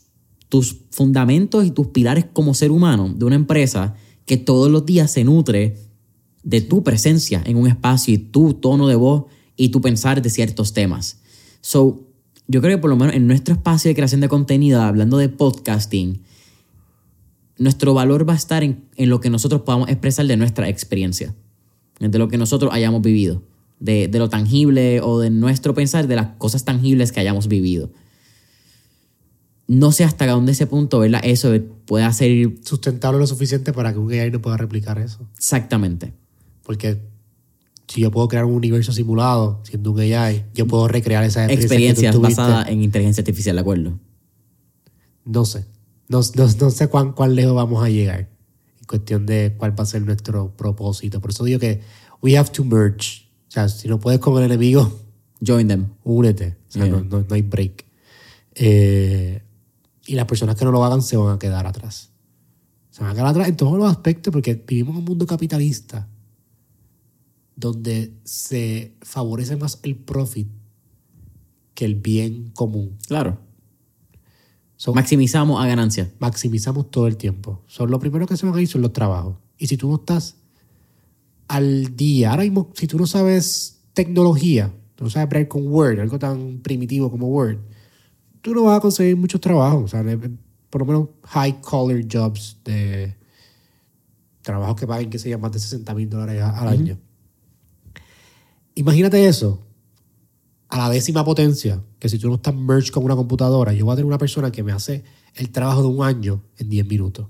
tus 0.48 0.78
fundamentos 0.90 1.66
y 1.66 1.70
tus 1.70 1.88
pilares 1.88 2.24
como 2.32 2.54
ser 2.54 2.70
humano 2.70 3.12
de 3.14 3.26
una 3.26 3.36
empresa 3.36 3.94
que 4.24 4.38
todos 4.38 4.70
los 4.70 4.86
días 4.86 5.10
se 5.10 5.24
nutre 5.24 5.76
de 6.42 6.62
tu 6.62 6.82
presencia 6.82 7.42
en 7.44 7.58
un 7.58 7.66
espacio 7.66 8.14
y 8.14 8.18
tu 8.18 8.54
tono 8.54 8.88
de 8.88 8.94
voz 8.94 9.24
y 9.54 9.68
tu 9.68 9.82
pensar 9.82 10.22
de 10.22 10.30
ciertos 10.30 10.72
temas. 10.72 11.18
So, 11.60 12.07
yo 12.48 12.62
creo 12.62 12.76
que 12.76 12.80
por 12.80 12.90
lo 12.90 12.96
menos 12.96 13.14
en 13.14 13.26
nuestro 13.26 13.54
espacio 13.54 13.90
de 13.90 13.94
creación 13.94 14.22
de 14.22 14.28
contenido, 14.28 14.80
hablando 14.80 15.18
de 15.18 15.28
podcasting, 15.28 16.22
nuestro 17.58 17.92
valor 17.92 18.26
va 18.26 18.32
a 18.32 18.36
estar 18.36 18.62
en, 18.62 18.88
lo 18.96 19.20
que 19.20 19.28
nosotros 19.28 19.62
podamos 19.62 19.90
expresar 19.90 20.26
de 20.26 20.36
nuestra 20.36 20.68
experiencia, 20.68 21.34
de 22.00 22.18
lo 22.18 22.28
que 22.28 22.38
nosotros 22.38 22.72
hayamos 22.72 23.02
vivido, 23.02 23.42
de, 23.80 24.08
lo 24.12 24.30
tangible 24.30 25.00
o 25.02 25.20
de 25.20 25.30
nuestro 25.30 25.74
pensar 25.74 26.06
de 26.06 26.16
las 26.16 26.28
cosas 26.38 26.64
tangibles 26.64 27.12
que 27.12 27.20
hayamos 27.20 27.48
vivido. 27.48 27.90
no 29.66 29.92
sé 29.92 30.04
hasta 30.04 30.26
dónde 30.26 30.52
ese 30.52 30.66
punto, 30.66 31.00
¿verdad? 31.00 31.20
Eso 31.24 31.52
puede 31.84 32.10
ser 32.14 32.54
Sustentable 32.62 33.18
lo 33.18 33.26
suficiente 33.26 33.74
para 33.74 33.92
que 33.92 33.98
un 33.98 34.10
AI 34.10 34.30
no 34.30 34.40
pueda 34.40 34.56
replicar 34.56 34.98
eso. 34.98 35.28
exactamente. 35.36 36.14
Porque 36.62 36.98
si 37.88 38.02
yo 38.02 38.10
puedo 38.10 38.28
crear 38.28 38.44
un 38.44 38.54
universo 38.54 38.92
simulado 38.92 39.60
siendo 39.64 39.90
un 39.92 40.00
AI, 40.00 40.44
yo 40.54 40.66
puedo 40.66 40.86
recrear 40.88 41.24
esas 41.24 41.50
experiencias, 41.50 42.14
Experiencias 42.14 42.20
basadas 42.20 42.68
en 42.68 42.82
inteligencia 42.82 43.22
artificial, 43.22 43.56
¿de 43.56 43.60
acuerdo? 43.60 43.98
No 45.24 45.44
sé. 45.44 45.64
No, 46.08 46.20
no- 46.36 46.46
no 46.60 46.70
sé 46.70 46.88
cuán, 46.88 47.12
cuán 47.12 47.34
lejos 47.34 47.54
vamos 47.54 47.82
a 47.84 47.88
llegar 47.88 48.20
en 48.78 48.86
cuestión 48.86 49.26
de 49.26 49.54
cuál 49.58 49.78
va 49.78 49.82
a 49.82 49.86
ser 49.86 50.02
nuestro 50.02 50.54
propósito. 50.56 51.20
Por 51.20 51.30
eso 51.30 51.44
digo 51.44 51.58
que 51.58 51.80
we 52.22 52.36
have 52.38 52.50
to 52.50 52.64
merge. 52.64 53.28
O 53.48 53.50
sea, 53.50 53.68
si 53.68 53.88
no 53.88 53.98
puedes 53.98 54.20
con 54.20 54.36
el 54.38 54.44
enemigo, 54.44 54.90
Join 55.46 55.68
them. 55.68 55.86
únete. 56.04 56.56
O 56.68 56.72
sea, 56.72 56.84
Yeah. 56.86 57.00
no- 57.08 57.24
no 57.28 57.34
hay 57.34 57.42
break. 57.42 57.84
Eh, 58.54 59.42
y 60.06 60.14
las 60.14 60.24
personas 60.26 60.56
que 60.56 60.64
no 60.64 60.72
lo 60.72 60.84
hagan 60.84 61.02
se 61.02 61.16
van 61.16 61.34
a 61.34 61.38
quedar 61.38 61.66
atrás. 61.66 62.10
Se 62.90 63.02
van 63.02 63.10
a 63.10 63.14
quedar 63.14 63.26
atrás 63.28 63.48
en 63.48 63.56
todos 63.56 63.78
los 63.78 63.90
aspectos 63.90 64.32
porque 64.32 64.54
vivimos 64.66 64.94
en 64.94 64.98
un 64.98 65.04
mundo 65.04 65.26
capitalista 65.26 66.08
donde 67.58 68.12
se 68.24 68.94
favorece 69.02 69.56
más 69.56 69.80
el 69.82 69.96
profit 69.96 70.48
que 71.74 71.84
el 71.84 71.96
bien 71.96 72.50
común. 72.54 72.96
Claro. 73.06 73.38
So, 74.76 74.94
Maximizamos 74.94 75.60
a 75.60 75.66
ganancia. 75.66 76.08
maximizamos 76.20 76.88
todo 76.90 77.08
el 77.08 77.16
tiempo. 77.16 77.62
Son 77.66 77.90
lo 77.90 77.98
primero 77.98 78.26
que 78.26 78.36
se 78.36 78.46
van 78.46 78.54
a 78.54 78.60
ir 78.62 78.68
son 78.68 78.82
los 78.82 78.92
trabajos. 78.92 79.36
Y 79.58 79.66
si 79.66 79.76
tú 79.76 79.88
no 79.88 79.96
estás 79.96 80.36
al 81.48 81.96
día, 81.96 82.30
ahora 82.30 82.44
mismo, 82.44 82.70
si 82.74 82.86
tú 82.86 82.96
no 82.96 83.06
sabes 83.08 83.80
tecnología, 83.92 84.72
tú 84.94 85.04
no 85.04 85.10
sabes 85.10 85.28
bregar 85.28 85.48
con 85.48 85.66
Word, 85.66 85.98
algo 85.98 86.18
tan 86.18 86.58
primitivo 86.62 87.10
como 87.10 87.26
Word, 87.28 87.58
tú 88.40 88.54
no 88.54 88.62
vas 88.64 88.78
a 88.78 88.80
conseguir 88.80 89.16
muchos 89.16 89.40
trabajos. 89.40 89.82
O 89.84 89.88
sea, 89.88 90.04
de- 90.04 90.30
por 90.70 90.82
lo 90.82 90.86
menos 90.86 91.08
high 91.24 91.60
collar 91.60 92.04
jobs 92.08 92.58
de 92.64 93.16
trabajos 94.42 94.76
que 94.76 94.86
paguen, 94.86 95.10
que 95.10 95.18
se 95.18 95.28
llaman 95.28 95.42
más 95.50 95.52
de 95.52 95.58
60 95.58 95.92
mil 95.94 96.08
dólares 96.08 96.40
al 96.40 96.68
año. 96.68 96.98
Imagínate 98.78 99.26
eso 99.26 99.60
a 100.68 100.78
la 100.78 100.90
décima 100.90 101.24
potencia, 101.24 101.82
que 101.98 102.08
si 102.08 102.18
tú 102.18 102.28
no 102.28 102.36
estás 102.36 102.54
merged 102.54 102.90
con 102.92 103.02
una 103.04 103.16
computadora, 103.16 103.72
yo 103.72 103.84
voy 103.84 103.92
a 103.92 103.96
tener 103.96 104.06
una 104.06 104.18
persona 104.18 104.52
que 104.52 104.62
me 104.62 104.70
hace 104.72 105.02
el 105.34 105.50
trabajo 105.50 105.82
de 105.82 105.88
un 105.88 106.04
año 106.04 106.42
en 106.58 106.68
10 106.68 106.86
minutos. 106.86 107.26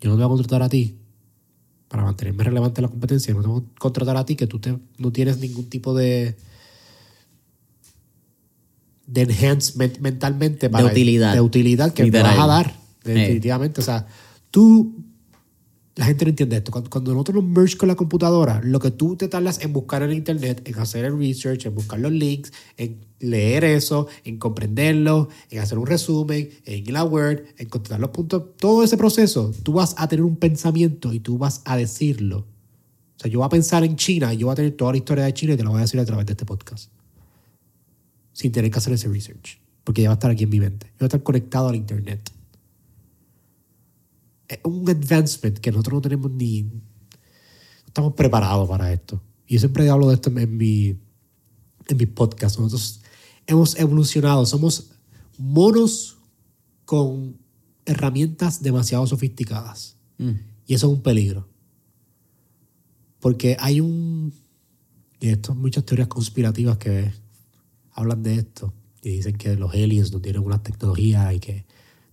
Yo 0.00 0.10
no 0.10 0.16
te 0.16 0.22
voy 0.24 0.26
a 0.26 0.28
contratar 0.34 0.62
a 0.62 0.68
ti 0.68 0.96
para 1.88 2.02
mantenerme 2.02 2.44
relevante 2.44 2.80
en 2.80 2.82
la 2.82 2.88
competencia, 2.88 3.32
no 3.34 3.42
te 3.42 3.46
voy 3.48 3.60
a 3.62 3.78
contratar 3.78 4.16
a 4.16 4.24
ti 4.26 4.34
que 4.36 4.46
tú 4.46 4.58
te- 4.58 4.78
no 4.98 5.12
tienes 5.12 5.38
ningún 5.38 5.68
tipo 5.68 5.94
de 5.94 6.36
de 9.06 9.22
enhancement 9.22 9.98
mentalmente 10.00 10.68
para 10.68 10.84
utilidad. 10.86 11.32
de 11.32 11.40
utilidad 11.40 11.94
que 11.94 12.04
Literal. 12.04 12.32
me 12.32 12.36
vas 12.38 12.44
a 12.44 12.46
dar 12.52 12.66
Eh. 13.04 13.14
definitivamente 13.14 13.80
o 13.80 13.84
sea 13.84 14.06
tú 14.50 15.02
la 15.98 16.04
gente 16.04 16.24
no 16.24 16.28
entiende 16.28 16.56
esto. 16.56 16.70
Cuando, 16.70 16.90
cuando 16.90 17.12
nosotros 17.12 17.42
nos 17.42 17.44
merge 17.44 17.76
con 17.76 17.88
la 17.88 17.96
computadora, 17.96 18.60
lo 18.62 18.78
que 18.78 18.92
tú 18.92 19.16
te 19.16 19.26
tardas 19.26 19.60
en 19.62 19.72
buscar 19.72 20.00
en 20.04 20.12
internet, 20.12 20.62
en 20.64 20.78
hacer 20.78 21.04
el 21.04 21.18
research, 21.18 21.66
en 21.66 21.74
buscar 21.74 21.98
los 21.98 22.12
links, 22.12 22.52
en 22.76 23.04
leer 23.18 23.64
eso, 23.64 24.06
en 24.22 24.38
comprenderlo, 24.38 25.28
en 25.50 25.58
hacer 25.58 25.76
un 25.76 25.88
resumen, 25.88 26.50
en 26.66 26.88
ir 26.88 26.96
a 26.96 27.02
Word, 27.02 27.42
en 27.58 27.68
contestar 27.68 27.98
los 27.98 28.10
puntos, 28.10 28.44
todo 28.60 28.84
ese 28.84 28.96
proceso, 28.96 29.52
tú 29.64 29.72
vas 29.72 29.96
a 29.98 30.06
tener 30.06 30.24
un 30.24 30.36
pensamiento 30.36 31.12
y 31.12 31.18
tú 31.18 31.36
vas 31.36 31.62
a 31.64 31.76
decirlo. 31.76 32.46
O 33.16 33.20
sea, 33.20 33.28
yo 33.28 33.40
voy 33.40 33.46
a 33.46 33.50
pensar 33.50 33.82
en 33.82 33.96
China 33.96 34.32
y 34.32 34.36
yo 34.36 34.46
voy 34.46 34.52
a 34.52 34.56
tener 34.56 34.76
toda 34.76 34.92
la 34.92 34.98
historia 34.98 35.24
de 35.24 35.34
China 35.34 35.54
y 35.54 35.56
te 35.56 35.64
la 35.64 35.70
voy 35.70 35.78
a 35.78 35.82
decir 35.82 35.98
a 35.98 36.04
través 36.04 36.26
de 36.26 36.34
este 36.34 36.46
podcast. 36.46 36.92
Sin 38.32 38.52
tener 38.52 38.70
que 38.70 38.78
hacer 38.78 38.92
ese 38.92 39.08
research. 39.08 39.58
Porque 39.82 40.02
ya 40.02 40.10
va 40.10 40.12
a 40.12 40.14
estar 40.14 40.30
aquí 40.30 40.44
en 40.44 40.50
mi 40.50 40.60
mente. 40.60 40.86
Yo 40.86 40.98
voy 41.00 41.06
a 41.06 41.08
estar 41.08 41.24
conectado 41.24 41.70
al 41.70 41.74
internet 41.74 42.37
un 44.64 44.88
advancement 44.88 45.58
que 45.58 45.70
nosotros 45.70 45.94
no 45.94 46.00
tenemos 46.00 46.30
ni. 46.30 46.62
No 46.62 46.80
estamos 47.86 48.14
preparados 48.14 48.68
para 48.68 48.92
esto. 48.92 49.20
Y 49.46 49.54
yo 49.54 49.60
siempre 49.60 49.88
hablo 49.88 50.08
de 50.08 50.14
esto 50.14 50.30
en 50.30 50.56
mi, 50.56 50.98
en 51.88 51.96
mis 51.96 52.08
podcasts. 52.08 52.58
Nosotros 52.58 53.02
hemos 53.46 53.78
evolucionado. 53.78 54.44
Somos 54.46 54.90
monos 55.38 56.18
con 56.84 57.38
herramientas 57.84 58.62
demasiado 58.62 59.06
sofisticadas. 59.06 59.96
Mm. 60.18 60.32
Y 60.66 60.74
eso 60.74 60.86
es 60.86 60.92
un 60.92 61.02
peligro. 61.02 61.48
Porque 63.20 63.56
hay 63.58 63.80
un. 63.80 64.32
Y 65.20 65.28
esto 65.28 65.54
muchas 65.54 65.84
teorías 65.84 66.08
conspirativas 66.08 66.76
que 66.78 67.12
hablan 67.92 68.22
de 68.22 68.36
esto. 68.36 68.72
Y 69.02 69.10
dicen 69.10 69.36
que 69.36 69.56
los 69.56 69.72
aliens 69.72 70.12
no 70.12 70.20
tienen 70.20 70.42
unas 70.42 70.62
tecnologías 70.62 71.34
y 71.34 71.40
que 71.40 71.64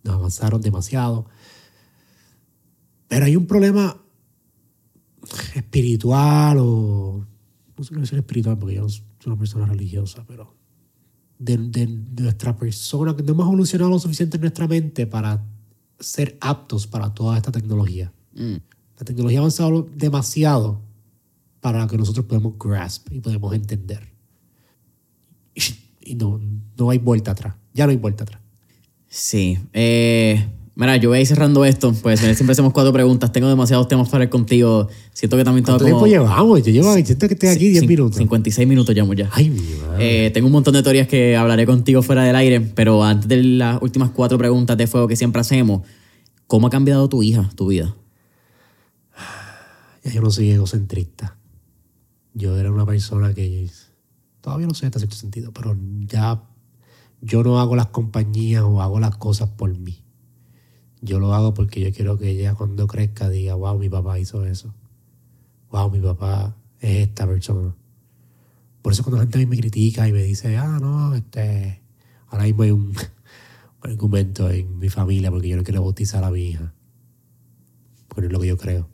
nos 0.03 0.15
avanzaron 0.15 0.61
demasiado. 0.61 1.27
Pero 3.16 3.28
hay 3.28 3.38
un 3.38 3.47
problema 3.47 3.95
espiritual 5.53 6.57
o. 6.59 7.26
No 7.78 7.84
sé 7.86 7.93
qué 7.93 8.01
decir 8.01 8.20
espiritual 8.20 8.59
porque 8.59 8.76
yo 8.76 8.82
no 8.82 8.89
soy 8.89 9.03
una 9.28 9.38
persona 9.38 9.66
religiosa, 9.68 10.26
pero. 10.28 10.53
De, 11.39 11.55
de 11.55 11.88
nuestra 11.88 12.57
persona, 12.57 13.16
que 13.16 13.24
no 13.24 13.32
hemos 13.32 13.45
evolucionado 13.45 13.89
lo 13.89 13.99
suficiente 13.99 14.36
en 14.36 14.41
nuestra 14.41 14.68
mente 14.68 15.07
para 15.07 15.41
ser 15.97 16.38
aptos 16.41 16.88
para 16.88 17.13
toda 17.13 17.38
esta 17.38 17.53
tecnología. 17.53 18.11
Mm. 18.34 18.55
La 18.99 19.05
tecnología 19.05 19.39
ha 19.39 19.43
avanzado 19.43 19.88
demasiado 19.95 20.82
para 21.61 21.88
que 21.88 21.97
nosotros 21.97 22.26
podamos 22.26 22.59
grasp 22.59 23.13
y 23.13 23.22
podemos 23.22 23.53
entender. 23.53 24.11
Y, 25.53 25.61
y 26.01 26.16
no, 26.16 26.41
no 26.78 26.89
hay 26.89 26.97
vuelta 26.97 27.32
atrás. 27.32 27.55
Ya 27.74 27.86
no 27.86 27.91
hay 27.91 27.97
vuelta 27.97 28.26
atrás. 28.26 28.41
Sí. 29.07 29.57
Eh, 29.72 30.49
mira, 30.76 30.97
yo 30.97 31.09
voy 31.09 31.17
a 31.17 31.21
ir 31.21 31.28
cerrando 31.28 31.63
esto, 31.65 31.93
pues 32.01 32.19
siempre 32.19 32.51
hacemos 32.51 32.73
cuatro 32.73 32.91
preguntas. 32.93 33.32
Tengo 33.32 33.47
demasiados 33.49 33.88
temas 33.88 34.07
para 34.07 34.17
hablar 34.23 34.30
contigo. 34.30 34.88
Siento 35.13 35.38
que 35.38 35.43
también 35.43 35.63
¿Cuánto 35.65 35.86
como... 35.86 36.03
tiempo 36.03 36.07
llevamos? 36.07 36.63
Yo 36.63 36.71
llevo, 36.71 36.93
siento 36.95 37.28
que 37.28 37.34
estoy 37.34 37.49
aquí 37.49 37.69
10 37.69 37.84
Cin- 37.84 37.88
minutos. 37.88 38.17
56 38.17 38.67
minutos 38.67 38.93
llevamos 38.93 39.15
ya. 39.15 39.30
Ay, 39.32 39.49
mi 39.49 39.61
madre. 39.61 40.28
Eh, 40.28 40.32
tengo 40.32 40.47
un 40.47 40.53
montón 40.53 40.73
de 40.73 40.84
teorías 40.84 41.07
que 41.07 41.36
hablaré 41.38 41.65
contigo 41.65 42.01
fuera 42.01 42.23
del 42.23 42.36
aire, 42.36 42.59
pero 42.61 43.03
antes 43.03 43.28
de 43.28 43.41
las 43.43 43.82
últimas 43.82 44.11
cuatro 44.11 44.38
preguntas 44.38 44.78
de 44.78 44.88
fuego 44.88 45.07
que 45.07 45.15
siempre 45.15 45.41
hacemos, 45.41 45.82
¿cómo 46.47 46.67
ha 46.67 46.69
cambiado 46.69 47.07
tu 47.09 47.23
hija, 47.23 47.49
tu 47.55 47.67
vida? 47.67 47.95
Ya 50.03 50.11
yo 50.11 50.21
no 50.21 50.30
soy 50.30 50.51
egocentrista. 50.51 51.36
Yo 52.34 52.57
era 52.57 52.71
una 52.71 52.86
persona 52.86 53.34
que 53.34 53.67
todavía 54.41 54.67
no 54.67 54.73
sé 54.76 54.86
hasta 54.86 54.99
cierto 54.99 55.15
sentido, 55.15 55.51
pero 55.51 55.76
ya 56.01 56.43
yo 57.21 57.41
no 57.43 57.59
hago 57.59 57.76
las 57.76 57.88
compañías 57.88 58.61
o 58.63 58.82
hago 58.82 58.99
las 58.99 59.15
cosas 59.15 59.49
por 59.49 59.76
mí. 59.76 60.03
Yo 61.05 61.19
lo 61.19 61.33
hago 61.33 61.53
porque 61.53 61.79
yo 61.81 61.93
quiero 61.93 62.17
que 62.17 62.31
ella 62.31 62.55
cuando 62.55 62.87
crezca 62.87 63.29
diga, 63.29 63.53
wow, 63.53 63.77
mi 63.77 63.89
papá 63.89 64.19
hizo 64.19 64.43
eso. 64.45 64.73
Wow, 65.71 65.91
mi 65.91 65.99
papá 65.99 66.55
es 66.79 67.07
esta 67.07 67.27
persona. 67.27 67.75
Por 68.81 68.91
eso 68.91 69.03
cuando 69.03 69.17
la 69.17 69.23
gente 69.23 69.37
a 69.37 69.41
mí 69.41 69.45
me 69.45 69.57
critica 69.57 70.07
y 70.07 70.11
me 70.11 70.23
dice, 70.23 70.57
ah, 70.57 70.79
no, 70.81 71.13
este, 71.13 71.81
ahora 72.27 72.45
mismo 72.45 72.63
hay 72.63 72.71
un, 72.71 72.93
argumento 73.81 74.49
en 74.49 74.79
mi 74.79 74.89
familia 74.89 75.29
porque 75.29 75.47
yo 75.47 75.57
no 75.57 75.63
quiero 75.63 75.83
bautizar 75.83 76.23
a 76.23 76.31
mi 76.31 76.41
hija. 76.41 76.73
Porque 78.07 78.27
es 78.27 78.33
lo 78.33 78.39
que 78.39 78.47
yo 78.47 78.57
creo. 78.57 78.89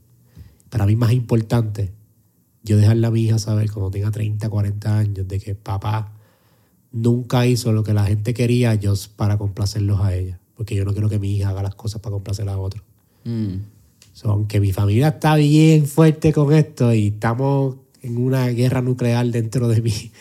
Para 0.70 0.86
mí 0.86 0.96
más 0.96 1.14
importante 1.14 1.94
yo 2.64 2.78
dejarle 2.78 3.08
a 3.08 3.12
mi 3.12 3.24
hija 3.24 3.40
saber 3.40 3.72
cuando 3.72 3.92
tenga 3.92 4.12
30, 4.12 4.50
40 4.50 4.98
años 4.98 5.28
de 5.28 5.40
que 5.40 5.56
papá 5.56 6.14
nunca 6.92 7.46
hizo 7.46 7.72
lo 7.72 7.84
que 7.84 7.94
la 7.94 8.06
gente 8.06 8.34
quería 8.34 8.76
yo 8.76 8.94
para 9.16 9.38
complacerlos 9.38 10.02
a 10.02 10.14
ella. 10.14 10.41
Porque 10.62 10.76
yo 10.76 10.86
no 10.86 10.94
quiero 10.94 11.10
que 11.10 11.18
mi 11.18 11.38
hija 11.38 11.50
haga 11.50 11.64
las 11.64 11.74
cosas 11.74 12.02
para 12.02 12.14
complacer 12.14 12.48
a 12.48 12.56
otros. 12.56 12.84
Mm. 13.24 13.64
So, 14.14 14.30
aunque 14.30 14.60
mi 14.60 14.72
familia 14.72 15.08
está 15.08 15.36
bien 15.36 15.88
fuerte 15.88 16.32
con 16.32 16.54
esto 16.54 16.94
y 16.94 17.08
estamos 17.08 17.78
en 18.04 18.24
una 18.24 18.46
guerra 18.50 18.84
nuclear 18.84 19.26
dentro 19.26 19.68
de 19.68 19.82
mi, 19.82 20.12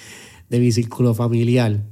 de 0.49 0.61
mi 0.61 0.73
círculo 0.73 1.13
familiar, 1.13 1.83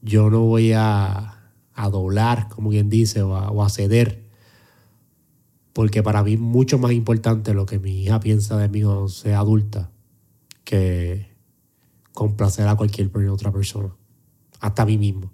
yo 0.00 0.30
no 0.30 0.40
voy 0.40 0.72
a, 0.72 1.52
a 1.74 1.90
doblar, 1.90 2.48
como 2.48 2.70
quien 2.70 2.88
dice, 2.88 3.20
o 3.20 3.36
a, 3.36 3.50
o 3.50 3.62
a 3.62 3.68
ceder. 3.68 4.22
Porque 5.74 6.02
para 6.02 6.22
mí 6.22 6.32
es 6.32 6.40
mucho 6.40 6.78
más 6.78 6.92
importante 6.92 7.52
lo 7.52 7.66
que 7.66 7.78
mi 7.78 8.04
hija 8.04 8.20
piensa 8.20 8.56
de 8.56 8.70
mí 8.70 8.80
cuando 8.80 9.08
sea 9.08 9.40
adulta 9.40 9.90
que 10.64 11.26
complacer 12.14 12.66
a 12.68 12.74
cualquier 12.74 13.14
otra 13.28 13.52
persona. 13.52 13.94
Hasta 14.60 14.84
a 14.84 14.86
mí 14.86 14.96
mismo. 14.96 15.30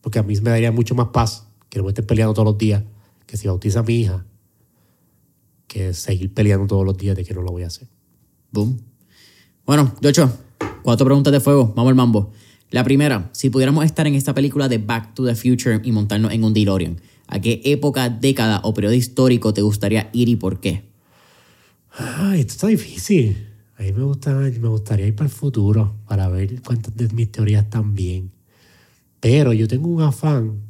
Porque 0.00 0.18
a 0.18 0.22
mí 0.22 0.34
me 0.40 0.50
daría 0.50 0.72
mucho 0.72 0.94
más 0.94 1.08
paz 1.08 1.48
que 1.68 1.78
no 1.78 1.84
me 1.84 1.90
estés 1.90 2.04
peleando 2.04 2.34
todos 2.34 2.46
los 2.46 2.58
días, 2.58 2.82
que 3.26 3.36
si 3.36 3.46
bautiza 3.46 3.80
a 3.80 3.82
mi 3.82 4.00
hija, 4.00 4.24
que 5.66 5.92
seguir 5.94 6.32
peleando 6.32 6.66
todos 6.66 6.84
los 6.84 6.96
días 6.96 7.16
de 7.16 7.24
que 7.24 7.34
no 7.34 7.42
lo 7.42 7.52
voy 7.52 7.62
a 7.62 7.66
hacer. 7.66 7.88
Boom. 8.50 8.80
Bueno, 9.66 9.94
Yocho, 10.00 10.32
cuatro 10.82 11.04
preguntas 11.04 11.32
de 11.32 11.40
fuego. 11.40 11.72
Vamos 11.76 11.90
al 11.90 11.94
mambo. 11.94 12.32
La 12.70 12.84
primera, 12.84 13.28
si 13.32 13.50
pudiéramos 13.50 13.84
estar 13.84 14.06
en 14.06 14.14
esta 14.14 14.34
película 14.34 14.68
de 14.68 14.78
Back 14.78 15.14
to 15.14 15.26
the 15.26 15.34
Future 15.34 15.80
y 15.84 15.92
montarnos 15.92 16.32
en 16.32 16.44
un 16.44 16.54
DeLorean, 16.54 17.00
¿a 17.26 17.40
qué 17.40 17.60
época, 17.64 18.08
década 18.08 18.60
o 18.64 18.74
periodo 18.74 18.94
histórico 18.94 19.52
te 19.52 19.62
gustaría 19.62 20.10
ir 20.12 20.28
y 20.28 20.36
por 20.36 20.60
qué? 20.60 20.84
Ay, 21.90 22.40
esto 22.40 22.52
está 22.52 22.66
difícil. 22.68 23.46
A 23.76 23.82
mí 23.82 23.92
me, 23.92 24.02
gusta, 24.02 24.32
me 24.32 24.68
gustaría 24.68 25.06
ir 25.06 25.14
para 25.14 25.28
el 25.28 25.34
futuro 25.34 25.96
para 26.06 26.28
ver 26.28 26.60
cuántas 26.62 26.96
de 26.96 27.08
mis 27.08 27.30
teorías 27.30 27.64
están 27.64 27.94
bien. 27.94 28.32
Pero 29.20 29.52
yo 29.52 29.66
tengo 29.68 29.88
un 29.88 30.02
afán 30.02 30.62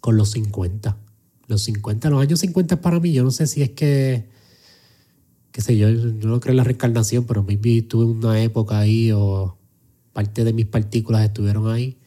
con 0.00 0.16
los 0.16 0.30
50. 0.32 0.96
Los 1.48 1.62
50, 1.62 2.10
los 2.10 2.20
años 2.20 2.40
50 2.40 2.80
para 2.80 2.98
mí, 2.98 3.12
yo 3.12 3.22
no 3.22 3.30
sé 3.30 3.46
si 3.46 3.62
es 3.62 3.70
que, 3.70 4.28
qué 5.52 5.60
sé 5.60 5.76
yo, 5.76 5.88
yo 5.88 6.28
no 6.28 6.40
creo 6.40 6.52
en 6.52 6.56
la 6.56 6.64
reencarnación, 6.64 7.24
pero 7.24 7.44
maybe 7.44 7.82
tuve 7.82 8.04
una 8.04 8.42
época 8.42 8.80
ahí 8.80 9.12
o 9.12 9.56
parte 10.12 10.44
de 10.44 10.52
mis 10.52 10.66
partículas 10.66 11.24
estuvieron 11.24 11.70
ahí. 11.70 11.98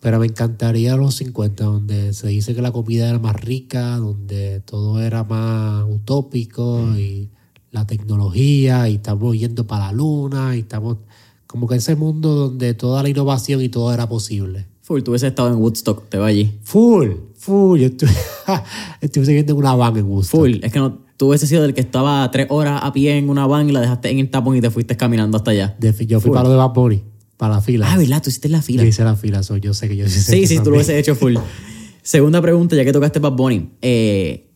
Pero 0.00 0.18
me 0.18 0.26
encantaría 0.26 0.96
los 0.96 1.16
50, 1.16 1.62
donde 1.64 2.14
se 2.14 2.28
dice 2.28 2.54
que 2.54 2.62
la 2.62 2.72
comida 2.72 3.06
era 3.08 3.18
más 3.18 3.36
rica, 3.36 3.96
donde 3.96 4.60
todo 4.60 5.02
era 5.02 5.24
más 5.24 5.84
utópico 5.86 6.96
y 6.96 7.28
la 7.70 7.86
tecnología, 7.86 8.88
y 8.88 8.94
estamos 8.94 9.36
yendo 9.36 9.66
para 9.66 9.88
la 9.88 9.92
luna, 9.92 10.56
y 10.56 10.60
estamos 10.60 10.98
como 11.46 11.68
que 11.68 11.76
ese 11.76 11.96
mundo 11.96 12.34
donde 12.34 12.72
toda 12.72 13.02
la 13.02 13.10
innovación 13.10 13.60
y 13.60 13.68
todo 13.68 13.92
era 13.92 14.08
posible. 14.08 14.69
Full, 14.90 15.02
tú 15.04 15.12
hubiese 15.12 15.28
estado 15.28 15.48
en 15.50 15.54
Woodstock, 15.54 16.08
te 16.08 16.18
va 16.18 16.26
allí. 16.26 16.58
Full, 16.64 17.10
full. 17.38 17.78
Yo 17.78 17.86
estuve, 17.86 18.10
estuve 19.00 19.38
en 19.38 19.52
una 19.52 19.76
van 19.76 19.96
en 19.96 20.04
Woodstock. 20.04 20.40
Full, 20.40 20.54
es 20.64 20.72
que 20.72 20.80
no, 20.80 20.98
tú 21.16 21.28
hubiese 21.28 21.46
sido 21.46 21.62
del 21.62 21.74
que 21.74 21.80
estaba 21.80 22.28
tres 22.32 22.48
horas 22.50 22.80
a 22.82 22.92
pie 22.92 23.16
en 23.16 23.28
una 23.30 23.46
van 23.46 23.68
y 23.68 23.72
la 23.72 23.80
dejaste 23.80 24.10
en 24.10 24.18
el 24.18 24.30
tapón 24.30 24.56
y 24.56 24.60
te 24.60 24.68
fuiste 24.68 24.96
caminando 24.96 25.36
hasta 25.36 25.52
allá. 25.52 25.76
De- 25.78 25.94
yo 26.06 26.18
fui 26.20 26.32
para 26.32 26.42
lo 26.42 26.50
de 26.50 26.56
Bad 26.56 26.72
Bunny, 26.74 27.04
para 27.36 27.54
la 27.54 27.60
fila. 27.60 27.86
Ah, 27.88 27.96
¿verdad? 27.96 28.20
Tú 28.20 28.30
hiciste 28.30 28.48
la 28.48 28.62
fila. 28.62 28.82
Yo 28.82 28.88
hice 28.88 29.04
la 29.04 29.14
fila, 29.14 29.44
so 29.44 29.56
yo 29.58 29.74
sé 29.74 29.86
que 29.86 29.94
yo 29.96 30.06
hice 30.06 30.20
Sí, 30.22 30.48
sí, 30.48 30.54
tú 30.56 30.58
lo 30.58 30.64
también. 30.64 30.74
hubiese 30.74 30.98
hecho 30.98 31.14
full. 31.14 31.36
Segunda 32.02 32.42
pregunta, 32.42 32.74
ya 32.74 32.84
que 32.84 32.92
tocaste 32.92 33.20
Bad 33.20 33.34
Bunny. 33.34 33.70
Eh, 33.82 34.48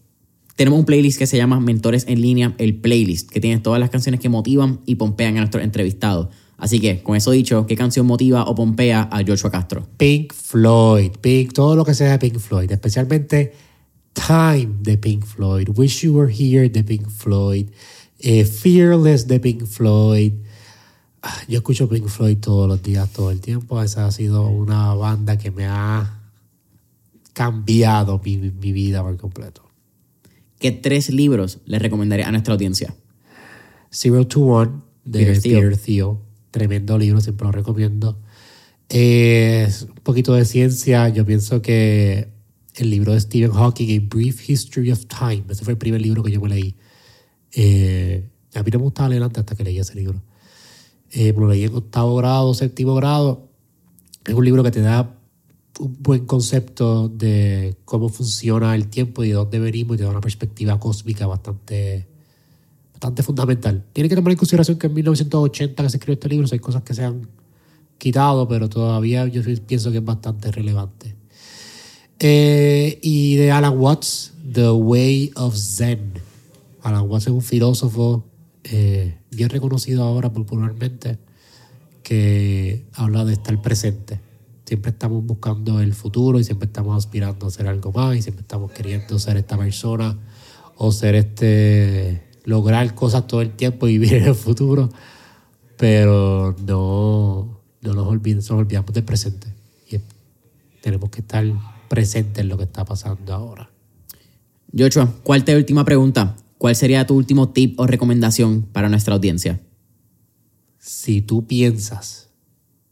tenemos 0.57 0.81
un 0.81 0.85
playlist 0.85 1.17
que 1.17 1.29
se 1.29 1.37
llama 1.37 1.61
Mentores 1.61 2.07
en 2.09 2.21
Línea, 2.21 2.57
el 2.59 2.75
playlist, 2.75 3.31
que 3.31 3.39
tiene 3.41 3.61
todas 3.61 3.79
las 3.79 3.91
canciones 3.91 4.21
que 4.21 4.29
motivan 4.29 4.81
y 4.85 4.97
pompean 4.97 5.37
a 5.37 5.41
nuestros 5.41 5.63
entrevistados. 5.63 6.29
Así 6.57 6.81
que, 6.81 7.03
con 7.03 7.17
eso 7.17 7.31
dicho, 7.33 7.67
¿qué 7.67 7.77
canción 7.77 8.07
motiva 8.07 8.45
o 8.45 8.55
pompea 8.55 9.09
a 9.11 9.23
Joshua 9.27 9.51
Castro? 9.51 9.87
Pink 9.97 10.33
Floyd, 10.33 11.13
Pink, 11.21 11.53
todo 11.53 11.75
lo 11.75 11.85
que 11.85 11.95
sea 11.95 12.13
de 12.13 12.19
Pink 12.19 12.39
Floyd, 12.39 12.71
especialmente 12.71 13.53
Time 14.13 14.77
de 14.81 14.97
Pink 14.97 15.25
Floyd, 15.25 15.69
Wish 15.75 16.03
You 16.03 16.15
Were 16.15 16.33
Here 16.33 16.69
de 16.69 16.85
Pink 16.85 17.09
Floyd, 17.09 17.67
eh, 18.21 18.45
Fearless 18.45 19.27
de 19.27 19.41
Pink 19.41 19.67
Floyd. 19.67 20.33
Ah, 21.23 21.37
Yo 21.49 21.59
escucho 21.59 21.89
Pink 21.89 22.07
Floyd 22.07 22.39
todos 22.39 22.69
los 22.69 22.83
días, 22.83 23.11
todo 23.11 23.31
el 23.31 23.41
tiempo. 23.41 23.83
Esa 23.83 24.07
ha 24.07 24.13
sido 24.13 24.47
una 24.47 24.95
banda 24.95 25.37
que 25.37 25.51
me 25.51 25.67
ha 25.67 26.21
cambiado 27.33 28.21
mi, 28.25 28.37
mi 28.37 28.73
vida 28.73 29.03
por 29.03 29.17
completo. 29.17 29.63
¿Qué 30.59 30.71
tres 30.71 31.11
libros 31.11 31.59
le 31.67 31.79
recomendaría 31.79 32.29
a 32.29 32.31
nuestra 32.31 32.55
audiencia? 32.55 32.95
Zero 33.93 34.27
to 34.27 34.41
One 34.41 34.73
de 35.05 35.27
Peter 35.27 35.77
Thiel. 35.77 36.17
Tremendo 36.55 36.97
libro, 36.97 37.21
siempre 37.21 37.47
lo 37.47 37.51
recomiendo. 37.51 38.17
Eh, 38.89 39.69
un 39.89 40.03
poquito 40.05 40.35
de 40.35 40.45
ciencia. 40.45 41.09
Yo 41.09 41.27
pienso 41.27 41.61
que 41.61 42.29
el 42.77 42.91
libro 42.91 43.13
de 43.13 43.21
Stephen 43.21 43.51
Hawking, 43.51 43.99
A 43.99 44.07
Brief 44.09 44.49
History 44.49 44.93
of 44.93 45.07
Time, 45.07 45.47
ese 45.51 45.65
fue 45.65 45.73
el 45.73 45.79
primer 45.79 46.01
libro 46.01 46.23
que 46.23 46.31
yo 46.31 46.41
me 46.41 46.49
leí. 46.49 46.77
Eh, 47.57 48.31
a 48.55 48.63
mí 48.63 48.71
no 48.71 48.79
me 48.79 48.85
gustaba 48.85 49.09
leer 49.09 49.25
hasta 49.25 49.57
que 49.57 49.65
leí 49.65 49.81
ese 49.81 49.97
libro. 49.97 50.23
Eh, 51.11 51.35
lo 51.37 51.49
leí 51.49 51.65
en 51.65 51.75
octavo 51.75 52.15
grado, 52.15 52.55
séptimo 52.55 52.95
grado. 52.95 53.49
Es 54.25 54.33
un 54.33 54.45
libro 54.45 54.63
que 54.63 54.71
te 54.71 54.81
da 54.81 55.19
un 55.81 55.97
buen 56.05 56.25
concepto 56.25 57.09
de 57.09 57.79
cómo 57.85 58.11
funciona 58.11 58.77
el 58.77 58.87
tiempo 58.87 59.25
y 59.25 59.31
de 59.31 59.35
dónde 59.35 59.59
venimos 59.59 59.97
y 59.97 59.99
te 59.99 60.05
da 60.05 60.11
una 60.11 60.21
perspectiva 60.21 60.79
cósmica 60.79 61.27
bastante 61.27 62.14
bastante 63.05 63.23
fundamental. 63.23 63.85
Tiene 63.93 64.09
que 64.09 64.15
tomar 64.15 64.33
en 64.33 64.39
consideración 64.39 64.79
que 64.79 64.87
en 64.87 64.95
1980 64.95 65.83
que 65.83 65.91
se 65.91 65.97
escribió 65.99 66.15
este 66.15 66.29
libro, 66.31 66.49
hay 66.51 66.59
cosas 66.59 66.83
que 66.83 66.95
se 66.95 67.05
han 67.05 67.29
quitado, 67.99 68.49
pero 68.49 68.69
todavía 68.71 69.27
yo 69.27 69.43
pienso 69.67 69.91
que 69.93 69.99
es 69.99 70.05
bastante 70.05 70.51
relevante. 70.51 71.15
Eh, 72.19 72.99
y 73.03 73.37
de 73.37 73.53
Alan 73.53 73.79
Watts, 73.79 74.33
The 74.51 74.71
Way 74.71 75.33
of 75.37 75.55
Zen. 75.55 76.15
Alan 76.83 77.09
Watts 77.11 77.27
es 77.27 77.33
un 77.33 77.43
filósofo 77.43 78.25
eh, 78.65 79.19
bien 79.31 79.51
reconocido 79.51 80.05
ahora 80.05 80.33
popularmente 80.33 81.19
que 82.03 82.87
habla 82.95 83.27
de 83.27 83.35
estar 83.35 83.61
presente. 83.61 84.21
Siempre 84.65 84.93
estamos 84.93 85.23
buscando 85.27 85.81
el 85.81 85.93
futuro 85.93 86.41
y 86.41 86.45
siempre 86.45 86.67
estamos 86.67 86.97
aspirando 86.97 87.47
a 87.47 87.51
ser 87.51 87.67
algo 87.69 87.93
más 87.93 88.17
y 88.17 88.23
siempre 88.23 88.43
estamos 88.43 88.71
queriendo 88.73 89.19
ser 89.19 89.37
esta 89.37 89.59
persona 89.59 90.19
o 90.77 90.91
ser 90.91 91.15
este 91.17 92.24
lograr 92.45 92.95
cosas 92.95 93.27
todo 93.27 93.41
el 93.43 93.51
tiempo 93.51 93.89
y 93.89 93.99
vivir 93.99 94.15
en 94.15 94.25
el 94.25 94.35
futuro, 94.35 94.91
pero 95.77 96.55
no, 96.67 97.61
no 97.81 97.95
nos 97.95 98.07
olvidemos, 98.07 98.51
nos 98.51 98.61
olvidamos 98.61 98.93
del 98.93 99.05
presente. 99.05 99.49
Y 99.91 99.99
tenemos 100.81 101.11
que 101.11 101.21
estar 101.21 101.45
presentes 101.89 102.43
en 102.43 102.49
lo 102.49 102.57
que 102.57 102.65
está 102.65 102.85
pasando 102.85 103.35
ahora. 103.35 103.71
Joshua, 104.77 105.13
¿cuál 105.23 105.45
te 105.45 105.57
última 105.57 105.85
pregunta? 105.85 106.37
¿Cuál 106.59 106.77
sería 106.77 107.07
tu 107.07 107.15
último 107.15 107.51
tip 107.51 107.79
o 107.79 107.87
recomendación 107.87 108.63
para 108.63 108.89
nuestra 108.89 109.15
audiencia? 109.15 109.61
Si 110.79 111.23
tú 111.23 111.47
piensas 111.47 112.31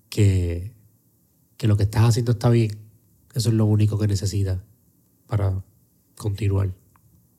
que, 0.08 0.72
que 1.56 1.66
lo 1.66 1.76
que 1.76 1.84
estás 1.84 2.04
haciendo 2.04 2.32
está 2.32 2.50
bien, 2.50 2.78
eso 3.34 3.48
es 3.48 3.54
lo 3.54 3.66
único 3.66 3.98
que 3.98 4.06
necesitas 4.06 4.60
para 5.26 5.62
continuar 6.16 6.70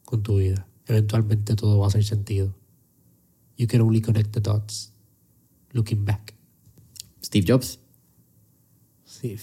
con 0.06 0.24
tu 0.24 0.38
vida. 0.38 0.68
Eventualmente 0.88 1.56
todo 1.56 1.80
va 1.80 1.86
a 1.86 1.88
hacer 1.88 2.04
sentido. 2.04 2.54
You 3.58 3.68
can 3.68 3.82
only 3.82 4.02
connect 4.02 4.32
the 4.32 4.40
dots 4.40 4.92
looking 5.72 6.06
back. 6.06 6.34
Steve 7.24 7.46
Jobs. 7.48 7.80
Sí. 9.06 9.38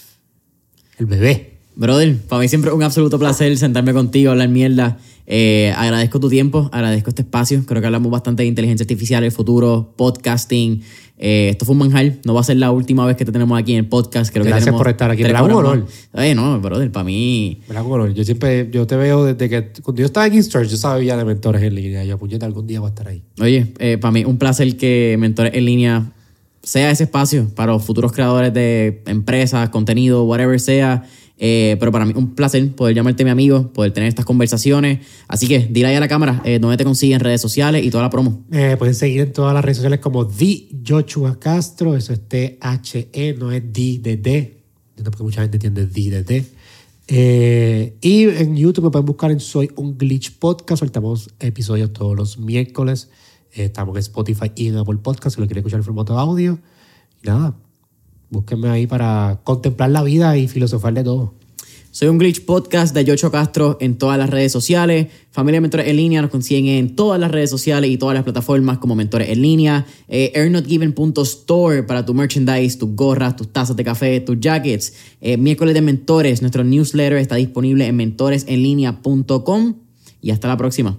El 0.99 1.07
bebé. 1.07 1.59
Brother, 1.77 2.19
para 2.29 2.41
mí 2.41 2.49
siempre 2.49 2.71
es 2.71 2.77
un 2.77 2.83
absoluto 2.83 3.19
placer 3.19 3.57
sentarme 3.57 3.93
contigo, 3.93 4.33
hablar 4.33 4.49
mierda. 4.49 4.99
Eh, 5.33 5.73
agradezco 5.77 6.19
tu 6.19 6.29
tiempo, 6.29 6.69
agradezco 6.73 7.11
este 7.11 7.23
espacio. 7.23 7.65
Creo 7.65 7.81
que 7.81 7.87
hablamos 7.87 8.11
bastante 8.11 8.43
de 8.43 8.49
inteligencia 8.49 8.83
artificial, 8.83 9.23
el 9.23 9.31
futuro, 9.31 9.95
podcasting. 9.97 10.83
Eh, 11.19 11.51
esto 11.51 11.65
fue 11.65 11.75
un 11.75 11.79
manjar. 11.79 12.15
No 12.25 12.35
va 12.35 12.41
a 12.41 12.43
ser 12.43 12.57
la 12.57 12.73
última 12.73 13.07
vez 13.07 13.17
que 13.17 13.25
te 13.25 13.31
tenemos 13.31 13.57
aquí 13.57 13.73
en 13.73 13.79
el 13.79 13.87
podcast. 13.87 14.33
Creo 14.33 14.43
que 14.43 14.49
Gracias 14.49 14.65
tenemos 14.65 14.81
por 14.81 14.91
estar 14.91 15.09
aquí. 15.09 15.23
honor. 15.23 15.85
más. 16.13 16.25
Eh, 16.27 16.35
no, 16.35 16.61
brother, 16.61 16.91
para 16.91 17.05
mí. 17.05 17.61
Bueno, 17.69 18.09
yo 18.09 18.25
siempre, 18.25 18.69
yo 18.73 18.89
te 18.89 18.97
veo 18.97 19.25
desde 19.25 19.49
que 19.49 19.71
cuando 19.83 20.01
yo 20.01 20.07
estaba 20.07 20.27
en 20.27 20.35
Instagram, 20.35 20.69
yo 20.69 20.77
sabía 20.77 21.17
de 21.17 21.25
mentores 21.25 21.63
en 21.63 21.77
línea. 21.77 22.03
Yo, 22.03 22.19
puñeta, 22.19 22.45
algún 22.47 22.67
día 22.67 22.81
va 22.81 22.89
a 22.89 22.91
estar 22.91 23.07
ahí. 23.07 23.23
Oye, 23.41 23.73
eh, 23.79 23.99
para 23.99 24.11
mí 24.11 24.25
un 24.25 24.37
placer 24.37 24.77
que 24.77 25.17
Mentores 25.17 25.55
en 25.55 25.65
Línea 25.65 26.13
sea 26.63 26.91
ese 26.91 27.05
espacio 27.05 27.49
para 27.55 27.71
los 27.73 27.85
futuros 27.85 28.11
creadores 28.13 28.53
de 28.53 29.03
empresas, 29.07 29.69
contenido, 29.69 30.25
whatever 30.25 30.59
sea. 30.59 31.05
Eh, 31.43 31.77
pero 31.81 31.91
para 31.91 32.05
mí 32.05 32.13
un 32.15 32.35
placer 32.35 32.71
poder 32.73 32.95
llamarte 32.95 33.25
mi 33.25 33.31
amigo, 33.31 33.73
poder 33.73 33.93
tener 33.93 34.09
estas 34.09 34.27
conversaciones. 34.27 35.01
Así 35.27 35.49
que 35.49 35.67
dile 35.71 35.89
ahí 35.89 35.95
a 35.95 36.01
la 36.01 36.09
cámara 36.09 36.43
eh, 36.45 36.59
dónde 36.59 36.77
te 36.77 36.85
consiguen 36.85 37.19
redes 37.21 37.41
sociales 37.41 37.83
y 37.83 37.91
toda 37.91 38.05
la 38.05 38.11
promo. 38.11 38.45
Eh, 38.53 38.77
pueden 38.79 38.95
seguir 38.95 39.23
en 39.23 39.33
todas 39.33 39.55
las 39.55 39.65
redes 39.65 39.79
sociales 39.79 40.01
como 40.01 40.27
The 40.27 40.69
Joshua 40.87 41.41
Castro. 41.41 41.97
Eso 41.97 42.13
es 42.13 42.29
T-H-E, 42.29 43.35
no 43.39 43.51
es 43.51 43.63
D 43.73 44.01
de 44.03 44.17
D. 44.19 44.63
Entiendo 44.91 45.11
porque 45.11 45.23
mucha 45.23 45.41
gente 45.41 45.57
entiende 45.57 45.87
D 45.87 46.11
de 46.11 46.23
D. 46.23 46.45
Eh, 47.13 47.97
y 48.01 48.23
en 48.23 48.57
YouTube 48.57 48.85
me 48.85 48.91
pueden 48.91 49.07
buscar 49.07 49.33
en 49.33 49.41
Soy 49.41 49.69
un 49.75 49.99
Glitch 49.99 50.39
Podcast. 50.39 50.81
Soltamos 50.81 51.31
episodios 51.41 51.93
todos 51.93 52.17
los 52.17 52.39
miércoles. 52.39 53.09
Eh, 53.53 53.65
estamos 53.65 53.97
en 53.97 54.01
Spotify 54.01 54.53
y 54.55 54.69
en 54.69 54.77
Apple 54.77 54.99
Podcast 54.99 55.35
si 55.35 55.41
lo 55.41 55.49
quieren 55.49 55.63
escuchar 55.63 55.81
en 55.81 55.85
formato 55.85 56.17
audio. 56.17 56.59
Y 57.23 57.27
nada, 57.27 57.57
búsquenme 58.31 58.69
ahí 58.69 58.87
para 58.87 59.41
contemplar 59.45 59.91
la 59.91 60.03
vida 60.03 60.37
y 60.37 60.49
filosofar 60.49 60.95
de 60.95 61.05
todo. 61.05 61.35
Soy 61.93 62.07
un 62.07 62.19
Glitch 62.19 62.45
Podcast 62.45 62.95
de 62.95 63.05
Yocho 63.05 63.33
Castro 63.33 63.77
en 63.81 63.99
todas 63.99 64.17
las 64.17 64.31
redes 64.31 64.53
sociales. 64.53 65.09
Familia 65.33 65.61
Mentores 65.61 65.89
en 65.89 65.97
Línea 65.97 66.23
nos 66.23 66.31
consiguen 66.31 66.67
en 66.67 66.95
todas 66.95 67.19
las 67.19 67.33
redes 67.33 67.51
sociales 67.51 67.91
y 67.91 67.99
todas 67.99 68.15
las 68.15 68.23
plataformas 68.23 68.79
como 68.79 68.95
Mentores 68.95 69.29
en 69.29 69.43
Línea. 69.43 69.85
Eh, 70.07 70.33
para 71.89 72.07
tu 72.07 72.15
merchandise, 72.15 72.79
tus 72.79 72.95
gorras, 72.95 73.35
tus 73.35 73.53
tazas 73.53 73.75
de 73.75 73.83
café, 73.83 74.21
tus 74.21 74.39
jackets. 74.39 74.93
Eh, 75.21 75.37
miércoles 75.37 75.75
de 75.75 75.81
Mentores, 75.81 76.43
nuestro 76.43 76.63
newsletter 76.63 77.19
está 77.19 77.35
disponible 77.35 77.85
en 77.87 77.97
mentoresenlinea.com. 77.97 79.75
Y 80.23 80.31
hasta 80.31 80.47
la 80.47 80.57
próxima. 80.57 80.97